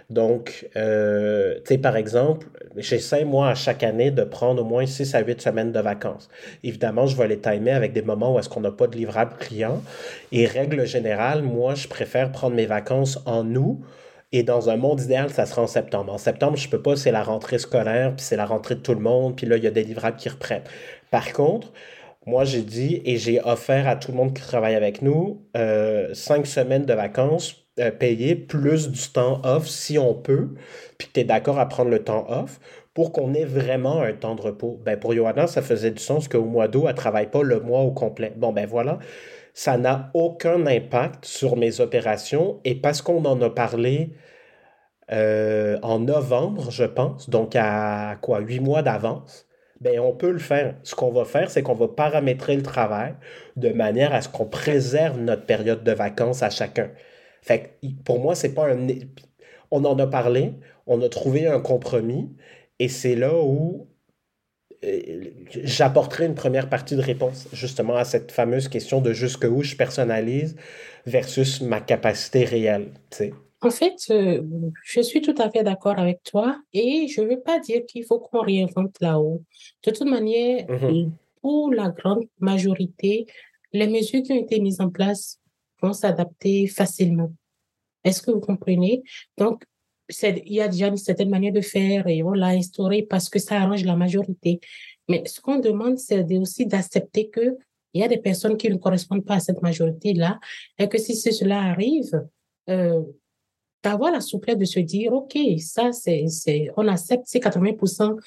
Donc, 0.09 0.67
euh, 0.75 1.59
par 1.83 1.95
exemple, 1.95 2.47
j'essaie, 2.75 3.23
moi, 3.23 3.49
à 3.49 3.55
chaque 3.55 3.83
année, 3.83 4.09
de 4.09 4.23
prendre 4.23 4.63
au 4.63 4.65
moins 4.65 4.87
6 4.87 5.13
à 5.13 5.19
8 5.21 5.41
semaines 5.41 5.71
de 5.71 5.79
vacances. 5.79 6.29
Évidemment, 6.63 7.05
je 7.05 7.15
vais 7.15 7.27
les 7.27 7.39
timer 7.39 7.71
avec 7.71 7.93
des 7.93 8.01
moments 8.01 8.33
où 8.33 8.39
est-ce 8.39 8.49
qu'on 8.49 8.61
n'a 8.61 8.71
pas 8.71 8.87
de 8.87 8.97
livrable 8.97 9.35
client. 9.37 9.83
Et 10.31 10.47
règle 10.47 10.87
générale, 10.87 11.43
moi, 11.43 11.75
je 11.75 11.87
préfère 11.87 12.31
prendre 12.31 12.55
mes 12.55 12.65
vacances 12.65 13.19
en 13.27 13.45
août 13.55 13.79
et 14.31 14.43
dans 14.43 14.69
un 14.69 14.77
monde 14.77 15.01
idéal, 15.01 15.29
ça 15.31 15.45
sera 15.45 15.63
en 15.63 15.67
septembre. 15.67 16.13
En 16.13 16.17
septembre, 16.17 16.57
je 16.57 16.69
peux 16.69 16.81
pas, 16.81 16.95
c'est 16.95 17.11
la 17.11 17.23
rentrée 17.23 17.57
scolaire, 17.57 18.15
puis 18.15 18.23
c'est 18.23 18.35
la 18.35 18.45
rentrée 18.45 18.75
de 18.75 18.81
tout 18.81 18.93
le 18.93 18.99
monde, 18.99 19.35
puis 19.35 19.47
là, 19.47 19.57
il 19.57 19.63
y 19.63 19.67
a 19.67 19.71
des 19.71 19.83
livrables 19.83 20.17
qui 20.17 20.29
reprennent. 20.29 20.63
Par 21.09 21.33
contre, 21.33 21.71
moi, 22.25 22.45
j'ai 22.45 22.61
dit 22.61 23.01
et 23.05 23.17
j'ai 23.17 23.41
offert 23.41 23.87
à 23.87 23.95
tout 23.95 24.11
le 24.11 24.17
monde 24.17 24.33
qui 24.35 24.41
travaille 24.41 24.75
avec 24.75 25.01
nous 25.01 25.41
euh, 25.57 26.13
cinq 26.13 26.45
semaines 26.45 26.85
de 26.85 26.93
vacances 26.93 27.55
euh, 27.79 27.91
payées, 27.91 28.35
plus 28.35 28.89
du 28.89 29.07
temps 29.09 29.41
off 29.43 29.67
si 29.67 29.97
on 29.97 30.13
peut, 30.13 30.49
puis 30.97 31.07
que 31.07 31.13
tu 31.13 31.19
es 31.21 31.23
d'accord 31.23 31.59
à 31.59 31.67
prendre 31.67 31.89
le 31.89 32.03
temps 32.03 32.25
off 32.29 32.59
pour 32.93 33.11
qu'on 33.13 33.33
ait 33.33 33.45
vraiment 33.45 34.01
un 34.01 34.13
temps 34.13 34.35
de 34.35 34.41
repos. 34.41 34.79
Ben, 34.83 34.99
pour 34.99 35.13
Johanna, 35.13 35.47
ça 35.47 35.61
faisait 35.61 35.91
du 35.91 36.03
sens 36.03 36.27
qu'au 36.27 36.43
mois 36.43 36.67
d'août, 36.67 36.83
elle 36.85 36.91
ne 36.91 36.97
travaille 36.97 37.31
pas 37.31 37.41
le 37.41 37.61
mois 37.61 37.81
au 37.81 37.91
complet. 37.91 38.33
Bon, 38.35 38.51
ben 38.51 38.67
voilà 38.67 38.99
ça 39.53 39.77
n'a 39.77 40.11
aucun 40.13 40.65
impact 40.65 41.25
sur 41.25 41.57
mes 41.57 41.81
opérations 41.81 42.59
et 42.63 42.75
parce 42.75 43.01
qu'on 43.01 43.25
en 43.25 43.41
a 43.41 43.49
parlé 43.49 44.13
euh, 45.11 45.79
en 45.81 45.99
novembre, 45.99 46.69
je 46.69 46.83
pense, 46.83 47.29
donc 47.29 47.55
à 47.55 48.17
quoi, 48.21 48.39
huit 48.39 48.59
mois 48.59 48.83
d'avance, 48.83 49.47
ben 49.81 49.99
on 49.99 50.13
peut 50.13 50.31
le 50.31 50.39
faire. 50.39 50.75
Ce 50.83 50.93
qu'on 50.93 51.11
va 51.11 51.25
faire, 51.25 51.49
c'est 51.49 51.63
qu'on 51.63 51.73
va 51.73 51.87
paramétrer 51.87 52.55
le 52.55 52.63
travail 52.63 53.15
de 53.55 53.69
manière 53.69 54.13
à 54.13 54.21
ce 54.21 54.29
qu'on 54.29 54.45
préserve 54.45 55.19
notre 55.19 55.45
période 55.45 55.83
de 55.83 55.91
vacances 55.91 56.43
à 56.43 56.49
chacun. 56.49 56.91
Fait 57.41 57.77
pour 58.05 58.19
moi, 58.19 58.35
c'est 58.35 58.53
pas 58.53 58.67
un. 58.69 58.87
On 59.71 59.85
en 59.85 59.97
a 59.99 60.07
parlé, 60.07 60.53
on 60.87 61.01
a 61.01 61.09
trouvé 61.09 61.47
un 61.47 61.59
compromis, 61.59 62.29
et 62.79 62.89
c'est 62.89 63.15
là 63.15 63.33
où 63.35 63.87
j'apporterai 65.63 66.25
une 66.25 66.35
première 66.35 66.69
partie 66.69 66.95
de 66.95 67.01
réponse 67.01 67.47
justement 67.53 67.95
à 67.95 68.05
cette 68.05 68.31
fameuse 68.31 68.67
question 68.67 69.01
de 69.01 69.13
jusqu'où 69.13 69.61
je 69.61 69.75
personnalise 69.75 70.55
versus 71.05 71.61
ma 71.61 71.81
capacité 71.81 72.45
réelle. 72.45 72.91
En 73.61 73.71
fait, 73.71 73.95
euh, 74.09 74.41
je 74.83 75.01
suis 75.01 75.21
tout 75.21 75.35
à 75.37 75.49
fait 75.49 75.63
d'accord 75.63 75.99
avec 75.99 76.23
toi 76.23 76.57
et 76.71 77.07
je 77.09 77.21
ne 77.21 77.27
veux 77.27 77.41
pas 77.41 77.59
dire 77.59 77.81
qu'il 77.85 78.05
faut 78.05 78.19
qu'on 78.19 78.41
réinvente 78.41 78.95
là-haut. 79.01 79.43
De 79.85 79.91
toute 79.91 80.07
manière, 80.07 80.65
mm-hmm. 80.65 81.09
pour 81.41 81.73
la 81.73 81.89
grande 81.89 82.23
majorité, 82.39 83.25
les 83.73 83.87
mesures 83.87 84.23
qui 84.23 84.31
ont 84.31 84.41
été 84.41 84.61
mises 84.61 84.79
en 84.79 84.89
place 84.89 85.39
vont 85.81 85.93
s'adapter 85.93 86.67
facilement. 86.67 87.33
Est-ce 88.05 88.21
que 88.21 88.31
vous 88.31 88.39
comprenez? 88.39 89.03
Donc, 89.37 89.63
il 90.23 90.53
y 90.53 90.61
a 90.61 90.67
déjà 90.67 90.87
une 90.87 90.97
certaine 90.97 91.29
manière 91.29 91.53
de 91.53 91.61
faire 91.61 92.07
et 92.07 92.23
on 92.23 92.31
l'a 92.31 92.47
instauré 92.47 93.03
parce 93.03 93.29
que 93.29 93.39
ça 93.39 93.61
arrange 93.61 93.83
la 93.83 93.95
majorité. 93.95 94.59
Mais 95.07 95.23
ce 95.25 95.41
qu'on 95.41 95.59
demande, 95.59 95.97
c'est 95.97 96.25
aussi 96.37 96.65
d'accepter 96.65 97.29
que 97.29 97.57
il 97.93 98.01
y 98.01 98.03
a 98.03 98.07
des 98.07 98.19
personnes 98.19 98.55
qui 98.57 98.69
ne 98.69 98.77
correspondent 98.77 99.25
pas 99.25 99.35
à 99.35 99.39
cette 99.39 99.61
majorité-là 99.61 100.39
et 100.77 100.87
que 100.87 100.99
si 100.99 101.15
cela 101.15 101.59
arrive, 101.59 102.23
euh, 102.69 103.01
d'avoir 103.83 104.11
la 104.11 104.21
souplesse 104.21 104.57
de 104.57 104.65
se 104.65 104.79
dire, 104.79 105.13
OK, 105.13 105.37
ça, 105.59 105.91
c'est, 105.91 106.25
on 106.77 106.87
accepte, 106.87 107.23
c'est 107.25 107.39
80% 107.39 108.19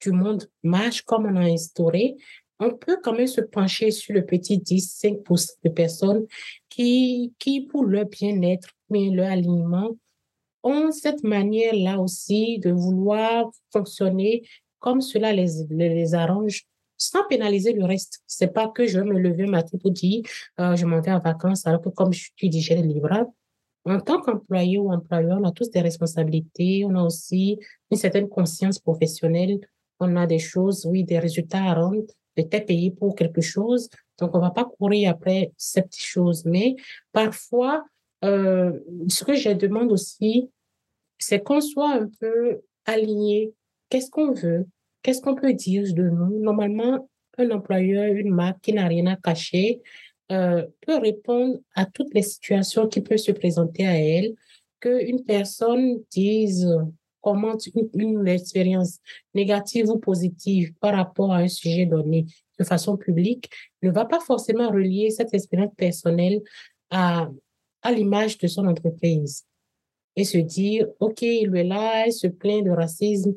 du 0.00 0.12
monde 0.12 0.48
marche 0.62 1.02
comme 1.02 1.26
on 1.26 1.36
a 1.36 1.44
instauré. 1.44 2.16
On 2.60 2.70
peut 2.70 2.98
quand 3.02 3.12
même 3.12 3.26
se 3.26 3.40
pencher 3.40 3.90
sur 3.90 4.14
le 4.14 4.24
petit 4.24 4.58
10, 4.58 5.00
5% 5.02 5.56
de 5.64 5.68
personnes 5.70 6.26
qui, 6.68 7.34
qui, 7.38 7.62
pour 7.62 7.84
leur 7.84 8.06
bien-être, 8.06 8.68
mais 8.88 9.10
leur 9.10 9.30
alignement, 9.30 9.90
ont 10.64 10.90
cette 10.90 11.22
manière-là 11.22 12.00
aussi 12.00 12.58
de 12.58 12.70
vouloir 12.70 13.50
fonctionner 13.72 14.42
comme 14.80 15.00
cela 15.00 15.32
les, 15.32 15.64
les, 15.70 16.14
arrange 16.14 16.64
sans 16.96 17.26
pénaliser 17.28 17.72
le 17.72 17.84
reste. 17.84 18.20
C'est 18.26 18.52
pas 18.52 18.68
que 18.68 18.86
je 18.86 18.98
vais 18.98 19.04
me 19.04 19.18
lever 19.18 19.46
matin 19.46 19.78
pour 19.78 19.90
dire 19.90 20.22
euh, 20.60 20.74
je 20.74 20.86
m'en 20.86 21.00
vais 21.00 21.12
en 21.12 21.20
vacances 21.20 21.66
alors 21.66 21.80
que 21.80 21.90
comme 21.90 22.12
je 22.12 22.28
suis 22.36 22.48
digéré 22.48 22.82
livrable. 22.82 23.30
En 23.86 24.00
tant 24.00 24.20
qu'employé 24.20 24.78
ou 24.78 24.90
employeur, 24.90 25.38
on 25.40 25.44
a 25.44 25.52
tous 25.52 25.70
des 25.70 25.80
responsabilités, 25.80 26.84
on 26.86 26.94
a 26.96 27.02
aussi 27.02 27.58
une 27.90 27.98
certaine 27.98 28.28
conscience 28.28 28.78
professionnelle, 28.78 29.60
on 30.00 30.16
a 30.16 30.26
des 30.26 30.38
choses, 30.38 30.86
oui, 30.86 31.04
des 31.04 31.18
résultats 31.18 31.62
à 31.62 31.74
rendre, 31.74 32.06
peut-être 32.34 32.66
payé 32.66 32.90
pour 32.90 33.14
quelque 33.14 33.42
chose. 33.42 33.90
Donc, 34.18 34.34
on 34.34 34.40
va 34.40 34.50
pas 34.50 34.64
courir 34.64 35.10
après 35.10 35.52
ces 35.56 35.82
petites 35.82 36.04
choses. 36.04 36.44
Mais 36.46 36.76
parfois, 37.12 37.84
euh, 38.24 38.72
ce 39.08 39.24
que 39.24 39.34
je 39.34 39.50
demande 39.50 39.92
aussi, 39.92 40.50
c'est 41.18 41.42
qu'on 41.42 41.60
soit 41.60 41.92
un 41.92 42.08
peu 42.20 42.60
aligné. 42.86 43.52
Qu'est-ce 43.88 44.10
qu'on 44.10 44.32
veut? 44.32 44.66
Qu'est-ce 45.02 45.20
qu'on 45.20 45.34
peut 45.34 45.52
dire 45.52 45.92
de 45.92 46.08
nous? 46.08 46.40
Normalement, 46.40 47.08
un 47.38 47.50
employeur, 47.50 48.14
une 48.14 48.34
marque 48.34 48.60
qui 48.62 48.72
n'a 48.72 48.86
rien 48.86 49.06
à 49.06 49.16
cacher, 49.16 49.82
euh, 50.32 50.64
peut 50.86 50.98
répondre 50.98 51.58
à 51.74 51.84
toutes 51.84 52.14
les 52.14 52.22
situations 52.22 52.88
qui 52.88 53.02
peuvent 53.02 53.18
se 53.18 53.32
présenter 53.32 53.86
à 53.86 53.98
elle, 53.98 54.34
qu'une 54.80 55.22
personne 55.24 56.02
dise 56.10 56.66
comment 57.20 57.56
une, 57.74 57.88
une, 57.94 58.28
expérience 58.28 58.98
négative 59.34 59.90
ou 59.90 59.98
positive 59.98 60.72
par 60.80 60.94
rapport 60.94 61.32
à 61.32 61.38
un 61.38 61.48
sujet 61.48 61.86
donné 61.86 62.26
de 62.58 62.64
façon 62.64 62.96
publique 62.96 63.50
ne 63.82 63.90
va 63.90 64.04
pas 64.04 64.20
forcément 64.20 64.70
relier 64.70 65.10
cette 65.10 65.34
expérience 65.34 65.74
personnelle 65.76 66.40
à, 66.90 67.28
à 67.84 67.92
l'image 67.92 68.38
de 68.38 68.48
son 68.48 68.66
entreprise 68.66 69.44
et 70.16 70.24
se 70.24 70.38
dire, 70.38 70.88
OK, 71.00 71.22
il 71.22 71.54
est 71.56 71.64
là, 71.64 72.06
elle 72.06 72.12
se 72.12 72.26
plaint 72.26 72.64
de 72.64 72.70
racisme. 72.70 73.34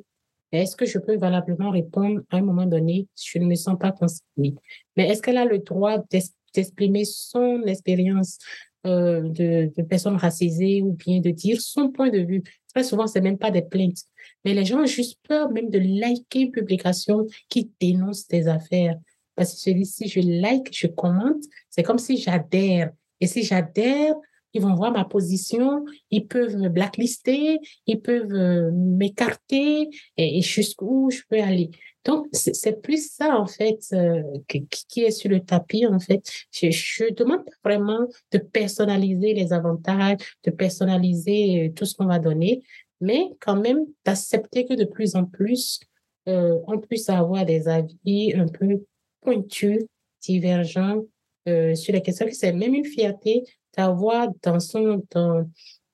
Est-ce 0.52 0.76
que 0.76 0.86
je 0.86 0.98
peux 0.98 1.18
valablement 1.18 1.72
répondre 1.72 2.22
à 2.32 2.38
un 2.38 2.42
moment 2.42 2.66
donné, 2.66 3.08
je 3.16 3.38
ne 3.38 3.46
me 3.46 3.56
sens 3.56 3.78
pas 3.80 3.92
concernée? 3.92 4.56
Mais 4.96 5.10
est-ce 5.10 5.22
qu'elle 5.22 5.38
a 5.38 5.46
le 5.46 5.60
droit 5.60 5.98
d'exprimer 6.10 7.04
son 7.04 7.64
expérience 7.66 8.40
euh, 8.86 9.22
de, 9.22 9.72
de 9.76 9.84
personnes 9.84 10.16
racisées 10.16 10.82
ou 10.82 10.94
bien 10.94 11.20
de 11.20 11.32
dire 11.32 11.60
son 11.60 11.90
point 11.90 12.10
de 12.10 12.20
vue? 12.20 12.44
Très 12.74 12.84
souvent, 12.84 13.08
c'est 13.08 13.22
même 13.22 13.38
pas 13.38 13.52
des 13.52 13.64
plaintes. 13.64 14.04
Mais 14.46 14.54
les 14.54 14.64
gens 14.64 14.84
ont 14.84 14.86
juste 14.86 15.18
peur 15.28 15.52
même 15.52 15.70
de 15.70 15.80
liker 15.80 16.42
une 16.42 16.52
publication 16.52 17.28
qui 17.50 17.70
dénonce 17.82 18.28
des 18.28 18.48
affaires. 18.48 18.96
Parce 19.36 19.54
que 19.54 19.84
si 19.84 20.08
je 20.08 20.20
like, 20.20 20.70
je 20.72 20.88
commente, 20.88 21.44
c'est 21.70 21.84
comme 21.84 22.00
si 22.00 22.18
j'adhère. 22.18 22.92
Et 23.20 23.28
si 23.28 23.44
j'adhère, 23.44 24.16
ils 24.54 24.62
vont 24.62 24.74
voir 24.74 24.92
ma 24.92 25.06
position, 25.06 25.86
ils 26.12 26.26
peuvent 26.26 26.58
me 26.58 26.70
blacklister, 26.70 27.60
ils 27.86 28.02
peuvent 28.02 28.34
euh, 28.34 28.72
m'écarter 28.74 29.90
et, 30.18 30.42
jusqu'où 30.42 31.10
je 31.12 31.22
peux 31.30 31.42
aller. 31.42 31.70
Donc, 32.06 32.28
c'est 32.32 32.82
plus 32.82 33.12
ça, 33.12 33.38
en 33.38 33.48
fait, 33.48 33.80
euh, 33.92 34.24
qui 34.48 35.02
est 35.02 35.12
sur 35.12 35.30
le 35.30 35.42
tapis, 35.42 35.86
en 35.86 36.00
fait. 36.00 36.22
Je, 36.52 36.72
je 36.72 37.14
demande 37.14 37.44
vraiment 37.64 38.08
de 38.32 38.38
personnaliser 38.38 39.34
les 39.34 39.52
avantages, 39.52 40.18
de 40.46 40.52
personnaliser 40.52 41.66
euh, 41.66 41.74
tout 41.74 41.86
ce 41.86 41.96
qu'on 41.96 42.06
va 42.06 42.20
donner, 42.20 42.64
mais 43.02 43.26
quand 43.42 43.58
même 43.58 43.86
d'accepter 44.06 44.66
que 44.66 44.74
de 44.74 44.86
plus 44.86 45.16
en 45.16 45.26
plus, 45.26 45.80
on 46.30 46.78
puisse 46.78 47.10
avoir 47.10 47.46
des 47.46 47.70
avis 47.70 48.34
un 48.36 48.50
peu 48.50 48.84
pointus, 49.22 49.80
divergents 50.22 51.06
sur 51.46 51.94
les 51.94 52.02
questions. 52.02 52.28
C'est 52.34 52.52
même 52.52 52.74
une 52.74 52.84
fierté 52.84 53.46
d'avoir 53.78 54.28
dans 54.44 54.60
son, 54.60 55.04
dans, 55.12 55.50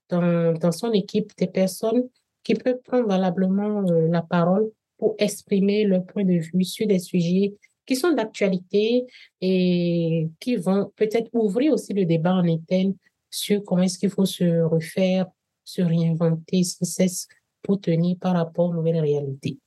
dans, 0.09 0.53
dans, 0.53 0.71
son 0.71 0.91
équipe 0.93 1.31
des 1.37 1.47
personnes 1.47 2.03
qui 2.43 2.55
peuvent 2.55 2.81
prendre 2.83 3.07
valablement 3.07 3.83
euh, 3.89 4.07
la 4.07 4.21
parole 4.21 4.71
pour 4.97 5.15
exprimer 5.17 5.83
leur 5.83 6.05
point 6.05 6.23
de 6.23 6.39
vue 6.39 6.63
sur 6.63 6.87
des 6.87 6.99
sujets 6.99 7.53
qui 7.85 7.95
sont 7.95 8.13
d'actualité 8.13 9.05
et 9.41 10.29
qui 10.39 10.55
vont 10.55 10.91
peut-être 10.95 11.29
ouvrir 11.33 11.73
aussi 11.73 11.93
le 11.93 12.05
débat 12.05 12.33
en 12.33 12.47
interne 12.47 12.95
sur 13.29 13.63
comment 13.63 13.83
est-ce 13.83 13.99
qu'il 13.99 14.09
faut 14.09 14.25
se 14.25 14.61
refaire, 14.61 15.25
se 15.65 15.81
réinventer 15.81 16.63
sans 16.63 16.85
cesse 16.85 17.27
pour 17.61 17.81
tenir 17.81 18.17
par 18.19 18.33
rapport 18.33 18.69
aux 18.69 18.73
nouvelles 18.73 18.99
réalités. 18.99 19.57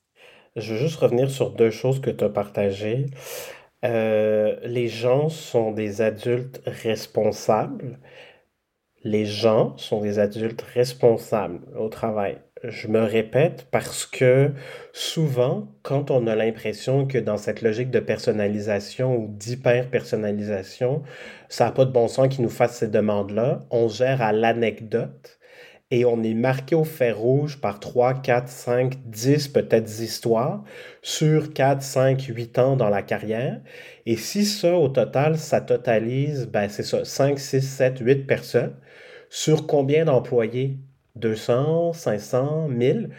Je 0.55 0.73
veux 0.73 0.79
juste 0.79 0.95
revenir 0.95 1.29
sur 1.29 1.51
deux 1.51 1.69
choses 1.69 1.99
que 1.99 2.09
tu 2.09 2.23
as 2.23 2.29
partagées. 2.29 3.05
Euh, 3.87 4.57
les 4.63 4.89
gens 4.89 5.29
sont 5.29 5.71
des 5.71 6.01
adultes 6.01 6.61
responsables. 6.65 7.99
Les 9.03 9.25
gens 9.25 9.77
sont 9.77 10.01
des 10.01 10.19
adultes 10.19 10.61
responsables 10.61 11.61
au 11.77 11.87
travail. 11.87 12.39
Je 12.63 12.87
me 12.87 12.99
répète 13.01 13.67
parce 13.71 14.05
que 14.05 14.51
souvent, 14.91 15.67
quand 15.83 16.11
on 16.11 16.27
a 16.27 16.35
l'impression 16.35 17.05
que 17.05 17.17
dans 17.17 17.37
cette 17.37 17.61
logique 17.61 17.91
de 17.91 17.99
personnalisation 17.99 19.15
ou 19.15 19.27
d'hyper-personnalisation, 19.29 21.03
ça 21.49 21.65
n'a 21.65 21.71
pas 21.71 21.85
de 21.85 21.91
bon 21.91 22.07
sens 22.07 22.27
qu'ils 22.27 22.43
nous 22.43 22.49
fassent 22.49 22.77
ces 22.77 22.87
demandes-là, 22.87 23.59
on 23.69 23.87
gère 23.87 24.21
à 24.21 24.33
l'anecdote 24.33 25.39
et 25.91 26.05
on 26.05 26.21
est 26.23 26.33
marqué 26.33 26.75
au 26.75 26.83
fer 26.83 27.17
rouge 27.17 27.61
par 27.61 27.79
3, 27.79 28.15
4, 28.15 28.47
5, 28.47 28.93
10 29.05 29.47
peut-être 29.49 29.89
histoires 30.01 30.63
sur 31.01 31.53
4, 31.53 31.81
5, 31.81 32.21
8 32.21 32.59
ans 32.59 32.75
dans 32.75 32.89
la 32.89 33.01
carrière. 33.01 33.61
Et 34.05 34.17
si 34.17 34.45
ça, 34.45 34.75
au 34.75 34.89
total, 34.89 35.37
ça 35.37 35.61
totalise, 35.61 36.47
ben 36.47 36.67
c'est 36.69 36.83
ça, 36.83 37.05
5, 37.05 37.39
6, 37.39 37.61
7, 37.61 37.99
8 37.99 38.27
personnes, 38.27 38.75
sur 39.29 39.67
combien 39.67 40.05
d'employés? 40.05 40.77
200, 41.15 41.93
500, 41.93 42.67
1000 42.67 43.09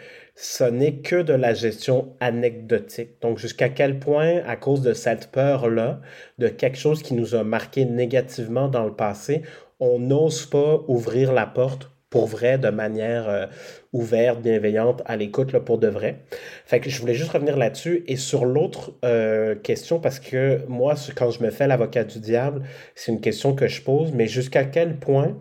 ce 0.41 0.63
n'est 0.63 1.01
que 1.01 1.21
de 1.21 1.33
la 1.33 1.53
gestion 1.53 2.15
anecdotique. 2.21 3.21
Donc, 3.21 3.39
jusqu'à 3.39 3.67
quel 3.67 3.99
point, 3.99 4.41
à 4.47 4.55
cause 4.55 4.81
de 4.81 4.93
cette 4.93 5.31
peur-là, 5.31 5.99
de 6.37 6.47
quelque 6.47 6.77
chose 6.77 7.03
qui 7.03 7.13
nous 7.13 7.35
a 7.35 7.43
marqué 7.43 7.83
négativement 7.83 8.69
dans 8.69 8.85
le 8.85 8.93
passé, 8.93 9.41
on 9.81 9.99
n'ose 9.99 10.45
pas 10.45 10.81
ouvrir 10.87 11.33
la 11.33 11.45
porte 11.45 11.91
pour 12.09 12.25
vrai, 12.25 12.57
de 12.57 12.69
manière 12.69 13.29
euh, 13.29 13.45
ouverte, 13.93 14.41
bienveillante, 14.41 15.01
à 15.05 15.15
l'écoute, 15.15 15.57
pour 15.59 15.77
de 15.77 15.87
vrai. 15.87 16.23
Fait 16.65 16.79
que 16.79 16.89
je 16.89 16.99
voulais 16.99 17.13
juste 17.13 17.31
revenir 17.31 17.57
là-dessus. 17.57 18.03
Et 18.07 18.15
sur 18.15 18.45
l'autre 18.45 18.93
euh, 19.05 19.55
question, 19.55 19.99
parce 19.99 20.19
que 20.19 20.65
moi, 20.67 20.95
quand 21.15 21.29
je 21.31 21.43
me 21.43 21.51
fais 21.51 21.67
l'avocat 21.67 22.03
du 22.03 22.19
diable, 22.19 22.63
c'est 22.95 23.11
une 23.11 23.21
question 23.21 23.53
que 23.53 23.67
je 23.67 23.81
pose, 23.81 24.11
mais 24.13 24.27
jusqu'à 24.27 24.63
quel 24.65 24.97
point, 24.97 25.37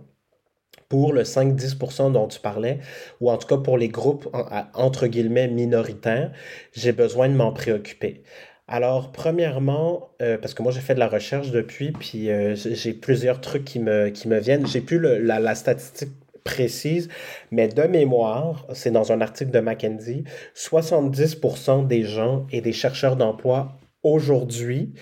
pour 0.88 1.12
le 1.12 1.22
5-10% 1.22 2.12
dont 2.12 2.28
tu 2.28 2.40
parlais, 2.40 2.78
ou 3.20 3.30
en 3.30 3.36
tout 3.38 3.46
cas 3.46 3.58
pour 3.58 3.78
les 3.78 3.88
groupes, 3.88 4.28
entre 4.74 5.06
guillemets, 5.06 5.48
minoritaires, 5.48 6.32
j'ai 6.72 6.92
besoin 6.92 7.28
de 7.28 7.34
m'en 7.34 7.52
préoccuper. 7.52 8.22
Alors, 8.68 9.12
premièrement, 9.12 10.10
euh, 10.20 10.36
parce 10.38 10.52
que 10.52 10.62
moi 10.62 10.72
j'ai 10.72 10.80
fait 10.80 10.94
de 10.94 10.98
la 10.98 11.08
recherche 11.08 11.50
depuis, 11.50 11.92
puis 11.92 12.28
j'ai 12.54 12.92
plusieurs 12.92 13.40
trucs 13.40 13.64
qui 13.64 13.80
me, 13.80 14.10
qui 14.10 14.28
me 14.28 14.38
viennent. 14.38 14.66
J'ai 14.66 14.82
plus 14.82 14.98
la, 14.98 15.40
la, 15.40 15.54
statistique 15.54 16.10
précise, 16.48 17.08
mais 17.50 17.68
de 17.68 17.82
mémoire, 17.82 18.66
c'est 18.72 18.90
dans 18.90 19.12
un 19.12 19.20
article 19.20 19.50
de 19.50 19.60
McKenzie, 19.60 20.24
70% 20.54 21.86
des 21.86 22.04
gens 22.04 22.46
et 22.50 22.62
des 22.62 22.72
chercheurs 22.72 23.16
d'emploi 23.16 23.78
aujourd'hui 24.02 24.94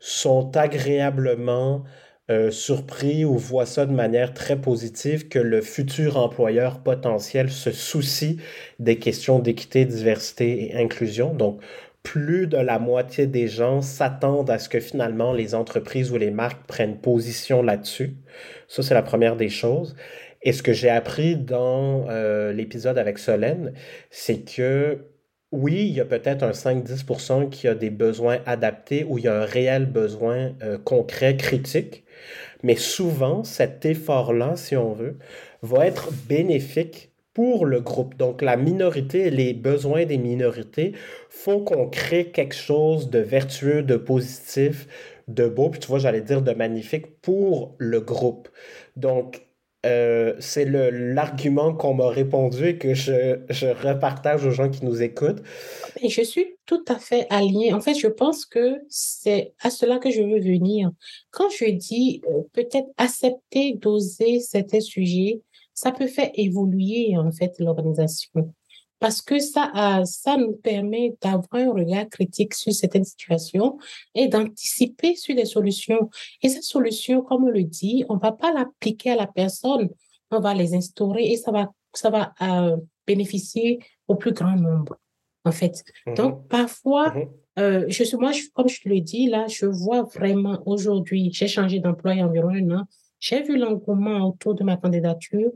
sont 0.00 0.56
agréablement 0.56 1.84
euh, 2.30 2.50
surpris 2.50 3.24
ou 3.24 3.38
voient 3.38 3.64
ça 3.64 3.86
de 3.86 3.92
manière 3.92 4.34
très 4.34 4.60
positive 4.60 5.28
que 5.28 5.38
le 5.38 5.60
futur 5.60 6.16
employeur 6.16 6.80
potentiel 6.80 7.48
se 7.48 7.70
soucie 7.70 8.38
des 8.80 8.98
questions 8.98 9.38
d'équité, 9.38 9.84
diversité 9.84 10.66
et 10.66 10.76
inclusion. 10.76 11.32
Donc, 11.32 11.60
plus 12.02 12.46
de 12.46 12.56
la 12.56 12.78
moitié 12.78 13.26
des 13.26 13.48
gens 13.48 13.82
s'attendent 13.82 14.50
à 14.50 14.58
ce 14.58 14.68
que 14.68 14.80
finalement 14.80 15.32
les 15.32 15.54
entreprises 15.54 16.10
ou 16.10 16.16
les 16.16 16.30
marques 16.30 16.66
prennent 16.66 16.98
position 16.98 17.62
là-dessus. 17.62 18.16
Ça, 18.66 18.82
c'est 18.82 18.94
la 18.94 19.02
première 19.02 19.36
des 19.36 19.50
choses. 19.50 19.94
Et 20.42 20.52
ce 20.52 20.62
que 20.62 20.72
j'ai 20.72 20.90
appris 20.90 21.36
dans 21.36 22.06
euh, 22.08 22.52
l'épisode 22.52 22.98
avec 22.98 23.18
Solène, 23.18 23.72
c'est 24.10 24.44
que 24.44 25.06
oui, 25.50 25.86
il 25.88 25.94
y 25.94 26.00
a 26.00 26.04
peut-être 26.04 26.42
un 26.42 26.50
5-10% 26.50 27.48
qui 27.48 27.68
a 27.68 27.74
des 27.74 27.90
besoins 27.90 28.38
adaptés 28.44 29.04
ou 29.04 29.18
il 29.18 29.24
y 29.24 29.28
a 29.28 29.40
un 29.40 29.46
réel 29.46 29.86
besoin 29.86 30.52
euh, 30.62 30.76
concret, 30.78 31.36
critique, 31.36 32.04
mais 32.62 32.76
souvent 32.76 33.44
cet 33.44 33.86
effort-là, 33.86 34.56
si 34.56 34.76
on 34.76 34.92
veut, 34.92 35.16
va 35.62 35.86
être 35.86 36.10
bénéfique 36.28 37.12
pour 37.32 37.64
le 37.66 37.80
groupe. 37.80 38.16
Donc 38.16 38.42
la 38.42 38.56
minorité 38.56 39.30
les 39.30 39.54
besoins 39.54 40.04
des 40.04 40.18
minorités 40.18 40.92
font 41.30 41.64
qu'on 41.64 41.88
crée 41.88 42.26
quelque 42.26 42.54
chose 42.54 43.10
de 43.10 43.20
vertueux, 43.20 43.82
de 43.82 43.96
positif, 43.96 44.86
de 45.28 45.46
beau, 45.46 45.70
puis 45.70 45.80
tu 45.80 45.88
vois, 45.88 45.98
j'allais 45.98 46.20
dire 46.20 46.42
de 46.42 46.52
magnifique 46.52 47.20
pour 47.22 47.74
le 47.78 48.00
groupe. 48.00 48.48
Donc 48.96 49.47
euh, 49.86 50.34
c'est 50.40 50.64
l'argument 50.64 51.72
qu'on 51.72 51.94
m'a 51.94 52.08
répondu 52.08 52.66
et 52.66 52.78
que 52.78 52.94
je, 52.94 53.38
je, 53.48 53.66
repartage 53.66 54.44
aux 54.44 54.50
gens 54.50 54.68
qui 54.68 54.84
nous 54.84 55.02
écoutent. 55.02 55.42
je 56.02 56.22
suis 56.22 56.56
tout 56.66 56.84
à 56.88 56.98
fait 56.98 57.26
alignée. 57.30 57.72
En 57.72 57.80
fait, 57.80 57.94
je 57.94 58.08
pense 58.08 58.44
que 58.44 58.80
c'est 58.88 59.54
à 59.60 59.70
cela 59.70 59.98
que 59.98 60.10
je 60.10 60.20
veux 60.20 60.40
venir. 60.40 60.90
Quand 61.30 61.48
je 61.50 61.66
dis 61.66 62.22
euh, 62.28 62.42
peut-être 62.52 62.88
accepter 62.96 63.74
d'oser 63.74 64.40
certains 64.40 64.80
sujets, 64.80 65.42
ça 65.74 65.92
peut 65.92 66.08
faire 66.08 66.30
évoluer 66.34 67.16
en 67.16 67.30
fait 67.30 67.52
l'organisation 67.60 68.52
parce 68.98 69.22
que 69.22 69.38
ça, 69.38 70.02
ça 70.04 70.36
nous 70.36 70.52
permet 70.52 71.16
d'avoir 71.22 71.46
un 71.54 71.72
regard 71.72 72.08
critique 72.08 72.54
sur 72.54 72.72
certaines 72.72 73.04
situations 73.04 73.78
et 74.14 74.28
d'anticiper 74.28 75.14
sur 75.14 75.34
des 75.34 75.44
solutions. 75.44 76.10
Et 76.42 76.48
ces 76.48 76.62
solutions, 76.62 77.22
comme 77.22 77.44
on 77.44 77.50
le 77.50 77.64
dit, 77.64 78.04
on 78.08 78.16
va 78.16 78.32
pas 78.32 78.52
l'appliquer 78.52 79.12
à 79.12 79.16
la 79.16 79.26
personne, 79.26 79.88
on 80.30 80.40
va 80.40 80.54
les 80.54 80.74
instaurer 80.74 81.30
et 81.30 81.36
ça 81.36 81.50
va, 81.50 81.72
ça 81.94 82.10
va 82.10 82.34
euh, 82.42 82.76
bénéficier 83.06 83.78
au 84.08 84.16
plus 84.16 84.32
grand 84.32 84.56
nombre, 84.56 84.98
en 85.44 85.52
fait. 85.52 85.84
Mm-hmm. 86.06 86.16
Donc, 86.16 86.48
parfois, 86.48 87.10
mm-hmm. 87.10 87.28
euh, 87.58 87.84
je 87.88 88.04
suis, 88.04 88.16
moi, 88.16 88.32
comme 88.54 88.68
je 88.68 88.82
te 88.82 88.88
le 88.88 89.00
dis, 89.00 89.28
là, 89.28 89.46
je 89.46 89.66
vois 89.66 90.02
vraiment 90.02 90.60
aujourd'hui, 90.66 91.30
j'ai 91.32 91.48
changé 91.48 91.78
d'emploi 91.78 92.14
il 92.14 92.18
y 92.18 92.20
a 92.20 92.26
environ 92.26 92.50
un 92.50 92.70
an, 92.78 92.84
j'ai 93.20 93.42
vu 93.42 93.56
l'engouement 93.56 94.28
autour 94.28 94.54
de 94.54 94.64
ma 94.64 94.76
candidature 94.76 95.50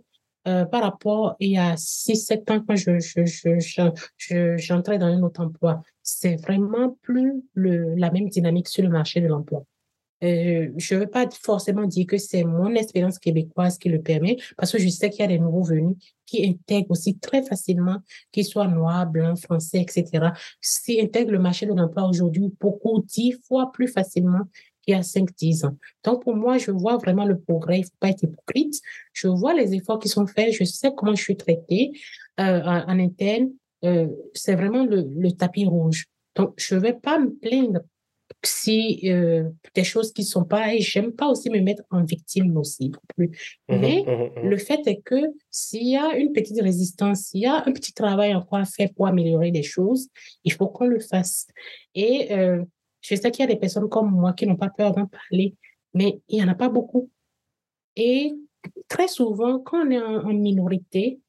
euh, 0.48 0.64
par 0.64 0.82
rapport 0.82 1.36
il 1.38 1.52
y 1.52 1.58
a 1.58 1.74
6-7 1.76 2.52
ans 2.52 2.64
quand 2.66 2.76
je, 2.76 2.98
je, 2.98 3.24
je, 3.24 3.90
je, 4.16 4.56
j'entrais 4.56 4.98
dans 4.98 5.06
un 5.06 5.22
autre 5.22 5.40
emploi. 5.40 5.82
C'est 6.02 6.36
vraiment 6.36 6.96
plus 7.02 7.44
le, 7.54 7.94
la 7.94 8.10
même 8.10 8.28
dynamique 8.28 8.68
sur 8.68 8.82
le 8.82 8.88
marché 8.88 9.20
de 9.20 9.28
l'emploi. 9.28 9.64
Euh, 10.22 10.70
je 10.76 10.94
ne 10.94 11.00
veux 11.00 11.06
pas 11.06 11.28
forcément 11.30 11.84
dire 11.84 12.06
que 12.06 12.16
c'est 12.16 12.44
mon 12.44 12.74
expérience 12.74 13.18
québécoise 13.18 13.78
qui 13.78 13.88
le 13.88 14.00
permet, 14.00 14.36
parce 14.56 14.70
que 14.70 14.78
je 14.78 14.88
sais 14.88 15.10
qu'il 15.10 15.20
y 15.20 15.24
a 15.24 15.28
des 15.28 15.38
nouveaux 15.38 15.64
venus 15.64 15.96
qui 16.26 16.46
intègrent 16.46 16.92
aussi 16.92 17.18
très 17.18 17.42
facilement, 17.42 17.96
qu'ils 18.30 18.44
soient 18.44 18.68
noirs, 18.68 19.06
blancs, 19.06 19.38
français, 19.38 19.80
etc., 19.80 20.28
qui 20.84 21.00
intègrent 21.00 21.32
le 21.32 21.40
marché 21.40 21.66
de 21.66 21.72
l'emploi 21.72 22.08
aujourd'hui 22.08 22.52
beaucoup, 22.60 23.02
dix 23.02 23.32
fois 23.46 23.72
plus 23.72 23.88
facilement 23.88 24.42
il 24.86 24.92
y 24.92 24.94
a 24.94 25.00
5-10 25.00 25.66
ans. 25.66 25.76
Donc, 26.04 26.22
pour 26.22 26.34
moi, 26.34 26.58
je 26.58 26.70
vois 26.70 26.96
vraiment 26.96 27.24
le 27.24 27.38
progrès. 27.38 27.78
Il 27.78 27.82
ne 27.82 27.86
faut 27.86 27.96
pas 28.00 28.08
être 28.08 28.22
hypocrite. 28.24 28.80
Je 29.12 29.28
vois 29.28 29.54
les 29.54 29.74
efforts 29.74 29.98
qui 29.98 30.08
sont 30.08 30.26
faits. 30.26 30.52
Je 30.52 30.64
sais 30.64 30.90
comment 30.96 31.14
je 31.14 31.22
suis 31.22 31.36
traitée 31.36 31.92
euh, 32.40 32.60
en, 32.62 32.98
interne. 32.98 33.50
Euh, 33.84 34.08
c'est 34.34 34.54
vraiment 34.54 34.84
le, 34.84 35.08
le, 35.16 35.32
tapis 35.32 35.66
rouge. 35.66 36.06
Donc, 36.36 36.54
je 36.56 36.74
ne 36.74 36.80
vais 36.80 36.94
pas 36.94 37.18
me 37.18 37.30
plaindre 37.30 37.80
si 38.44 39.00
euh, 39.04 39.50
des 39.74 39.84
choses 39.84 40.12
qui 40.12 40.22
ne 40.22 40.26
sont 40.26 40.44
pas... 40.44 40.74
Et 40.74 40.80
j'aime 40.80 41.12
pas 41.12 41.28
aussi 41.28 41.50
me 41.50 41.60
mettre 41.60 41.82
en 41.90 42.02
victime 42.02 42.56
aussi 42.56 42.92
plus. 43.14 43.28
Mmh 43.68 43.76
Mais 43.78 44.04
mmh 44.06 44.40
mmh 44.40 44.48
le 44.48 44.56
fait 44.56 44.80
est 44.86 45.00
que 45.02 45.20
s'il 45.50 45.88
y 45.88 45.96
a 45.96 46.16
une 46.16 46.32
petite 46.32 46.60
résistance, 46.60 47.26
s'il 47.26 47.42
y 47.42 47.46
a 47.46 47.62
un 47.66 47.72
petit 47.72 47.92
travail 47.92 48.34
encore 48.34 48.58
à 48.58 48.64
faire 48.64 48.88
pour 48.96 49.06
améliorer 49.06 49.50
les 49.50 49.62
choses, 49.62 50.08
il 50.44 50.52
faut 50.52 50.68
qu'on 50.68 50.86
le 50.86 51.00
fasse. 51.00 51.46
Et 51.94 52.30
je 53.02 53.16
sais 53.16 53.30
qu'il 53.30 53.42
y 53.42 53.44
a 53.44 53.52
des 53.52 53.58
personnes 53.58 53.88
comme 53.88 54.10
moi 54.10 54.32
qui 54.32 54.46
n'ont 54.46 54.56
pas 54.56 54.70
peur 54.70 54.92
d'en 54.92 55.06
parler, 55.06 55.54
mais 55.92 56.20
il 56.28 56.36
n'y 56.38 56.44
en 56.44 56.48
a 56.48 56.54
pas 56.54 56.68
beaucoup. 56.68 57.10
Et 57.96 58.32
très 58.88 59.08
souvent, 59.08 59.58
quand 59.58 59.86
on 59.86 59.90
est 59.90 60.00
en, 60.00 60.32
minorité, 60.32 61.20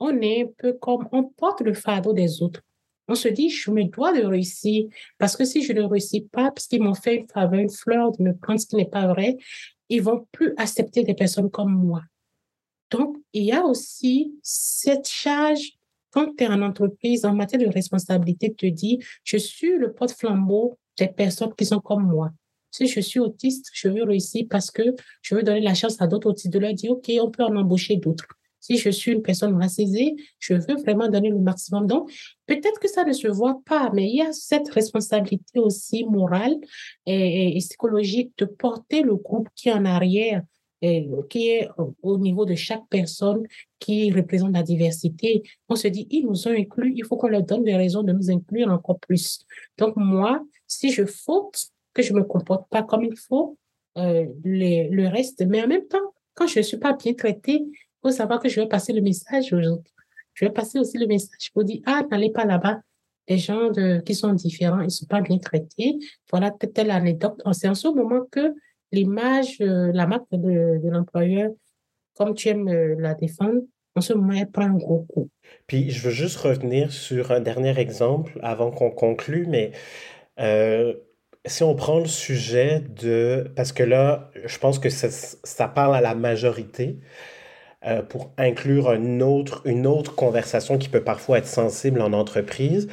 on 0.00 0.20
est 0.20 0.42
un 0.42 0.50
peu 0.58 0.72
comme, 0.74 1.08
on 1.12 1.24
porte 1.24 1.62
le 1.62 1.72
fardeau 1.72 2.12
des 2.12 2.42
autres. 2.42 2.62
On 3.08 3.14
se 3.14 3.28
dit, 3.28 3.48
je 3.48 3.70
me 3.70 3.84
dois 3.84 4.12
de 4.12 4.24
réussir, 4.24 4.86
parce 5.18 5.36
que 5.36 5.44
si 5.44 5.62
je 5.62 5.72
ne 5.72 5.82
réussis 5.82 6.22
pas, 6.22 6.50
parce 6.50 6.66
qu'ils 6.66 6.82
m'ont 6.82 6.94
fait 6.94 7.16
une 7.16 7.28
faveur, 7.28 7.60
une 7.60 7.70
fleur, 7.70 8.12
de 8.12 8.22
me 8.22 8.36
prendre 8.36 8.60
ce 8.60 8.66
qui 8.66 8.76
n'est 8.76 8.84
pas 8.84 9.06
vrai, 9.06 9.36
ils 9.88 10.02
vont 10.02 10.26
plus 10.32 10.54
accepter 10.56 11.02
des 11.02 11.14
personnes 11.14 11.50
comme 11.50 11.72
moi. 11.72 12.02
Donc, 12.90 13.16
il 13.32 13.44
y 13.44 13.52
a 13.52 13.64
aussi 13.64 14.34
cette 14.42 15.08
charge 15.08 15.78
quand 16.10 16.34
tu 16.36 16.44
es 16.44 16.48
en 16.48 16.62
entreprise, 16.62 17.24
en 17.24 17.34
matière 17.34 17.62
de 17.62 17.68
responsabilité, 17.68 18.52
te 18.52 18.66
dis, 18.66 18.98
je 19.24 19.36
suis 19.36 19.76
le 19.76 19.92
porte-flambeau 19.92 20.76
des 21.00 21.12
personnes 21.12 21.54
qui 21.56 21.66
sont 21.66 21.80
comme 21.80 22.06
moi. 22.06 22.30
Si 22.70 22.86
je 22.86 23.00
suis 23.00 23.18
autiste, 23.18 23.70
je 23.72 23.88
veux 23.88 24.04
réussir 24.04 24.46
parce 24.48 24.70
que 24.70 24.82
je 25.22 25.34
veux 25.34 25.42
donner 25.42 25.60
la 25.60 25.74
chance 25.74 26.00
à 26.00 26.06
d'autres 26.06 26.30
autistes 26.30 26.52
de 26.52 26.58
leur 26.58 26.72
dire, 26.74 26.92
OK, 26.92 27.10
on 27.20 27.30
peut 27.30 27.42
en 27.42 27.56
embaucher 27.56 27.96
d'autres. 27.96 28.26
Si 28.60 28.76
je 28.76 28.90
suis 28.90 29.12
une 29.12 29.22
personne 29.22 29.56
racisée, 29.56 30.14
je 30.38 30.54
veux 30.54 30.76
vraiment 30.76 31.08
donner 31.08 31.30
le 31.30 31.38
maximum. 31.38 31.86
Donc, 31.86 32.12
peut-être 32.46 32.78
que 32.78 32.88
ça 32.88 33.04
ne 33.04 33.12
se 33.12 33.26
voit 33.26 33.60
pas, 33.64 33.90
mais 33.94 34.08
il 34.08 34.16
y 34.16 34.20
a 34.20 34.32
cette 34.32 34.68
responsabilité 34.68 35.58
aussi 35.58 36.04
morale 36.04 36.56
et, 37.06 37.56
psychologique 37.58 38.32
de 38.36 38.44
porter 38.44 39.02
le 39.02 39.16
groupe 39.16 39.48
qui 39.56 39.70
est 39.70 39.72
en 39.72 39.86
arrière, 39.86 40.42
et, 40.42 40.49
qui 41.28 41.48
est 41.48 41.68
au 42.02 42.18
niveau 42.18 42.44
de 42.44 42.54
chaque 42.54 42.86
personne 42.88 43.46
qui 43.78 44.10
représente 44.12 44.52
la 44.52 44.62
diversité. 44.62 45.42
On 45.68 45.76
se 45.76 45.88
dit, 45.88 46.06
ils 46.10 46.24
nous 46.24 46.48
ont 46.48 46.52
inclus, 46.52 46.94
il 46.96 47.04
faut 47.04 47.16
qu'on 47.16 47.28
leur 47.28 47.42
donne 47.42 47.64
des 47.64 47.76
raisons 47.76 48.02
de 48.02 48.12
nous 48.12 48.30
inclure 48.30 48.68
encore 48.68 48.98
plus. 48.98 49.44
Donc, 49.76 49.94
moi, 49.96 50.42
si 50.66 50.90
je 50.90 51.04
faute, 51.04 51.70
que 51.92 52.02
je 52.02 52.12
me 52.12 52.22
comporte 52.22 52.68
pas 52.70 52.82
comme 52.82 53.04
il 53.04 53.16
faut, 53.16 53.58
euh, 53.98 54.26
le 54.44 55.08
reste, 55.08 55.44
mais 55.46 55.62
en 55.62 55.66
même 55.66 55.86
temps, 55.86 56.14
quand 56.34 56.46
je 56.46 56.60
ne 56.60 56.64
suis 56.64 56.76
pas 56.76 56.92
bien 56.94 57.12
traitée, 57.14 57.62
il 57.64 57.76
faut 58.02 58.10
savoir 58.10 58.40
que 58.40 58.48
je 58.48 58.60
vais 58.60 58.68
passer 58.68 58.92
le 58.92 59.02
message 59.02 59.52
aux 59.52 59.60
autres. 59.60 59.90
Je 60.34 60.44
vais 60.44 60.52
passer 60.52 60.78
aussi 60.78 60.96
le 60.96 61.06
message 61.06 61.52
pour 61.52 61.64
dire, 61.64 61.80
ah, 61.86 62.02
n'allez 62.10 62.30
pas 62.30 62.44
là-bas. 62.44 62.80
Les 63.28 63.38
gens 63.38 63.70
de, 63.70 64.00
qui 64.00 64.14
sont 64.14 64.32
différents, 64.32 64.80
ils 64.80 64.84
ne 64.84 64.88
sont 64.88 65.06
pas 65.06 65.20
bien 65.20 65.38
traités. 65.38 65.98
Voilà 66.30 66.50
telle 66.50 66.90
anecdote. 66.90 67.40
C'est 67.52 67.68
en 67.68 67.74
ce 67.74 67.88
moment 67.88 68.22
que 68.30 68.54
l'image, 68.92 69.56
euh, 69.60 69.90
la 69.92 70.06
marque 70.06 70.30
de, 70.32 70.80
de 70.82 70.90
l'employeur, 70.90 71.50
comme 72.16 72.34
tu 72.34 72.48
aimes 72.48 72.68
euh, 72.68 72.96
la 72.98 73.14
défendre, 73.14 73.60
en 73.96 74.00
ce 74.00 74.12
moment, 74.12 74.34
elle 74.34 74.50
prend 74.50 74.64
un 74.64 74.76
gros 74.76 75.06
coup. 75.08 75.28
Puis, 75.66 75.90
je 75.90 76.02
veux 76.02 76.12
juste 76.12 76.36
revenir 76.38 76.92
sur 76.92 77.32
un 77.32 77.40
dernier 77.40 77.78
exemple 77.78 78.38
avant 78.42 78.70
qu'on 78.70 78.90
conclue, 78.90 79.46
mais 79.48 79.72
euh, 80.38 80.94
si 81.44 81.62
on 81.62 81.74
prend 81.74 81.98
le 81.98 82.06
sujet 82.06 82.80
de... 82.80 83.50
Parce 83.56 83.72
que 83.72 83.82
là, 83.82 84.30
je 84.44 84.58
pense 84.58 84.78
que 84.78 84.90
ça, 84.90 85.08
ça 85.10 85.68
parle 85.68 85.96
à 85.96 86.00
la 86.00 86.14
majorité. 86.14 87.00
Pour 88.10 88.30
inclure 88.36 88.90
un 88.90 89.20
autre, 89.20 89.62
une 89.64 89.86
autre 89.86 90.14
conversation 90.14 90.76
qui 90.76 90.90
peut 90.90 91.02
parfois 91.02 91.38
être 91.38 91.46
sensible 91.46 92.02
en 92.02 92.12
entreprise. 92.12 92.88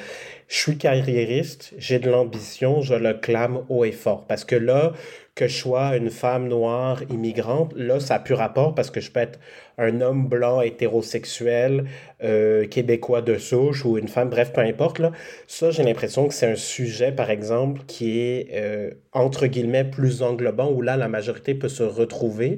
Je 0.47 0.55
suis 0.55 0.77
carriériste, 0.77 1.73
j'ai 1.77 1.99
de 1.99 2.09
l'ambition, 2.09 2.79
je 2.79 2.95
le 2.95 3.13
clame 3.13 3.65
haut 3.67 3.83
et 3.83 3.91
fort. 3.91 4.25
Parce 4.27 4.45
que 4.45 4.55
là, 4.55 4.93
que 5.37 5.47
je 5.47 5.55
sois 5.55 5.95
une 5.95 6.09
femme 6.09 6.47
noire 6.47 7.03
immigrante, 7.11 7.71
là, 7.75 7.99
ça 7.99 8.15
n'a 8.15 8.19
plus 8.19 8.33
rapport 8.33 8.73
parce 8.73 8.89
que 8.89 8.99
je 8.99 9.11
peux 9.11 9.19
être 9.19 9.39
un 9.77 10.01
homme 10.01 10.27
blanc 10.27 10.61
hétérosexuel 10.61 11.85
euh, 12.23 12.65
québécois 12.65 13.21
de 13.21 13.37
souche 13.37 13.85
ou 13.85 13.99
une 13.99 14.07
femme, 14.07 14.29
bref, 14.29 14.51
peu 14.51 14.61
importe. 14.61 14.97
Là. 14.97 15.11
Ça, 15.45 15.69
j'ai 15.69 15.83
l'impression 15.83 16.27
que 16.27 16.33
c'est 16.33 16.51
un 16.51 16.55
sujet, 16.55 17.11
par 17.11 17.29
exemple, 17.29 17.81
qui 17.85 18.19
est, 18.19 18.47
euh, 18.53 18.89
entre 19.13 19.45
guillemets, 19.45 19.83
plus 19.85 20.23
englobant, 20.23 20.71
où 20.71 20.81
là, 20.81 20.97
la 20.97 21.07
majorité 21.07 21.53
peut 21.53 21.69
se 21.69 21.83
retrouver. 21.83 22.57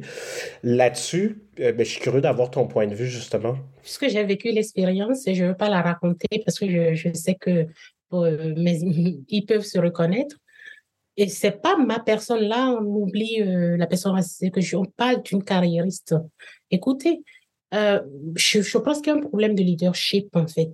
Là-dessus, 0.64 1.42
euh, 1.60 1.74
ben, 1.74 1.86
je 1.86 1.92
suis 1.92 2.00
curieux 2.00 2.22
d'avoir 2.22 2.50
ton 2.50 2.66
point 2.66 2.88
de 2.88 2.96
vue, 2.96 3.08
justement. 3.08 3.58
Puisque 3.82 4.08
j'ai 4.08 4.24
vécu 4.24 4.52
l'expérience 4.52 5.26
je 5.28 5.44
ne 5.44 5.50
veux 5.50 5.58
pas 5.58 5.70
la 5.70 5.82
raconter 5.82 6.42
parce 6.46 6.58
que 6.58 6.70
je, 6.70 6.94
je 6.94 7.14
sais 7.14 7.36
que 7.36 7.68
mais, 8.58 8.80
ils 9.30 9.46
peuvent 9.46 9.66
se 9.66 9.80
reconnaître. 9.80 10.38
Et 11.20 11.28
c'est 11.28 11.62
pas 11.62 11.76
ma 11.76 12.00
personne 12.00 12.44
là, 12.44 12.70
on 12.80 12.86
oublie 12.86 13.42
euh, 13.42 13.76
la 13.76 13.88
personne 13.88 14.18
que 14.54 14.62
je, 14.62 14.78
on 14.78 14.86
parle 14.86 15.22
d'une 15.22 15.44
carriériste. 15.44 16.16
Écoutez, 16.72 17.24
euh, 17.74 18.00
je, 18.38 18.78
pense 18.78 19.02
qu'il 19.02 19.08
y 19.08 19.16
a 19.18 19.20
un 19.20 19.22
problème 19.22 19.54
de 19.54 19.62
leadership 19.62 20.34
en 20.34 20.48
fait. 20.48 20.72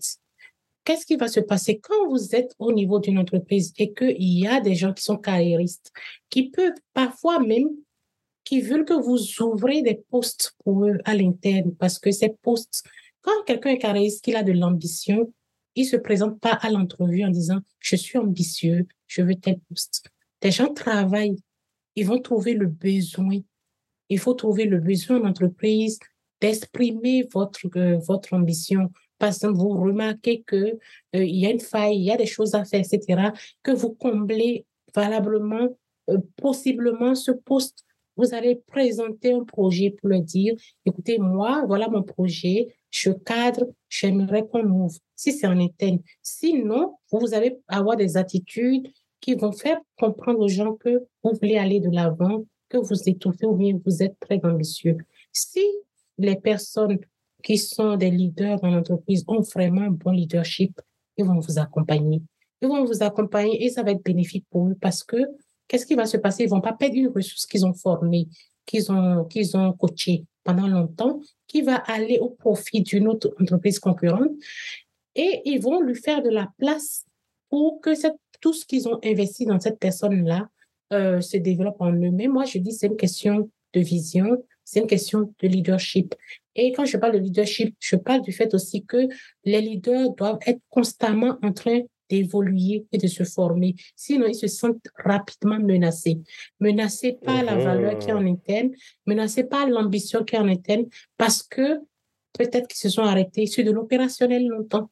Qu'est-ce 0.83 1.07
qui 1.07 1.15
va 1.15 1.29
se 1.29 1.39
passer 1.39 1.79
quand 1.79 2.07
vous 2.09 2.35
êtes 2.35 2.53
au 2.59 2.71
niveau 2.71 2.99
d'une 2.99 3.17
entreprise 3.17 3.73
et 3.79 3.91
qu'il 3.91 4.21
y 4.21 4.45
a 4.45 4.61
des 4.61 4.75
gens 4.75 4.93
qui 4.93 5.03
sont 5.03 5.17
carriéristes, 5.17 5.91
qui 6.29 6.51
peuvent 6.51 6.77
parfois 6.93 7.39
même, 7.39 7.69
qui 8.43 8.61
veulent 8.61 8.85
que 8.85 8.93
vous 8.93 9.17
ouvrez 9.41 9.81
des 9.81 9.95
postes 10.11 10.53
pour 10.63 10.85
eux 10.85 10.99
à 11.05 11.15
l'interne, 11.15 11.73
parce 11.79 11.97
que 11.97 12.11
ces 12.11 12.29
postes, 12.29 12.83
quand 13.21 13.43
quelqu'un 13.47 13.71
est 13.71 13.79
carriériste, 13.79 14.23
qu'il 14.23 14.35
a 14.35 14.43
de 14.43 14.51
l'ambition, 14.51 15.33
ne 15.75 15.83
se 15.83 15.95
présentent 15.95 16.39
pas 16.39 16.53
à 16.53 16.69
l'entrevue 16.69 17.25
en 17.25 17.29
disant 17.29 17.61
je 17.79 17.95
suis 17.95 18.19
ambitieux, 18.19 18.85
je 19.07 19.23
veux 19.23 19.33
tel 19.33 19.59
poste. 19.67 20.11
Les 20.43 20.51
gens 20.51 20.73
travaillent, 20.73 21.37
ils 21.95 22.05
vont 22.05 22.19
trouver 22.19 22.53
le 22.53 22.67
besoin. 22.67 23.39
Il 24.09 24.19
faut 24.19 24.33
trouver 24.33 24.65
le 24.65 24.79
besoin 24.79 25.21
en 25.21 25.29
entreprise 25.29 25.99
d'exprimer 26.41 27.27
votre, 27.33 27.59
euh, 27.75 27.97
votre 27.97 28.33
ambition. 28.33 28.91
Parce 29.17 29.39
que 29.39 29.47
vous 29.47 29.69
remarquez 29.69 30.43
qu'il 30.47 30.77
euh, 31.15 31.23
y 31.23 31.45
a 31.45 31.51
une 31.51 31.61
faille, 31.61 31.95
il 31.97 32.03
y 32.03 32.11
a 32.11 32.17
des 32.17 32.25
choses 32.25 32.53
à 32.53 32.65
faire, 32.65 32.81
etc., 32.81 33.29
que 33.63 33.71
vous 33.71 33.93
comblez 33.93 34.65
valablement, 34.93 35.69
euh, 36.09 36.17
possiblement 36.35 37.15
ce 37.15 37.31
poste. 37.31 37.85
Vous 38.17 38.33
allez 38.33 38.61
présenter 38.67 39.33
un 39.33 39.43
projet 39.43 39.91
pour 39.91 40.09
le 40.09 40.19
dire, 40.19 40.55
écoutez, 40.85 41.17
moi, 41.17 41.63
voilà 41.67 41.89
mon 41.89 42.03
projet, 42.03 42.75
je 42.89 43.11
cadre, 43.11 43.67
j'aimerais 43.89 44.45
qu'on 44.47 44.65
ouvre. 44.69 44.97
Si 45.15 45.33
c'est 45.33 45.47
en 45.47 45.59
interne. 45.59 45.99
Sinon, 46.21 46.97
vous 47.11 47.33
allez 47.33 47.57
avoir 47.67 47.97
des 47.97 48.15
attitudes 48.15 48.87
qui 49.21 49.35
vont 49.35 49.51
faire 49.51 49.77
comprendre 49.97 50.39
aux 50.39 50.47
gens 50.47 50.73
que 50.75 51.03
vous 51.23 51.33
voulez 51.41 51.57
aller 51.57 51.79
de 51.79 51.89
l'avant, 51.89 52.45
que 52.69 52.77
vous 52.77 53.09
étouffez 53.09 53.45
ou 53.45 53.55
bien 53.55 53.79
vous 53.85 54.03
êtes 54.03 54.19
très 54.19 54.39
ambitieux. 54.43 54.97
Si 55.31 55.63
les 56.17 56.35
personnes 56.35 56.99
qui 57.43 57.57
sont 57.57 57.95
des 57.95 58.09
leaders 58.09 58.59
dans 58.59 58.69
l'entreprise 58.69 59.23
ont 59.27 59.41
vraiment 59.41 59.81
un 59.81 59.91
bon 59.91 60.11
leadership, 60.11 60.79
ils 61.17 61.25
vont 61.25 61.39
vous 61.39 61.59
accompagner. 61.59 62.21
Ils 62.61 62.67
vont 62.67 62.83
vous 62.85 63.03
accompagner 63.03 63.63
et 63.63 63.69
ça 63.69 63.83
va 63.83 63.91
être 63.91 64.03
bénéfique 64.03 64.45
pour 64.49 64.67
eux 64.67 64.77
parce 64.79 65.03
que 65.03 65.17
qu'est-ce 65.67 65.85
qui 65.85 65.95
va 65.95 66.05
se 66.05 66.17
passer? 66.17 66.43
Ils 66.43 66.49
vont 66.49 66.61
pas 66.61 66.73
perdre 66.73 66.95
une 66.95 67.09
ressource 67.09 67.45
qu'ils 67.45 67.65
ont 67.65 67.73
formée, 67.73 68.27
qu'ils 68.65 68.91
ont, 68.91 69.25
qu'ils 69.25 69.55
ont 69.55 69.73
coachée 69.73 70.25
pendant 70.43 70.67
longtemps, 70.67 71.19
qui 71.47 71.61
va 71.61 71.75
aller 71.75 72.19
au 72.19 72.29
profit 72.29 72.81
d'une 72.81 73.07
autre 73.07 73.35
entreprise 73.39 73.79
concurrente 73.79 74.31
et 75.15 75.41
ils 75.45 75.61
vont 75.61 75.81
lui 75.81 75.95
faire 75.95 76.21
de 76.21 76.29
la 76.29 76.51
place 76.57 77.05
pour 77.49 77.79
que 77.81 77.95
cette, 77.95 78.15
tout 78.45 78.53
ce 78.53 78.63
qu'ils 78.63 78.87
ont 78.87 78.99
investi 79.03 79.47
dans 79.47 79.59
cette 79.59 79.79
personne-là 79.79 80.47
euh, 80.93 81.19
se 81.19 81.35
développe 81.35 81.77
en 81.79 81.91
eux-mêmes. 81.91 82.33
Moi, 82.33 82.45
je 82.45 82.59
dis 82.59 82.73
c'est 82.73 82.85
une 82.85 82.95
question 82.95 83.49
de 83.73 83.79
vision, 83.79 84.45
c'est 84.63 84.81
une 84.81 84.85
question 84.85 85.33
de 85.41 85.47
leadership. 85.47 86.13
Et 86.55 86.71
quand 86.71 86.85
je 86.85 86.97
parle 86.97 87.13
de 87.13 87.17
leadership, 87.17 87.75
je 87.79 87.95
parle 87.95 88.21
du 88.21 88.31
fait 88.31 88.53
aussi 88.53 88.85
que 88.85 89.07
les 89.45 89.61
leaders 89.61 90.11
doivent 90.11 90.37
être 90.45 90.59
constamment 90.69 91.39
en 91.41 91.53
train 91.53 91.79
d'évoluer 92.07 92.85
et 92.91 92.99
de 92.99 93.07
se 93.07 93.23
former. 93.23 93.73
Sinon, 93.95 94.27
ils 94.27 94.35
se 94.35 94.45
sentent 94.45 94.89
rapidement 95.03 95.57
menacés. 95.57 96.19
Menacés 96.59 97.17
par 97.25 97.43
la 97.43 97.55
valeur 97.55 97.97
qui 97.97 98.09
est 98.09 98.13
en 98.13 98.27
interne, 98.27 98.69
menacés 99.07 99.45
par 99.45 99.67
l'ambition 99.67 100.23
qui 100.23 100.35
est 100.35 100.39
en 100.39 100.47
interne, 100.47 100.85
parce 101.17 101.41
que 101.41 101.79
peut-être 102.37 102.67
qu'ils 102.67 102.77
se 102.77 102.89
sont 102.89 103.01
arrêtés 103.01 103.47
sur 103.47 103.65
de 103.65 103.71
l'opérationnel 103.71 104.45
longtemps. 104.45 104.91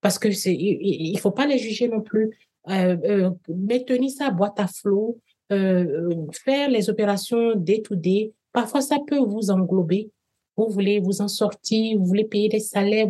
Parce 0.00 0.18
que 0.18 0.32
c'est, 0.32 0.52
il 0.54 1.12
ne 1.12 1.18
faut 1.18 1.30
pas 1.30 1.46
les 1.46 1.58
juger 1.58 1.86
non 1.86 2.00
plus. 2.00 2.36
Euh, 2.70 2.96
euh, 3.04 3.30
maintenir 3.48 4.10
sa 4.10 4.30
boîte 4.30 4.60
à 4.60 4.66
flot, 4.66 5.18
euh, 5.52 6.26
faire 6.44 6.68
les 6.70 6.90
opérations 6.90 7.54
day-to-day, 7.54 8.32
Parfois, 8.50 8.80
ça 8.80 8.96
peut 9.06 9.18
vous 9.18 9.50
englober. 9.50 10.10
Vous 10.56 10.68
voulez 10.68 10.98
vous 10.98 11.20
en 11.20 11.28
sortir, 11.28 11.98
vous 11.98 12.06
voulez 12.06 12.24
payer 12.24 12.48
des 12.48 12.58
salaires. 12.58 13.06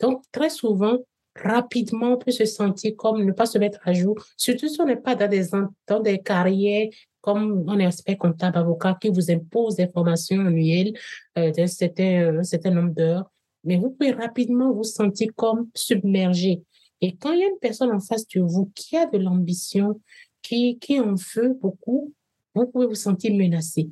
Donc, 0.00 0.22
très 0.32 0.48
souvent, 0.48 0.98
rapidement, 1.34 2.12
on 2.12 2.16
peut 2.16 2.30
se 2.30 2.44
sentir 2.46 2.94
comme 2.96 3.24
ne 3.24 3.32
pas 3.32 3.44
se 3.44 3.58
mettre 3.58 3.80
à 3.84 3.92
jour, 3.92 4.16
surtout 4.36 4.68
si 4.68 4.80
on 4.80 4.86
n'est 4.86 4.96
pas 4.96 5.14
dans 5.14 5.28
des, 5.28 5.48
dans 5.86 6.00
des 6.00 6.20
carrières 6.20 6.88
comme 7.20 7.64
on 7.66 7.78
est 7.78 7.84
expert 7.84 8.16
comptable, 8.16 8.56
avocat, 8.56 8.96
qui 8.98 9.08
vous 9.08 9.30
impose 9.30 9.74
des 9.74 9.88
formations 9.88 10.40
annuelles 10.46 10.94
d'un 11.36 11.66
certain 11.66 12.70
nombre 12.70 12.94
d'heures. 12.94 13.30
Mais 13.64 13.76
vous 13.76 13.90
pouvez 13.90 14.12
rapidement 14.12 14.72
vous 14.72 14.84
sentir 14.84 15.28
comme 15.36 15.68
submergé. 15.74 16.62
Et 17.00 17.16
quand 17.16 17.32
il 17.32 17.40
y 17.40 17.44
a 17.44 17.48
une 17.48 17.58
personne 17.60 17.92
en 17.92 18.00
face 18.00 18.26
de 18.28 18.40
vous 18.40 18.70
qui 18.74 18.96
a 18.96 19.06
de 19.06 19.18
l'ambition, 19.18 20.00
qui, 20.42 20.78
qui 20.78 21.00
en 21.00 21.14
veut 21.14 21.54
beaucoup, 21.60 22.12
vous 22.54 22.66
pouvez 22.66 22.86
vous 22.86 22.94
sentir 22.94 23.34
menacé. 23.34 23.90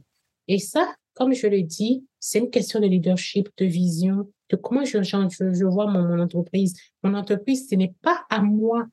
Et 0.49 0.59
ça, 0.59 0.95
comme 1.15 1.33
je 1.33 1.47
le 1.47 1.63
dis, 1.63 2.05
c'est 2.21 2.39
une 2.39 2.51
question 2.51 2.81
de 2.81 2.87
leadership, 2.87 3.49
de 3.57 3.65
vision, 3.65 4.31
de 4.51 4.57
comment 4.57 4.85
je, 4.85 5.03
je, 5.03 5.53
je 5.53 5.65
vois 5.65 5.87
mon, 5.87 6.21
entreprise. 6.21 6.75
Mon 7.03 7.15
entreprise, 7.15 7.69
ce 7.69 7.75
n'est 7.75 7.95
pas 8.03 8.25
à 8.31 8.43
moi. 8.43 8.87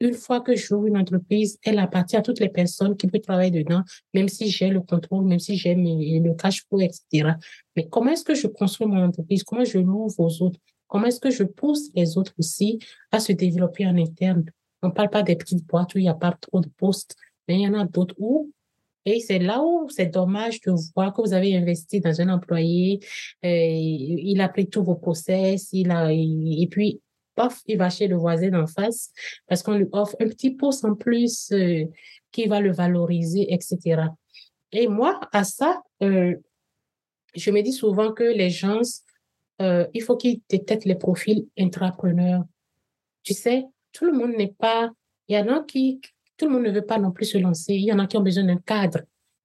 Une 0.00 0.14
fois 0.14 0.40
que 0.40 0.54
j'ouvre 0.54 0.86
une 0.86 0.96
entreprise, 0.96 1.58
elle 1.64 1.78
appartient 1.80 2.16
à 2.16 2.22
toutes 2.22 2.38
les 2.38 2.48
personnes 2.48 2.96
qui 2.96 3.08
peuvent 3.08 3.20
travailler 3.20 3.50
dedans, 3.50 3.82
même 4.14 4.28
si 4.28 4.48
j'ai 4.48 4.68
le 4.68 4.80
contrôle, 4.80 5.24
même 5.24 5.40
si 5.40 5.56
j'ai 5.56 5.74
le 5.74 6.34
cash 6.34 6.64
flow, 6.68 6.80
etc. 6.80 7.32
Mais 7.74 7.88
comment 7.88 8.12
est-ce 8.12 8.24
que 8.24 8.34
je 8.34 8.46
construis 8.46 8.86
mon 8.86 9.04
entreprise? 9.04 9.42
Comment 9.42 9.64
je 9.64 9.78
l'ouvre 9.78 10.20
aux 10.20 10.42
autres? 10.42 10.60
Comment 10.88 11.06
est-ce 11.06 11.20
que 11.20 11.30
je 11.30 11.44
pousse 11.44 11.90
les 11.94 12.18
autres 12.18 12.34
aussi 12.38 12.80
à 13.12 13.20
se 13.20 13.32
développer 13.32 13.86
en 13.86 13.96
interne? 13.96 14.44
On 14.82 14.88
ne 14.88 14.92
parle 14.92 15.10
pas 15.10 15.22
des 15.22 15.36
petites 15.36 15.64
boîtes 15.66 15.94
où 15.94 15.98
il 15.98 16.02
n'y 16.02 16.08
a 16.08 16.14
pas 16.14 16.32
trop 16.32 16.60
de 16.60 16.68
postes, 16.68 17.16
mais 17.46 17.56
il 17.56 17.62
y 17.62 17.68
en 17.68 17.74
a 17.74 17.84
d'autres 17.84 18.14
où 18.18 18.50
et 19.10 19.20
c'est 19.20 19.38
là 19.38 19.62
où 19.62 19.88
c'est 19.88 20.06
dommage 20.06 20.60
de 20.60 20.72
voir 20.94 21.14
que 21.14 21.22
vous 21.22 21.32
avez 21.32 21.56
investi 21.56 22.00
dans 22.00 22.20
un 22.20 22.28
employé, 22.28 23.00
euh, 23.42 23.48
il 23.48 24.38
a 24.42 24.50
pris 24.50 24.68
tous 24.68 24.82
vos 24.82 24.96
process, 24.96 25.70
il 25.72 25.90
a, 25.90 26.12
et 26.12 26.68
puis, 26.70 27.00
paf, 27.34 27.62
il 27.66 27.78
va 27.78 27.88
chez 27.88 28.06
le 28.06 28.16
voisin 28.16 28.52
en 28.52 28.66
face 28.66 29.10
parce 29.46 29.62
qu'on 29.62 29.78
lui 29.78 29.86
offre 29.92 30.14
un 30.20 30.28
petit 30.28 30.50
poste 30.50 30.84
en 30.84 30.94
plus 30.94 31.50
euh, 31.52 31.84
qui 32.32 32.46
va 32.48 32.60
le 32.60 32.70
valoriser, 32.70 33.50
etc. 33.50 34.02
Et 34.72 34.88
moi, 34.88 35.18
à 35.32 35.42
ça, 35.42 35.80
euh, 36.02 36.34
je 37.34 37.50
me 37.50 37.62
dis 37.62 37.72
souvent 37.72 38.12
que 38.12 38.24
les 38.24 38.50
gens, 38.50 38.82
il 39.60 40.02
faut 40.02 40.16
qu'ils 40.16 40.40
détectent 40.48 40.84
les 40.84 40.94
profils 40.94 41.46
intrapreneurs. 41.58 42.44
Tu 43.22 43.34
sais, 43.34 43.64
tout 43.92 44.04
le 44.04 44.12
monde 44.12 44.32
n'est 44.36 44.54
pas, 44.58 44.90
il 45.28 45.36
y 45.36 45.38
en 45.38 45.48
a 45.48 45.64
qui, 45.64 46.00
tout 46.36 46.46
le 46.46 46.52
monde 46.52 46.64
ne 46.64 46.70
veut 46.70 46.86
pas 46.86 46.98
non 46.98 47.10
plus 47.10 47.26
se 47.26 47.38
lancer. 47.38 47.74
Il 47.74 47.84
y 47.84 47.92
en 47.92 47.98
a 47.98 48.06
qui 48.06 48.16
ont 48.16 48.22
besoin 48.22 48.44
d'un 48.44 48.58
cadre, 48.58 49.00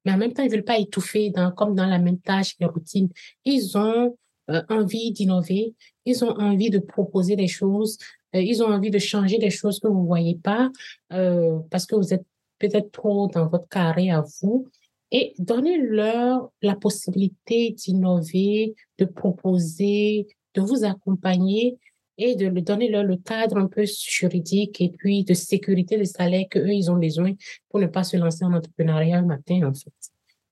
mais 0.05 0.11
en 0.11 0.17
même 0.17 0.33
temps, 0.33 0.43
ils 0.43 0.49
ne 0.49 0.51
veulent 0.51 0.63
pas 0.63 0.79
étouffer 0.79 1.29
dans, 1.29 1.51
comme 1.51 1.75
dans 1.75 1.85
la 1.85 1.99
même 1.99 2.19
tâche, 2.19 2.55
les 2.59 2.65
routines. 2.65 3.09
Ils 3.45 3.77
ont 3.77 4.17
euh, 4.49 4.61
envie 4.69 5.11
d'innover, 5.11 5.73
ils 6.05 6.23
ont 6.23 6.31
envie 6.31 6.69
de 6.69 6.79
proposer 6.79 7.35
des 7.35 7.47
choses, 7.47 7.97
euh, 8.35 8.41
ils 8.41 8.61
ont 8.61 8.67
envie 8.67 8.91
de 8.91 8.99
changer 8.99 9.37
des 9.37 9.49
choses 9.49 9.79
que 9.79 9.87
vous 9.87 10.01
ne 10.01 10.07
voyez 10.07 10.35
pas 10.35 10.69
euh, 11.13 11.59
parce 11.71 11.85
que 11.85 11.95
vous 11.95 12.13
êtes 12.13 12.25
peut-être 12.59 12.91
trop 12.91 13.27
dans 13.27 13.47
votre 13.47 13.67
carré 13.69 14.11
à 14.11 14.23
vous. 14.41 14.67
Et 15.13 15.33
donnez-leur 15.37 16.51
la 16.63 16.75
possibilité 16.75 17.69
d'innover, 17.69 18.73
de 18.97 19.05
proposer, 19.05 20.27
de 20.55 20.61
vous 20.61 20.83
accompagner 20.83 21.77
et 22.17 22.35
de 22.35 22.47
leur 22.47 22.63
donner 22.63 22.89
leur 22.89 23.03
le 23.03 23.17
cadre 23.17 23.57
un 23.57 23.67
peu 23.67 23.85
juridique 23.85 24.81
et 24.81 24.89
puis 24.89 25.23
de 25.23 25.35
sécurité 25.35 25.97
de 25.97 26.03
salaire 26.03 26.45
qu'eux, 26.49 26.69
ils 26.69 26.89
ont 26.89 26.97
besoin 26.97 27.33
pour 27.69 27.79
ne 27.79 27.85
pas 27.85 28.03
se 28.03 28.17
lancer 28.17 28.43
en 28.43 28.53
entrepreneuriat 28.53 29.19
un 29.19 29.25
matin, 29.25 29.61
en 29.63 29.73
fait. 29.73 29.93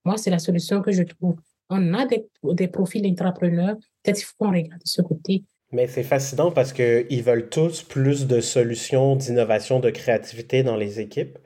Moi, 0.05 0.17
c'est 0.17 0.29
la 0.29 0.39
solution 0.39 0.81
que 0.81 0.91
je 0.91 1.03
trouve. 1.03 1.35
On 1.69 1.93
a 1.95 2.05
des, 2.05 2.27
des 2.43 2.67
profils 2.67 3.01
d'entrepreneurs, 3.01 3.77
peut-être 4.03 4.17
qu'il 4.17 4.25
faut 4.25 4.35
qu'on 4.39 4.51
regarde 4.51 4.81
de 4.81 4.87
ce 4.87 5.01
côté. 5.01 5.43
Mais 5.71 5.87
c'est 5.87 6.03
fascinant 6.03 6.51
parce 6.51 6.73
qu'ils 6.73 7.23
veulent 7.23 7.49
tous 7.49 7.81
plus 7.81 8.27
de 8.27 8.41
solutions, 8.41 9.15
d'innovation, 9.15 9.79
de 9.79 9.89
créativité 9.89 10.63
dans 10.63 10.75
les 10.75 10.99
équipes. 10.99 11.39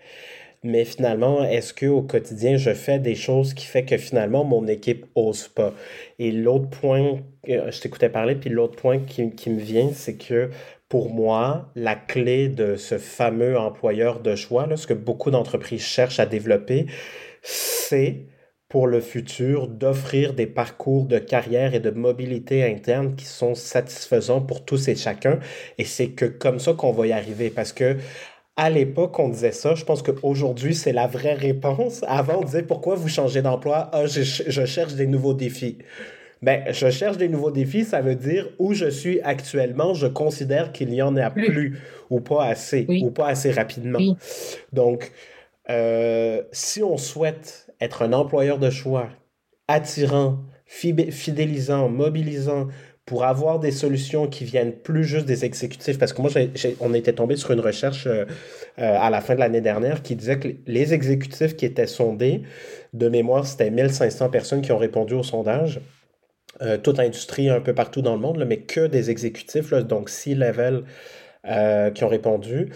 Mais 0.65 0.83
finalement, 0.83 1.43
est-ce 1.43 1.75
qu'au 1.75 2.01
quotidien, 2.01 2.57
je 2.57 2.73
fais 2.73 2.97
des 2.97 3.13
choses 3.13 3.53
qui 3.53 3.67
fait 3.67 3.85
que 3.85 3.97
finalement, 3.97 4.43
mon 4.43 4.67
équipe 4.67 5.05
ose 5.13 5.47
pas? 5.47 5.73
Et 6.17 6.31
l'autre 6.31 6.69
point, 6.69 7.19
euh, 7.49 7.69
je 7.71 7.81
t'écoutais 7.81 8.09
parler, 8.09 8.33
puis 8.33 8.49
l'autre 8.49 8.75
point 8.75 8.97
qui, 8.97 9.29
qui 9.29 9.51
me 9.51 9.59
vient, 9.59 9.91
c'est 9.93 10.17
que 10.17 10.49
pour 10.89 11.13
moi, 11.13 11.71
la 11.75 11.95
clé 11.95 12.49
de 12.49 12.77
ce 12.77 12.97
fameux 12.97 13.57
employeur 13.59 14.21
de 14.21 14.35
choix, 14.35 14.65
là, 14.65 14.75
ce 14.75 14.87
que 14.87 14.95
beaucoup 14.95 15.29
d'entreprises 15.29 15.83
cherchent 15.83 16.19
à 16.19 16.25
développer, 16.25 16.87
c'est 17.43 18.25
pour 18.67 18.87
le 18.87 19.01
futur 19.01 19.67
d'offrir 19.67 20.33
des 20.33 20.47
parcours 20.47 21.05
de 21.05 21.19
carrière 21.19 21.75
et 21.75 21.79
de 21.79 21.91
mobilité 21.91 22.63
interne 22.63 23.15
qui 23.15 23.25
sont 23.25 23.53
satisfaisants 23.53 24.41
pour 24.41 24.65
tous 24.65 24.87
et 24.87 24.95
chacun. 24.95 25.39
Et 25.77 25.85
c'est 25.85 26.09
que 26.09 26.25
comme 26.25 26.59
ça 26.59 26.73
qu'on 26.73 26.91
va 26.91 27.05
y 27.05 27.11
arriver. 27.11 27.51
Parce 27.51 27.71
que 27.71 27.97
à 28.57 28.69
l'époque, 28.69 29.19
on 29.19 29.29
disait 29.29 29.51
ça. 29.51 29.75
Je 29.75 29.83
pense 29.83 30.01
qu'aujourd'hui, 30.01 30.75
c'est 30.75 30.93
la 30.93 31.07
vraie 31.07 31.33
réponse. 31.33 32.03
Avant, 32.07 32.39
on 32.39 32.43
disait 32.43 32.63
pourquoi 32.63 32.95
vous 32.95 33.09
changez 33.09 33.41
d'emploi? 33.41 33.89
Ah, 33.91 34.05
je, 34.05 34.23
cherche 34.65 34.93
des 34.93 35.07
nouveaux 35.07 35.33
défis. 35.33 35.79
Ben, 36.41 36.63
je 36.71 36.89
cherche 36.89 37.17
des 37.17 37.27
nouveaux 37.27 37.51
défis, 37.51 37.85
ça 37.85 38.01
veut 38.01 38.15
dire 38.15 38.49
où 38.59 38.73
je 38.73 38.89
suis 38.89 39.19
actuellement, 39.21 39.93
je 39.93 40.05
considère 40.07 40.71
qu'il 40.71 40.89
n'y 40.89 41.01
en 41.01 41.15
a 41.15 41.31
plus, 41.31 41.79
ou 42.09 42.19
pas 42.19 42.45
assez, 42.45 42.85
ou 43.01 43.09
pas 43.09 43.27
assez 43.27 43.51
rapidement. 43.51 44.15
Donc, 44.71 45.11
euh, 45.69 46.43
si 46.51 46.83
on 46.83 46.97
souhaite 46.97 47.71
être 47.81 48.03
un 48.03 48.13
employeur 48.13 48.59
de 48.59 48.69
choix 48.69 49.09
attirant, 49.67 50.39
fidélisant, 50.65 51.89
mobilisant, 51.89 52.67
pour 53.05 53.23
avoir 53.23 53.59
des 53.59 53.71
solutions 53.71 54.27
qui 54.27 54.45
viennent 54.45 54.73
plus 54.73 55.03
juste 55.03 55.27
des 55.27 55.45
exécutifs, 55.45 55.99
parce 55.99 56.11
que 56.11 56.21
moi, 56.21 56.31
on 56.79 56.93
était 56.93 57.13
tombé 57.13 57.35
sur 57.35 57.51
une 57.51 57.59
recherche 57.59 58.07
euh, 58.07 58.25
euh, 58.79 58.97
à 58.99 59.11
la 59.11 59.21
fin 59.21 59.35
de 59.35 59.39
l'année 59.39 59.61
dernière 59.61 60.01
qui 60.01 60.15
disait 60.15 60.39
que 60.39 60.47
les 60.65 60.93
exécutifs 60.93 61.55
qui 61.55 61.65
étaient 61.65 61.85
sondés, 61.85 62.41
de 62.93 63.07
mémoire, 63.07 63.45
c'était 63.45 63.69
1500 63.69 64.29
personnes 64.29 64.61
qui 64.61 64.71
ont 64.71 64.77
répondu 64.79 65.13
au 65.13 65.21
sondage, 65.21 65.81
euh, 66.63 66.77
toute 66.77 66.99
industrie 66.99 67.49
un 67.49 67.61
peu 67.61 67.75
partout 67.75 68.01
dans 68.01 68.15
le 68.15 68.21
monde, 68.21 68.43
mais 68.47 68.61
que 68.61 68.87
des 68.87 69.11
exécutifs, 69.11 69.71
donc 69.73 70.09
C-level 70.09 70.83
qui 71.93 72.03
ont 72.03 72.07
répondu. 72.07 72.71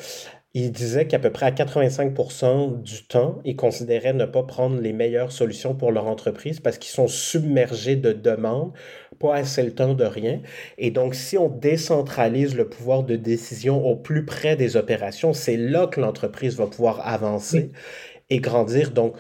Ils 0.56 0.72
disaient 0.72 1.06
qu'à 1.06 1.20
peu 1.20 1.32
près 1.32 1.46
à 1.46 1.52
85% 1.52 2.82
du 2.82 3.06
temps, 3.06 3.40
ils 3.46 3.56
considéraient 3.56 4.14
ne 4.14 4.26
pas 4.26 4.42
prendre 4.42 4.80
les 4.82 4.94
meilleures 4.94 5.32
solutions 5.32 5.76
pour 5.76 5.92
leur 5.92 6.08
entreprise 6.08 6.60
parce 6.60 6.80
qu'ils 6.80 6.92
sont 6.92 7.08
submergés 7.08 7.96
de 7.96 8.14
demandes, 8.14 8.74
pas 9.20 9.36
assez 9.36 9.62
le 9.62 9.76
temps 9.76 9.94
de 9.94 10.06
rien. 10.06 10.42
Et 10.80 10.90
donc, 10.90 11.14
si 11.14 11.38
on 11.38 11.50
décentralise 11.50 12.56
le 12.56 12.68
pouvoir 12.68 13.04
de 13.04 13.16
décision 13.16 13.86
au 13.86 13.96
plus 13.96 14.26
près 14.26 14.56
des 14.56 14.76
opérations, 14.76 15.34
c'est 15.34 15.58
là 15.58 15.86
que 15.86 16.02
l'entreprise 16.02 16.56
va 16.58 16.66
pouvoir 16.66 17.08
avancer 17.08 17.72
et 18.32 18.40
grandir. 18.40 18.92
Donc, 18.92 19.16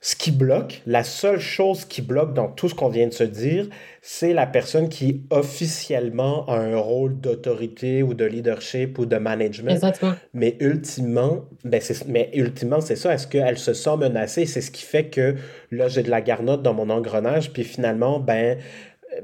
ce 0.00 0.14
qui 0.14 0.30
bloque, 0.30 0.80
la 0.86 1.02
seule 1.02 1.40
chose 1.40 1.84
qui 1.84 2.02
bloque 2.02 2.32
dans 2.32 2.46
tout 2.46 2.68
ce 2.68 2.74
qu'on 2.74 2.88
vient 2.88 3.08
de 3.08 3.12
se 3.12 3.24
dire, 3.24 3.66
c'est 4.00 4.32
la 4.32 4.46
personne 4.46 4.88
qui 4.88 5.22
officiellement 5.30 6.46
a 6.46 6.56
un 6.56 6.76
rôle 6.76 7.18
d'autorité 7.18 8.04
ou 8.04 8.14
de 8.14 8.24
leadership 8.24 8.96
ou 8.98 9.06
de 9.06 9.16
management. 9.16 9.72
Exactement. 9.72 10.14
Mais 10.34 10.56
ultimement, 10.60 11.46
ben 11.64 11.82
mais 12.06 12.30
ultimement, 12.32 12.80
c'est 12.80 12.94
ça. 12.94 13.12
Est-ce 13.12 13.26
qu'elle 13.26 13.58
se 13.58 13.72
sent 13.72 13.96
menacée? 13.96 14.46
C'est 14.46 14.60
ce 14.60 14.70
qui 14.70 14.84
fait 14.84 15.06
que 15.06 15.34
là, 15.72 15.88
j'ai 15.88 16.04
de 16.04 16.10
la 16.10 16.20
garnotte 16.20 16.62
dans 16.62 16.74
mon 16.74 16.90
engrenage, 16.90 17.52
puis 17.52 17.64
finalement, 17.64 18.20
ben, 18.20 18.58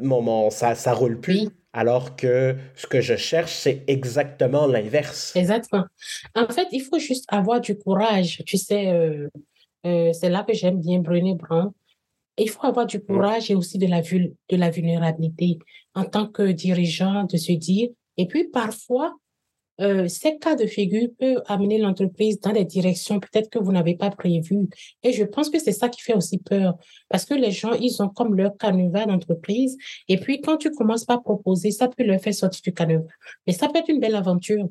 mon, 0.00 0.50
ça, 0.50 0.74
ça 0.74 0.92
roule 0.92 1.20
plus. 1.20 1.48
Alors 1.72 2.14
que 2.14 2.54
ce 2.76 2.86
que 2.86 3.00
je 3.00 3.16
cherche, 3.16 3.52
c'est 3.52 3.82
exactement 3.88 4.66
l'inverse. 4.66 5.34
Exactement. 5.34 5.84
En 6.34 6.46
fait, 6.48 6.66
il 6.70 6.80
faut 6.80 7.00
juste 7.00 7.24
avoir 7.28 7.60
du 7.60 7.76
courage. 7.76 8.42
Tu 8.46 8.56
sais, 8.56 8.90
euh, 8.92 9.28
euh, 9.86 10.12
c'est 10.12 10.30
là 10.30 10.44
que 10.44 10.54
j'aime 10.54 10.80
bien 10.80 11.00
Brené 11.00 11.34
Brown. 11.34 11.72
Il 12.36 12.50
faut 12.50 12.66
avoir 12.66 12.86
du 12.86 13.00
courage 13.00 13.50
et 13.50 13.54
aussi 13.54 13.78
de 13.78 13.86
la, 13.86 14.00
de 14.00 14.56
la 14.56 14.70
vulnérabilité 14.70 15.58
en 15.94 16.04
tant 16.04 16.26
que 16.26 16.50
dirigeant 16.50 17.24
de 17.24 17.36
se 17.36 17.52
dire. 17.52 17.90
Et 18.16 18.26
puis 18.26 18.44
parfois, 18.44 19.14
euh, 19.80 20.06
ces 20.06 20.38
cas 20.38 20.54
de 20.54 20.66
figure 20.66 21.08
peuvent 21.18 21.42
amener 21.46 21.78
l'entreprise 21.78 22.40
dans 22.40 22.52
des 22.52 22.64
directions 22.64 23.18
peut-être 23.18 23.50
que 23.50 23.58
vous 23.58 23.72
n'avez 23.72 23.96
pas 23.96 24.10
prévues. 24.10 24.68
Et 25.02 25.12
je 25.12 25.24
pense 25.24 25.50
que 25.50 25.58
c'est 25.58 25.72
ça 25.72 25.88
qui 25.88 26.00
fait 26.00 26.14
aussi 26.14 26.38
peur. 26.38 26.76
Parce 27.08 27.24
que 27.24 27.34
les 27.34 27.50
gens, 27.50 27.72
ils 27.72 28.00
ont 28.02 28.08
comme 28.08 28.34
leur 28.34 28.56
canevas 28.56 29.06
d'entreprise. 29.06 29.76
Et 30.08 30.18
puis, 30.18 30.40
quand 30.40 30.56
tu 30.58 30.70
commences 30.70 31.04
par 31.04 31.22
proposer, 31.22 31.72
ça 31.72 31.88
peut 31.88 32.04
leur 32.04 32.20
faire 32.20 32.34
sortir 32.34 32.62
du 32.62 32.72
canevas. 32.72 33.06
Mais 33.46 33.52
ça 33.52 33.68
peut 33.68 33.78
être 33.78 33.88
une 33.88 34.00
belle 34.00 34.14
aventure. 34.14 34.68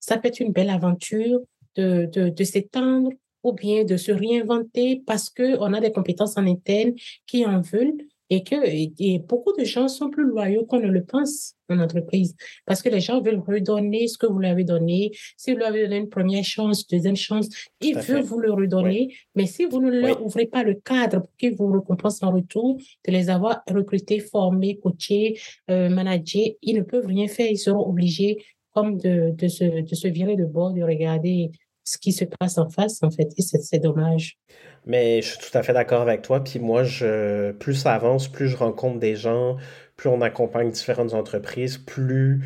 Ça 0.00 0.16
peut 0.18 0.28
être 0.28 0.40
une 0.40 0.52
belle 0.52 0.70
aventure 0.70 1.40
de, 1.76 2.08
de, 2.10 2.30
de 2.30 2.44
s'étendre 2.44 3.10
ou 3.46 3.52
bien 3.52 3.84
de 3.84 3.96
se 3.96 4.10
réinventer 4.10 5.02
parce 5.06 5.30
qu'on 5.30 5.72
a 5.72 5.80
des 5.80 5.92
compétences 5.92 6.36
en 6.36 6.46
interne 6.46 6.94
qui 7.26 7.46
en 7.46 7.60
veulent 7.60 7.96
et 8.28 8.42
que 8.42 8.56
et 8.64 9.20
beaucoup 9.20 9.52
de 9.56 9.64
gens 9.64 9.86
sont 9.86 10.10
plus 10.10 10.24
loyaux 10.24 10.64
qu'on 10.64 10.80
ne 10.80 10.88
le 10.88 11.04
pense 11.04 11.54
en 11.68 11.78
entreprise 11.78 12.34
parce 12.66 12.82
que 12.82 12.88
les 12.88 12.98
gens 13.00 13.20
veulent 13.20 13.38
redonner 13.46 14.08
ce 14.08 14.18
que 14.18 14.26
vous 14.26 14.40
leur 14.40 14.50
avez 14.50 14.64
donné. 14.64 15.12
Si 15.36 15.52
vous 15.52 15.58
leur 15.58 15.68
avez 15.68 15.84
donné 15.84 15.98
une 15.98 16.08
première 16.08 16.42
chance, 16.42 16.88
deuxième 16.88 17.14
chance, 17.14 17.48
ils 17.80 17.96
veulent 17.96 18.22
vous 18.22 18.40
le 18.40 18.52
redonner. 18.52 19.14
Mais 19.36 19.46
si 19.46 19.64
vous 19.64 19.80
ne 19.80 19.90
leur 19.92 20.24
ouvrez 20.26 20.46
pas 20.46 20.64
le 20.64 20.74
cadre 20.74 21.20
pour 21.20 21.36
qu'ils 21.36 21.54
vous 21.54 21.70
récompensent 21.70 22.24
en 22.24 22.32
retour, 22.32 22.78
de 23.06 23.12
les 23.12 23.30
avoir 23.30 23.62
recrutés, 23.70 24.18
formés, 24.18 24.76
coachés, 24.78 25.38
euh, 25.70 25.88
managés, 25.88 26.58
ils 26.62 26.78
ne 26.78 26.82
peuvent 26.82 27.06
rien 27.06 27.28
faire. 27.28 27.48
Ils 27.48 27.58
seront 27.58 27.88
obligés 27.88 28.38
comme 28.74 28.98
de, 28.98 29.30
de, 29.30 29.46
se, 29.46 29.82
de 29.82 29.94
se 29.94 30.08
virer 30.08 30.34
de 30.34 30.44
bord, 30.44 30.72
de 30.72 30.82
regarder 30.82 31.52
ce 31.86 31.98
qui 31.98 32.12
se 32.12 32.24
passe 32.24 32.58
en 32.58 32.68
face, 32.68 33.02
en 33.02 33.10
fait. 33.10 33.28
Et 33.38 33.42
c'est 33.42 33.78
dommage. 33.78 34.38
Mais 34.86 35.22
je 35.22 35.28
suis 35.28 35.38
tout 35.38 35.56
à 35.56 35.62
fait 35.62 35.72
d'accord 35.72 36.02
avec 36.02 36.20
toi. 36.22 36.42
Puis 36.42 36.58
moi, 36.58 36.82
je, 36.82 37.52
plus 37.52 37.74
ça 37.74 37.94
avance, 37.94 38.28
plus 38.28 38.48
je 38.48 38.56
rencontre 38.56 38.98
des 38.98 39.14
gens, 39.16 39.56
plus 39.96 40.08
on 40.08 40.20
accompagne 40.20 40.70
différentes 40.70 41.14
entreprises, 41.14 41.78
plus 41.78 42.44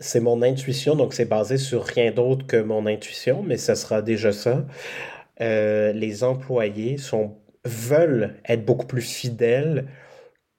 c'est 0.00 0.20
mon 0.20 0.42
intuition. 0.42 0.96
Donc, 0.96 1.12
c'est 1.14 1.26
basé 1.26 1.58
sur 1.58 1.84
rien 1.84 2.12
d'autre 2.12 2.46
que 2.46 2.56
mon 2.56 2.86
intuition, 2.86 3.42
mais 3.42 3.58
ce 3.58 3.74
sera 3.74 4.00
déjà 4.02 4.32
ça. 4.32 4.66
Euh, 5.42 5.92
les 5.92 6.24
employés 6.24 6.96
sont, 6.96 7.36
veulent 7.66 8.40
être 8.48 8.64
beaucoup 8.64 8.86
plus 8.86 9.02
fidèles 9.02 9.88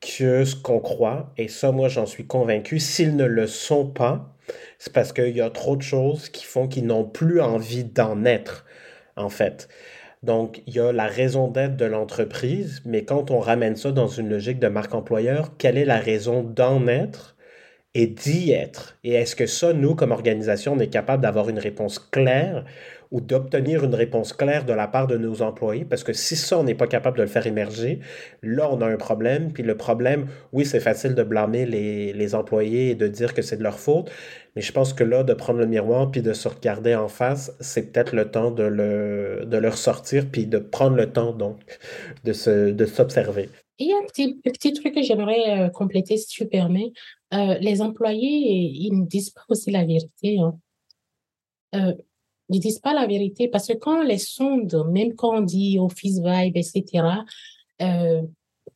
que 0.02 0.46
ce 0.46 0.56
qu'on 0.56 0.80
croit. 0.80 1.34
Et 1.38 1.48
ça, 1.48 1.72
moi, 1.72 1.90
j'en 1.90 2.06
suis 2.06 2.28
convaincu. 2.28 2.80
S'ils 2.80 3.16
ne 3.16 3.26
le 3.26 3.48
sont 3.48 3.88
pas, 3.88 4.33
c'est 4.84 4.92
parce 4.92 5.14
qu'il 5.14 5.34
y 5.34 5.40
a 5.40 5.50
trop 5.50 5.78
de 5.78 5.82
choses 5.82 6.28
qui 6.28 6.44
font 6.44 6.68
qu'ils 6.68 6.86
n'ont 6.86 7.06
plus 7.06 7.40
envie 7.40 7.86
d'en 7.86 8.26
être, 8.26 8.66
en 9.16 9.30
fait. 9.30 9.70
Donc, 10.24 10.62
il 10.68 10.76
y 10.76 10.80
a 10.82 10.92
la 10.92 11.08
raison 11.08 11.48
d'être 11.48 11.78
de 11.78 11.86
l'entreprise, 11.86 12.82
mais 12.84 13.06
quand 13.06 13.32
on 13.32 13.40
ramène 13.40 13.78
ça 13.78 13.94
dans 13.94 14.10
une 14.10 14.28
logique 14.28 14.60
de 14.60 14.68
marque 14.68 14.94
employeur, 14.94 15.56
quelle 15.58 15.78
est 15.78 15.86
la 15.86 16.00
raison 16.00 16.44
d'en 16.44 16.86
être 16.90 17.38
et 17.94 18.08
d'y 18.08 18.52
être? 18.52 18.98
Et 19.06 19.14
est-ce 19.14 19.38
que 19.38 19.46
ça, 19.46 19.72
nous, 19.72 19.96
comme 19.96 20.12
organisation, 20.12 20.74
on 20.74 20.80
est 20.80 20.90
capable 20.90 21.24
d'avoir 21.24 21.48
une 21.48 21.60
réponse 21.60 21.98
claire 21.98 22.66
ou 23.14 23.22
d'obtenir 23.22 23.84
une 23.84 23.94
réponse 23.94 24.34
claire 24.34 24.66
de 24.66 24.74
la 24.74 24.88
part 24.88 25.06
de 25.06 25.18
nos 25.18 25.44
employés, 25.44 25.86
parce 25.86 26.04
que 26.04 26.14
si 26.14 26.36
ça, 26.36 26.58
on 26.58 26.64
n'est 26.64 26.74
pas 26.74 26.88
capable 26.88 27.18
de 27.18 27.22
le 27.22 27.28
faire 27.30 27.46
émerger, 27.46 28.00
là, 28.42 28.68
on 28.72 28.82
a 28.82 28.88
un 28.88 28.98
problème. 28.98 29.54
Puis 29.54 29.62
le 29.62 29.78
problème, 29.78 30.26
oui, 30.52 30.66
c'est 30.66 30.80
facile 30.80 31.14
de 31.14 31.22
blâmer 31.22 31.68
les, 31.68 32.12
les, 32.12 32.36
employés 32.36 32.90
et 32.90 32.96
de 32.96 33.08
dire 33.08 33.36
que 33.36 33.44
c'est 33.44 33.58
de 33.58 33.64
leur 33.64 33.80
faute, 33.80 34.12
mais 34.56 34.64
je 34.64 34.72
pense 34.72 34.94
que 34.94 35.04
là, 35.04 35.24
de 35.24 35.34
prendre 35.36 35.60
le 35.60 35.68
miroir 35.68 36.10
puis 36.10 36.24
de 36.24 36.34
se 36.34 36.48
regarder 36.48 36.96
en 36.96 37.08
face, 37.08 37.56
c'est 37.60 37.92
peut-être 37.92 38.16
le 38.16 38.32
temps 38.32 38.50
de 38.50 38.64
le, 38.64 39.44
de 39.46 39.58
le 39.58 39.70
ressortir 39.70 40.28
puis 40.32 40.48
de 40.48 40.58
prendre 40.58 40.96
le 40.98 41.12
temps, 41.12 41.34
donc, 41.34 41.60
de, 42.24 42.34
se, 42.34 42.72
de 42.72 42.86
s'observer. 42.86 43.50
Il 43.78 43.90
y 43.90 43.94
a 43.94 43.98
un 43.98 44.06
petit, 44.06 44.34
petit 44.44 44.74
truc 44.74 44.96
que 44.96 45.04
j'aimerais 45.04 45.60
euh, 45.60 45.70
compléter, 45.70 46.18
si 46.18 46.28
tu 46.28 46.48
permets. 46.48 46.92
Euh, 47.36 47.60
les 47.60 47.82
employés, 47.84 48.72
ils 48.74 48.92
ne 49.00 49.06
disent 49.06 49.30
pas 49.30 49.44
aussi 49.50 49.70
la 49.70 49.86
vérité. 49.86 50.40
Hein. 50.40 50.58
Euh, 51.76 51.94
ils 52.50 52.60
disent 52.60 52.80
pas 52.80 52.94
la 52.94 53.08
vérité 53.08 53.48
parce 53.48 53.68
que 53.68 53.74
quand 53.74 54.00
on 54.00 54.04
les 54.04 54.18
sonde, 54.18 54.86
même 54.92 55.14
quand 55.16 55.38
on 55.38 55.42
dit 55.42 55.78
Office 55.80 56.20
Vibe, 56.20 56.58
etc., 56.58 57.06
euh, 57.82 58.22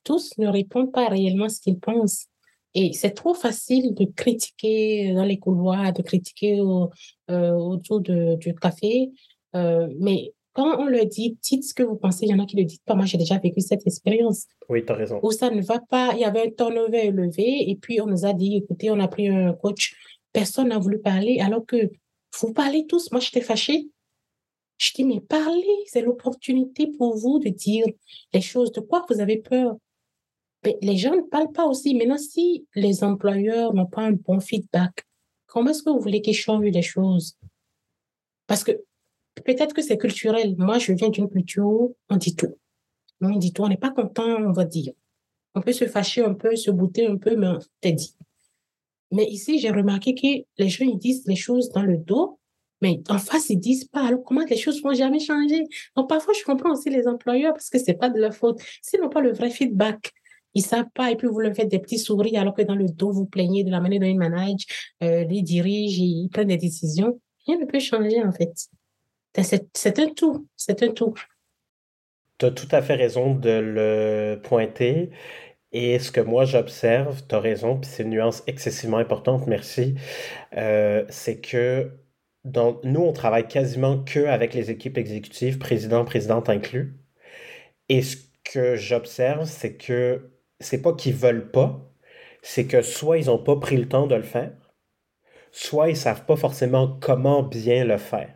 tous 0.03 0.38
ne 0.38 0.47
répondent 0.47 0.91
pas 0.91 1.07
réellement 1.07 1.49
ce 1.49 1.61
qu'ils 1.61 1.80
pensent. 1.80 2.28
Et 2.74 2.93
c'est 2.93 3.11
trop 3.11 3.34
facile 3.34 3.93
de 3.93 4.05
critiquer 4.05 5.13
dans 5.13 5.24
les 5.24 5.39
couloirs, 5.39 5.93
de 5.93 6.01
critiquer 6.01 6.59
euh, 6.59 7.51
autour 7.53 8.01
de, 8.01 8.36
du 8.36 8.53
café. 8.53 9.09
Euh, 9.55 9.88
mais 9.99 10.34
quand 10.53 10.80
on 10.80 10.86
leur 10.86 11.05
dit, 11.05 11.38
dites 11.41 11.63
ce 11.63 11.74
que 11.74 11.84
vous 11.84 11.95
pensez, 11.95 12.26
il 12.26 12.32
y 12.32 12.34
en 12.34 12.39
a 12.39 12.45
qui 12.45 12.55
ne 12.55 12.61
le 12.61 12.68
disent 12.68 12.82
pas. 12.86 12.95
Moi, 12.95 13.05
j'ai 13.05 13.18
déjà 13.18 13.38
vécu 13.38 13.61
cette 13.61 13.86
expérience. 13.86 14.45
Oui, 14.70 14.84
tu 14.86 14.91
as 14.91 14.95
raison. 14.95 15.20
Où 15.24 15.32
ça 15.32 15.49
ne 15.49 15.61
va 15.61 15.80
pas, 15.80 16.13
il 16.13 16.20
y 16.20 16.26
avait 16.26 16.47
un 16.47 16.49
turnover 16.49 17.07
élevé, 17.07 17.70
et 17.70 17.76
puis 17.76 18.01
on 18.01 18.07
nous 18.07 18.26
a 18.26 18.34
dit, 18.34 18.57
écoutez, 18.57 18.89
on 18.91 18.99
a 18.99 19.07
pris 19.07 19.28
un 19.28 19.53
coach, 19.53 19.95
personne 20.34 20.70
n'a 20.70 20.80
voulu 20.80 20.99
parler, 20.99 21.39
alors 21.39 21.65
que 21.65 21.91
vous 22.39 22.53
parlez 22.53 22.85
tous. 22.88 23.11
Moi, 23.11 23.19
j'étais 23.19 23.41
fâchée. 23.41 23.89
Je 24.77 24.91
dis, 24.93 25.03
mais 25.03 25.19
parlez, 25.19 25.83
c'est 25.88 26.01
l'opportunité 26.01 26.88
pour 26.88 27.17
vous 27.17 27.39
de 27.39 27.49
dire 27.49 27.85
les 28.33 28.41
choses. 28.41 28.71
De 28.71 28.79
quoi 28.79 29.05
vous 29.09 29.19
avez 29.19 29.38
peur? 29.38 29.75
Mais 30.63 30.77
Les 30.81 30.97
gens 30.97 31.15
ne 31.15 31.21
parlent 31.21 31.51
pas 31.51 31.65
aussi. 31.65 31.95
Maintenant, 31.95 32.17
si 32.17 32.67
les 32.75 33.03
employeurs 33.03 33.73
n'ont 33.73 33.88
pas 33.88 34.03
un 34.03 34.11
bon 34.11 34.39
feedback, 34.39 35.05
comment 35.47 35.71
est-ce 35.71 35.81
que 35.81 35.89
vous 35.89 35.99
voulez 35.99 36.21
qu'ils 36.21 36.35
changent 36.35 36.63
les 36.63 36.81
choses? 36.81 37.38
Parce 38.45 38.63
que 38.63 38.71
peut-être 39.43 39.73
que 39.73 39.81
c'est 39.81 39.97
culturel. 39.97 40.55
Moi, 40.57 40.77
je 40.77 40.93
viens 40.93 41.09
d'une 41.09 41.29
culture 41.29 41.65
où 41.65 41.95
on 42.09 42.17
dit 42.17 42.35
tout. 42.35 42.57
On 43.21 43.35
dit 43.35 43.51
tout, 43.51 43.63
on 43.63 43.69
n'est 43.69 43.77
pas 43.77 43.91
content, 43.91 44.27
on 44.27 44.51
va 44.51 44.65
dire. 44.65 44.93
On 45.55 45.61
peut 45.61 45.73
se 45.73 45.88
fâcher 45.88 46.23
un 46.23 46.35
peu, 46.35 46.55
se 46.55 46.69
bouter 46.69 47.07
un 47.07 47.17
peu, 47.17 47.35
mais 47.35 47.47
on 47.47 47.59
dit. 47.83 48.15
Mais 49.11 49.25
ici, 49.25 49.59
j'ai 49.59 49.69
remarqué 49.69 50.15
que 50.15 50.45
les 50.61 50.69
gens, 50.69 50.85
ils 50.85 50.97
disent 50.97 51.25
les 51.27 51.35
choses 51.35 51.69
dans 51.69 51.83
le 51.83 51.97
dos, 51.97 52.39
mais 52.81 53.01
en 53.09 53.17
face, 53.17 53.49
ils 53.49 53.59
disent 53.59 53.85
pas. 53.85 54.05
Alors, 54.05 54.23
comment 54.23 54.43
les 54.47 54.57
choses 54.57 54.81
vont 54.81 54.93
jamais 54.93 55.19
changer? 55.19 55.63
Donc, 55.95 56.09
parfois, 56.09 56.33
je 56.37 56.43
comprends 56.43 56.71
aussi 56.71 56.89
les 56.89 57.07
employeurs 57.07 57.53
parce 57.53 57.69
que 57.69 57.79
c'est 57.79 57.95
pas 57.95 58.09
de 58.09 58.19
leur 58.19 58.35
faute. 58.35 58.59
S'ils 58.81 59.01
n'ont 59.01 59.09
pas 59.09 59.21
le 59.21 59.31
vrai 59.31 59.49
feedback, 59.49 60.11
ils 60.53 60.61
savent 60.61 60.89
pas, 60.93 61.11
et 61.11 61.15
puis 61.15 61.27
vous 61.27 61.39
leur 61.39 61.53
faites 61.55 61.69
des 61.69 61.79
petits 61.79 61.99
sourires 61.99 62.41
alors 62.41 62.53
que 62.53 62.61
dans 62.63 62.75
le 62.75 62.87
dos, 62.87 63.11
vous 63.11 63.25
plaignez 63.25 63.63
de 63.63 63.71
la 63.71 63.79
manière 63.79 63.99
dont 63.99 64.07
ils 64.07 64.17
managent, 64.17 64.65
euh, 65.03 65.25
ils 65.29 65.43
dirigent, 65.43 66.01
ils 66.01 66.29
prennent 66.29 66.47
des 66.47 66.57
décisions. 66.57 67.19
Rien 67.45 67.59
ne 67.59 67.65
peut 67.65 67.79
changer, 67.79 68.23
en 68.23 68.31
fait. 68.31 68.51
C'est 69.73 69.99
un 69.99 70.07
tout. 70.09 70.47
C'est 70.55 70.81
un 70.83 70.89
tout. 70.89 71.13
Tu 72.39 72.45
as 72.45 72.51
tout 72.51 72.67
à 72.71 72.81
fait 72.81 72.95
raison 72.95 73.35
de 73.35 73.49
le 73.49 74.39
pointer. 74.41 75.11
Et 75.72 75.99
ce 75.99 76.11
que 76.11 76.22
moi 76.22 76.45
j'observe, 76.45 77.22
tu 77.28 77.36
as 77.36 77.39
raison, 77.39 77.78
puis 77.78 77.89
c'est 77.89 78.03
une 78.03 78.11
nuance 78.11 78.43
excessivement 78.47 78.97
importante, 78.97 79.47
merci, 79.47 79.95
euh, 80.55 81.05
c'est 81.09 81.41
que 81.41 81.91
nous, 82.45 83.01
on 83.01 83.13
travaille 83.13 83.47
quasiment 83.47 84.03
que 84.03 84.26
avec 84.26 84.53
les 84.53 84.72
équipes 84.72 84.97
exécutives, 84.97 85.57
président, 85.57 86.05
présidente 86.05 86.49
inclus. 86.49 86.97
Et 87.89 88.01
ce 88.01 88.18
que 88.43 88.76
j'observe, 88.76 89.45
c'est 89.45 89.76
que 89.76 90.32
c'est 90.59 90.82
pas 90.82 90.93
qu'ils 90.93 91.15
veulent 91.15 91.51
pas, 91.51 91.91
c'est 92.41 92.65
que 92.65 92.82
soit 92.82 93.18
ils 93.18 93.26
n'ont 93.28 93.43
pas 93.43 93.57
pris 93.57 93.78
le 93.78 93.88
temps 93.88 94.07
de 94.07 94.15
le 94.15 94.24
faire, 94.24 94.53
soit 95.51 95.89
ils 95.89 95.97
savent 95.97 96.26
pas 96.26 96.36
forcément 96.36 96.97
comment 97.01 97.43
bien 97.43 97.84
le 97.84 97.97
faire. 97.97 98.34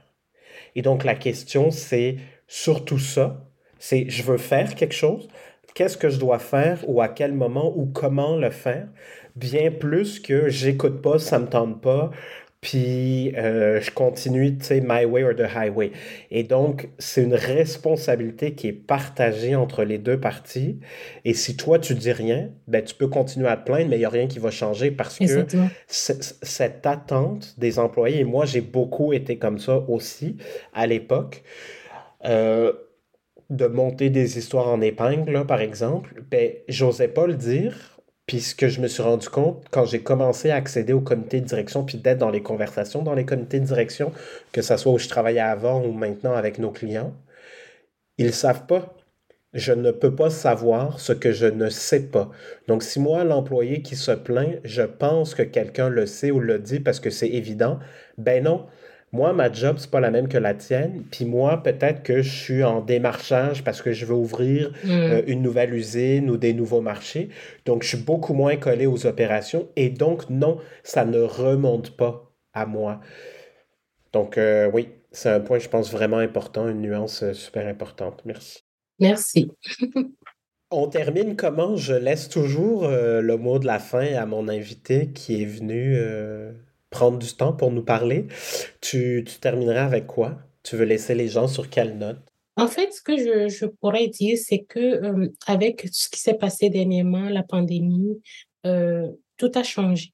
Et 0.76 0.82
donc 0.82 1.04
la 1.04 1.16
question, 1.16 1.72
c'est 1.72 2.18
surtout 2.48 3.00
ça, 3.00 3.50
c'est 3.80 4.10
je 4.10 4.24
veux 4.24 4.38
faire 4.38 4.76
quelque 4.76 4.94
chose, 4.94 5.28
qu'est-ce 5.74 5.98
que 5.98 6.10
je 6.10 6.20
dois 6.20 6.40
faire 6.40 6.80
ou 6.88 7.02
à 7.02 7.08
quel 7.08 7.34
moment 7.34 7.74
ou 7.76 7.86
comment 7.86 8.36
le 8.36 8.50
faire, 8.50 8.88
bien 9.36 9.72
plus 9.72 10.20
que 10.20 10.50
j'écoute 10.50 11.02
pas, 11.02 11.20
ça 11.20 11.40
me 11.40 11.48
tente 11.48 11.82
pas, 11.82 12.12
puis 12.62 13.36
euh, 13.38 13.82
je 13.82 13.90
continue, 13.90 14.56
tu 14.56 14.66
sais, 14.66 14.82
my 14.82 15.04
way 15.04 15.24
or 15.24 15.34
the 15.36 15.48
highway. 15.56 15.92
Et 16.30 16.44
donc, 16.44 16.90
c'est 17.00 17.24
une 17.24 17.34
responsabilité 17.34 18.54
qui 18.54 18.68
est 18.68 18.74
partagée 18.74 19.56
entre 19.56 19.84
les 19.84 19.98
deux 19.98 20.20
parties. 20.20 20.80
Et 21.26 21.34
si 21.34 21.58
toi, 21.58 21.80
tu 21.80 21.96
dis 21.96 22.12
rien, 22.12 22.50
ben, 22.68 22.84
tu 22.84 22.94
peux 22.94 23.08
continuer 23.08 23.48
à 23.48 23.58
te 23.58 23.66
plaindre, 23.66 23.90
mais 23.90 23.96
il 23.96 24.00
n'y 24.00 24.06
a 24.06 24.10
rien 24.10 24.28
qui 24.28 24.38
va 24.38 24.52
changer 24.52 24.92
parce 24.92 25.18
que 25.18 25.48
cette 25.88 26.86
attente 26.86 27.56
des 27.58 27.80
employés, 27.80 28.20
et 28.20 28.26
moi, 28.26 28.46
j'ai 28.46 28.62
beaucoup 28.62 29.12
été 29.12 29.40
comme 29.40 29.58
ça 29.58 29.84
aussi 29.88 30.38
à 30.72 30.86
l'époque, 30.86 31.42
euh, 32.26 32.74
de 33.52 33.68
monter 33.68 34.10
des 34.10 34.40
histoires 34.40 34.68
en 34.68 34.82
épingle, 34.82 35.46
par 35.46 35.62
exemple, 35.62 36.24
ben, 36.32 36.52
j'osais 36.68 37.08
pas 37.08 37.28
le 37.28 37.36
dire 37.36 37.92
puis 38.32 38.40
ce 38.40 38.56
que 38.56 38.70
je 38.70 38.80
me 38.80 38.88
suis 38.88 39.04
rendu 39.04 39.28
compte 39.28 39.66
quand 39.72 39.84
j'ai 39.84 40.02
commencé 40.04 40.52
à 40.52 40.56
accéder 40.56 40.94
au 40.94 41.02
comité 41.02 41.42
de 41.42 41.46
direction, 41.46 41.84
puis 41.84 41.98
d'être 41.98 42.20
dans 42.20 42.30
les 42.30 42.42
conversations 42.42 43.02
dans 43.02 43.14
les 43.14 43.26
comités 43.26 43.60
de 43.60 43.66
direction, 43.66 44.14
que 44.54 44.62
ce 44.62 44.78
soit 44.78 44.94
où 44.94 44.98
je 44.98 45.10
travaillais 45.10 45.42
avant 45.42 45.84
ou 45.84 45.92
maintenant 45.92 46.34
avec 46.34 46.58
nos 46.58 46.72
clients, 46.72 47.14
ils 48.18 48.28
ne 48.28 48.32
savent 48.32 48.68
pas. 48.68 48.96
Je 49.54 49.74
ne 49.74 49.92
peux 49.92 50.16
pas 50.16 50.30
savoir 50.30 51.02
ce 51.02 51.12
que 51.12 51.34
je 51.34 51.46
ne 51.46 51.68
sais 51.70 52.08
pas. 52.08 52.32
Donc, 52.70 52.84
si 52.84 53.02
moi, 53.02 53.26
l'employé 53.26 53.82
qui 53.82 53.98
se 53.98 54.12
plaint, 54.12 54.62
je 54.64 54.84
pense 54.84 55.36
que 55.36 55.44
quelqu'un 55.44 55.90
le 55.90 56.06
sait 56.06 56.32
ou 56.32 56.40
le 56.40 56.58
dit 56.58 56.80
parce 56.80 57.02
que 57.02 57.10
c'est 57.10 57.28
évident, 57.28 57.80
ben 58.18 58.46
non, 58.46 58.66
moi, 59.14 59.34
ma 59.34 59.52
job, 59.52 59.76
c'est 59.78 59.92
pas 59.92 60.00
la 60.00 60.10
même 60.10 60.30
que 60.30 60.38
la 60.38 60.54
tienne. 60.54 61.04
Puis 61.12 61.26
moi, 61.26 61.62
peut-être 61.62 62.02
que 62.02 62.22
je 62.22 62.30
suis 62.30 62.64
en 62.64 62.82
démarchage 62.82 63.64
parce 63.64 63.82
que 63.82 63.92
je 63.92 64.06
veux 64.06 64.16
ouvrir 64.16 64.72
mm. 64.86 64.90
euh, 64.90 65.22
une 65.28 65.42
nouvelle 65.42 65.74
usine 65.74 66.30
ou 66.30 66.38
des 66.38 66.54
nouveaux 66.54 66.80
marchés. 66.80 67.30
Donc, 67.66 67.84
je 67.84 67.90
suis 67.90 67.98
beaucoup 67.98 68.34
moins 68.34 68.56
collé 68.56 68.86
aux 68.86 69.06
opérations. 69.06 69.68
Et 69.76 69.90
donc, 69.90 70.30
non, 70.30 70.60
ça 70.84 71.04
ne 71.04 71.20
remonte 71.20 71.98
pas 71.98 72.32
à 72.54 72.66
moi. 72.66 73.02
Donc, 74.14 74.38
euh, 74.38 74.70
oui, 74.74 74.88
c'est 75.12 75.30
un 75.30 75.42
point, 75.42 75.60
je 75.60 75.68
pense, 75.68 75.92
vraiment 75.92 76.18
important, 76.18 76.70
une 76.70 76.82
nuance 76.82 77.24
euh, 77.24 77.34
super 77.34 77.68
importante. 77.68 78.22
Merci. 78.24 78.64
Merci. 79.00 79.52
On 80.74 80.88
termine 80.88 81.36
comment? 81.36 81.76
Je 81.76 81.94
laisse 81.94 82.30
toujours 82.30 82.88
le 82.88 83.36
mot 83.36 83.60
de 83.60 83.66
la 83.66 83.78
fin 83.78 84.14
à 84.14 84.26
mon 84.26 84.48
invité 84.48 85.10
qui 85.12 85.42
est 85.42 85.46
venu 85.46 86.00
prendre 86.92 87.18
du 87.18 87.34
temps 87.34 87.54
pour 87.54 87.72
nous 87.72 87.84
parler. 87.84 88.28
Tu, 88.82 89.24
tu 89.26 89.40
terminerais 89.40 89.80
avec 89.80 90.06
quoi? 90.06 90.38
Tu 90.62 90.76
veux 90.76 90.86
laisser 90.86 91.16
les 91.16 91.28
gens 91.28 91.48
sur 91.48 91.70
quelle 91.70 91.98
note? 91.98 92.20
En 92.58 92.68
fait, 92.68 92.94
ce 92.94 93.02
que 93.02 93.18
je, 93.18 93.48
je 93.48 93.66
pourrais 93.66 94.08
dire, 94.08 94.38
c'est 94.38 94.60
que 94.60 94.80
euh, 94.80 95.30
avec 95.48 95.88
ce 95.92 96.10
qui 96.10 96.20
s'est 96.20 96.36
passé 96.36 96.70
dernièrement, 96.70 97.30
la 97.30 97.44
pandémie, 97.44 98.22
euh, 98.68 99.08
tout 99.38 99.52
a 99.56 99.64
changé. 99.64 100.14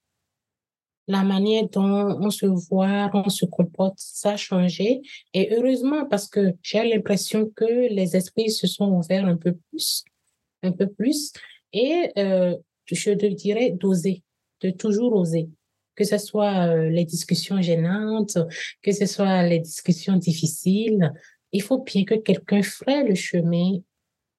La 1.10 1.24
manière 1.24 1.68
dont 1.70 2.18
on 2.22 2.30
se 2.30 2.46
voit, 2.46 3.10
on 3.14 3.30
se 3.30 3.46
comporte, 3.46 3.96
ça 3.98 4.32
a 4.32 4.38
changé. 4.38 5.02
Et 5.34 5.54
heureusement, 5.56 6.06
parce 6.06 6.28
que 6.28 6.54
j'ai 6.62 6.84
l'impression 6.88 7.50
que 7.56 7.66
les 7.66 8.16
esprits 8.16 8.52
se 8.52 8.68
sont 8.68 8.92
ouverts 8.92 9.26
un 9.26 9.38
peu 9.38 9.54
plus, 9.70 10.04
un 10.64 10.72
peu 10.72 10.88
plus. 10.88 11.32
Et 11.74 12.12
euh, 12.18 12.56
je 12.86 13.12
te 13.12 13.26
dirais 13.26 13.72
d'oser, 13.72 14.22
de 14.62 14.70
toujours 14.70 15.14
oser 15.16 15.50
que 15.98 16.06
ce 16.06 16.18
soit 16.18 16.68
euh, 16.68 16.90
les 16.90 17.04
discussions 17.04 17.62
gênantes, 17.62 18.38
que 18.82 18.92
ce 18.94 19.06
soit 19.06 19.44
les 19.44 19.60
discussions 19.60 20.16
difficiles, 20.16 21.12
il 21.52 21.62
faut 21.62 21.84
bien 21.84 22.06
que 22.06 22.16
quelqu'un 22.16 22.62
ferait 22.62 23.04
le 23.04 23.16
chemin 23.16 23.80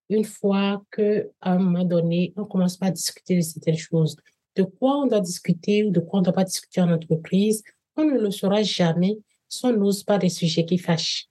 une 0.09 0.25
fois 0.25 0.83
que 0.91 1.31
à 1.41 1.53
un 1.53 1.59
moment 1.59 1.85
donné, 1.85 2.33
on 2.37 2.45
commence 2.45 2.77
pas 2.77 2.87
à 2.87 2.91
discuter 2.91 3.37
de 3.37 3.41
certaines 3.43 3.77
choses. 3.77 4.17
De 4.57 4.63
quoi 4.63 5.03
on 5.03 5.07
doit 5.07 5.21
discuter 5.21 5.85
ou 5.85 5.91
de 5.91 6.01
quoi 6.01 6.19
on 6.19 6.23
ne 6.23 6.25
doit 6.25 6.35
pas 6.35 6.45
discuter 6.45 6.81
en 6.81 6.91
entreprise, 6.91 7.63
on 7.97 8.05
ne 8.05 8.19
le 8.19 8.31
saura 8.31 8.63
jamais 8.63 9.19
si 9.49 9.67
on 9.67 9.73
n'ose 9.73 10.05
pas 10.05 10.19
des 10.19 10.29
sujets 10.29 10.65
qui 10.65 10.79
fâchent. 10.79 11.29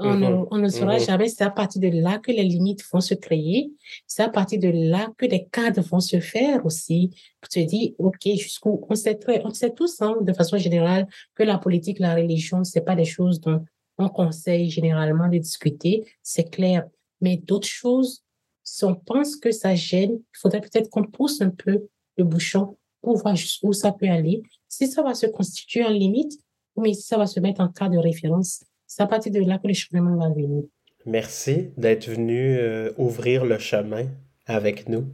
On, 0.00 0.14
ne, 0.14 0.26
mm-hmm. 0.26 0.48
on 0.52 0.58
ne 0.58 0.68
saura 0.68 0.96
mm-hmm. 0.96 1.06
jamais. 1.06 1.28
C'est 1.28 1.44
à 1.44 1.50
partir 1.50 1.80
de 1.80 1.88
là 1.88 2.18
que 2.18 2.30
les 2.30 2.44
limites 2.44 2.84
vont 2.92 3.00
se 3.00 3.14
créer. 3.14 3.72
C'est 4.06 4.22
à 4.22 4.28
partir 4.28 4.60
de 4.60 4.68
là 4.68 5.08
que 5.16 5.26
des 5.26 5.46
cadres 5.50 5.82
vont 5.82 6.00
se 6.00 6.20
faire 6.20 6.64
aussi. 6.64 7.10
Pour 7.40 7.52
se 7.52 7.60
dire, 7.60 7.92
OK, 7.98 8.20
jusqu'où 8.24 8.84
on 8.88 8.94
sait 8.94 9.16
très, 9.16 9.42
on 9.44 9.50
sait 9.50 9.74
tous, 9.74 10.00
hein, 10.00 10.16
de 10.20 10.32
façon 10.32 10.56
générale, 10.56 11.06
que 11.34 11.42
la 11.42 11.58
politique, 11.58 11.98
la 11.98 12.14
religion, 12.14 12.62
c'est 12.62 12.82
pas 12.82 12.94
des 12.94 13.04
choses 13.04 13.40
dont 13.40 13.64
on 13.98 14.08
conseille 14.08 14.70
généralement 14.70 15.28
de 15.28 15.38
discuter. 15.38 16.04
C'est 16.22 16.48
clair. 16.48 16.84
Mais 17.20 17.36
d'autres 17.36 17.66
choses, 17.66 18.22
si 18.62 18.84
on 18.84 18.94
pense 18.94 19.36
que 19.36 19.50
ça 19.50 19.74
gêne, 19.74 20.12
il 20.12 20.38
faudrait 20.38 20.60
peut-être 20.60 20.90
qu'on 20.90 21.04
pousse 21.04 21.40
un 21.40 21.50
peu 21.50 21.88
le 22.16 22.24
bouchon 22.24 22.76
pour 23.00 23.16
voir 23.16 23.34
jusqu'où 23.34 23.72
ça 23.72 23.92
peut 23.92 24.08
aller. 24.08 24.42
Si 24.68 24.86
ça 24.86 25.02
va 25.02 25.14
se 25.14 25.26
constituer 25.26 25.84
en 25.84 25.90
limite, 25.90 26.38
mais 26.76 26.94
si 26.94 27.02
ça 27.02 27.18
va 27.18 27.26
se 27.26 27.40
mettre 27.40 27.60
en 27.60 27.68
cas 27.68 27.88
de 27.88 27.98
référence, 27.98 28.64
c'est 28.88 29.02
à 29.02 29.06
partir 29.06 29.30
de 29.30 29.38
là 29.38 29.58
que 29.58 29.68
le 29.68 29.74
chemin 29.74 30.16
va 30.16 30.30
venir. 30.30 30.64
Merci 31.06 31.70
d'être 31.76 32.10
venu 32.10 32.56
euh, 32.58 32.90
ouvrir 32.98 33.44
le 33.44 33.58
chemin 33.58 34.06
avec 34.46 34.88
nous. 34.88 35.06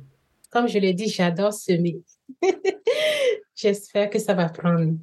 Comme 0.50 0.68
je 0.68 0.78
l'ai 0.78 0.94
dit, 0.94 1.08
j'adore 1.08 1.52
semer. 1.52 2.00
J'espère 3.54 4.08
que 4.08 4.18
ça 4.18 4.32
va 4.34 4.48
prendre. 4.48 4.94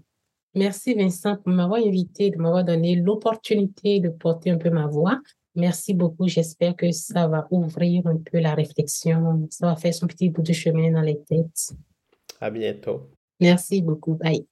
Merci 0.56 0.94
Vincent 0.94 1.38
pour 1.38 1.54
m'avoir 1.54 1.80
invité, 1.80 2.30
de 2.30 2.38
m'avoir 2.38 2.64
donné 2.64 2.96
l'opportunité 2.96 4.00
de 4.00 4.10
porter 4.10 4.50
un 4.50 4.58
peu 4.58 4.70
ma 4.70 4.88
voix. 4.88 5.20
Merci 5.56 5.94
beaucoup. 5.94 6.28
J'espère 6.28 6.76
que 6.76 6.92
ça 6.92 7.28
va 7.28 7.48
ouvrir 7.52 8.08
un 8.08 8.18
peu 8.18 8.40
la 8.40 8.54
réflexion. 8.54 9.48
Ça 9.50 9.68
va 9.68 9.76
faire 9.76 9.94
son 9.94 10.08
petit 10.08 10.30
bout 10.30 10.42
de 10.42 10.54
chemin 10.54 10.92
dans 10.92 11.02
les 11.02 11.22
têtes. 11.22 11.74
À 12.40 12.50
bientôt. 12.50 13.10
Merci 13.40 13.82
beaucoup. 13.82 14.16
Bye. 14.16 14.51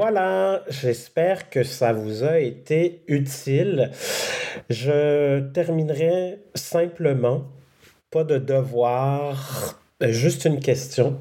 Voilà, 0.00 0.62
j'espère 0.68 1.50
que 1.50 1.64
ça 1.64 1.92
vous 1.92 2.22
a 2.22 2.38
été 2.38 3.02
utile. 3.08 3.90
Je 4.70 5.40
terminerai 5.50 6.38
simplement, 6.54 7.48
pas 8.12 8.22
de 8.22 8.38
devoir, 8.38 9.82
juste 10.00 10.44
une 10.44 10.60
question. 10.60 11.18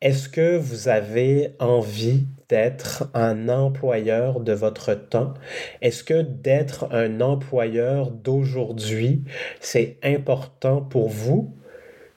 Est-ce 0.00 0.28
que 0.28 0.56
vous 0.56 0.88
avez 0.88 1.52
envie 1.60 2.26
d'être 2.48 3.10
un 3.14 3.48
employeur 3.48 4.40
de 4.40 4.54
votre 4.54 4.94
temps? 4.94 5.34
Est-ce 5.80 6.02
que 6.02 6.20
d'être 6.20 6.92
un 6.92 7.20
employeur 7.20 8.10
d'aujourd'hui, 8.10 9.22
c'est 9.60 9.98
important 10.02 10.80
pour 10.80 11.08
vous? 11.08 11.54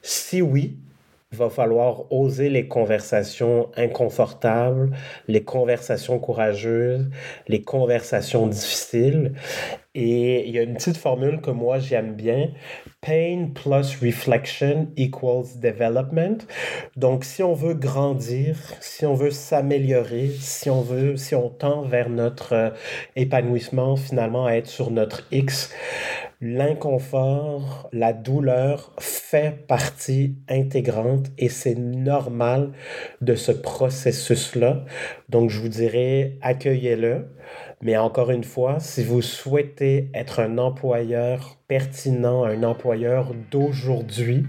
Si 0.01 0.41
oui, 0.41 0.79
il 1.31 1.37
va 1.37 1.49
falloir 1.49 2.09
oser 2.11 2.49
les 2.49 2.69
conversations 2.69 3.69
inconfortables, 3.75 4.95
les 5.27 5.43
conversations 5.43 6.19
courageuses, 6.19 7.09
les 7.49 7.61
conversations 7.61 8.47
difficiles. 8.47 9.33
Et 9.93 10.47
il 10.47 10.55
y 10.55 10.59
a 10.59 10.61
une 10.61 10.75
petite 10.75 10.95
formule 10.95 11.41
que 11.41 11.49
moi 11.51 11.79
j'aime 11.79 12.13
bien. 12.13 12.51
Pain 13.01 13.49
plus 13.53 13.97
reflection 14.01 14.87
equals 14.95 15.59
development. 15.59 16.47
Donc 16.95 17.25
si 17.25 17.43
on 17.43 17.53
veut 17.53 17.73
grandir, 17.73 18.55
si 18.79 19.05
on 19.05 19.15
veut 19.15 19.31
s'améliorer, 19.31 20.29
si 20.29 20.69
on 20.69 20.81
veut, 20.81 21.17
si 21.17 21.35
on 21.35 21.49
tend 21.49 21.81
vers 21.81 22.09
notre 22.09 22.53
euh, 22.53 22.69
épanouissement, 23.15 23.95
finalement 23.95 24.45
à 24.45 24.53
être 24.53 24.67
sur 24.67 24.91
notre 24.91 25.23
X, 25.31 25.73
l'inconfort, 26.39 27.89
la 27.91 28.13
douleur 28.13 28.93
fait 28.99 29.65
partie 29.67 30.35
intégrante 30.47 31.27
et 31.37 31.49
c'est 31.49 31.75
normal 31.75 32.71
de 33.21 33.35
ce 33.35 33.51
processus-là. 33.51 34.85
Donc, 35.29 35.49
je 35.49 35.59
vous 35.59 35.69
dirais, 35.69 36.37
accueillez-le. 36.41 37.27
Mais 37.81 37.97
encore 37.97 38.31
une 38.31 38.43
fois, 38.43 38.79
si 38.79 39.03
vous 39.03 39.21
souhaitez 39.21 40.09
être 40.13 40.39
un 40.39 40.57
employeur 40.57 41.57
pertinent, 41.67 42.43
un 42.43 42.63
employeur 42.63 43.33
d'aujourd'hui, 43.51 44.45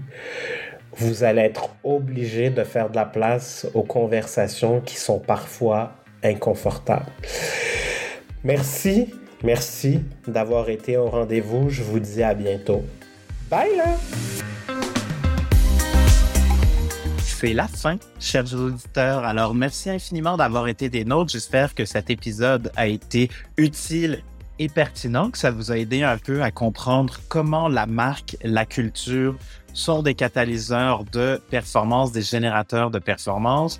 vous 0.93 1.23
allez 1.23 1.41
être 1.41 1.69
obligé 1.83 2.49
de 2.49 2.63
faire 2.63 2.89
de 2.89 2.95
la 2.95 3.05
place 3.05 3.67
aux 3.73 3.83
conversations 3.83 4.81
qui 4.81 4.97
sont 4.97 5.19
parfois 5.19 5.93
inconfortables. 6.23 7.11
Merci 8.43 9.13
Merci 9.43 10.01
d'avoir 10.27 10.69
été 10.69 10.97
au 10.97 11.09
rendez-vous. 11.09 11.69
Je 11.69 11.81
vous 11.81 11.99
dis 11.99 12.21
à 12.23 12.33
bientôt. 12.33 12.83
Bye 13.49 13.77
là! 13.77 13.95
C'est 17.21 17.53
la 17.53 17.69
fin, 17.69 17.95
chers 18.19 18.53
auditeurs. 18.53 19.23
Alors, 19.23 19.55
merci 19.55 19.89
infiniment 19.89 20.35
d'avoir 20.35 20.67
été 20.67 20.89
des 20.89 21.05
nôtres. 21.05 21.31
J'espère 21.31 21.73
que 21.73 21.85
cet 21.85 22.09
épisode 22.09 22.69
a 22.75 22.87
été 22.87 23.29
utile 23.55 24.23
et 24.59 24.67
pertinent, 24.67 25.31
que 25.31 25.37
ça 25.37 25.49
vous 25.49 25.71
a 25.71 25.77
aidé 25.77 26.03
un 26.03 26.17
peu 26.17 26.43
à 26.43 26.51
comprendre 26.51 27.21
comment 27.29 27.69
la 27.69 27.85
marque, 27.85 28.35
la 28.43 28.65
culture 28.65 29.37
sont 29.73 30.03
des 30.03 30.15
catalyseurs 30.15 31.05
de 31.05 31.41
performance, 31.49 32.11
des 32.11 32.23
générateurs 32.23 32.91
de 32.91 32.99
performance. 32.99 33.79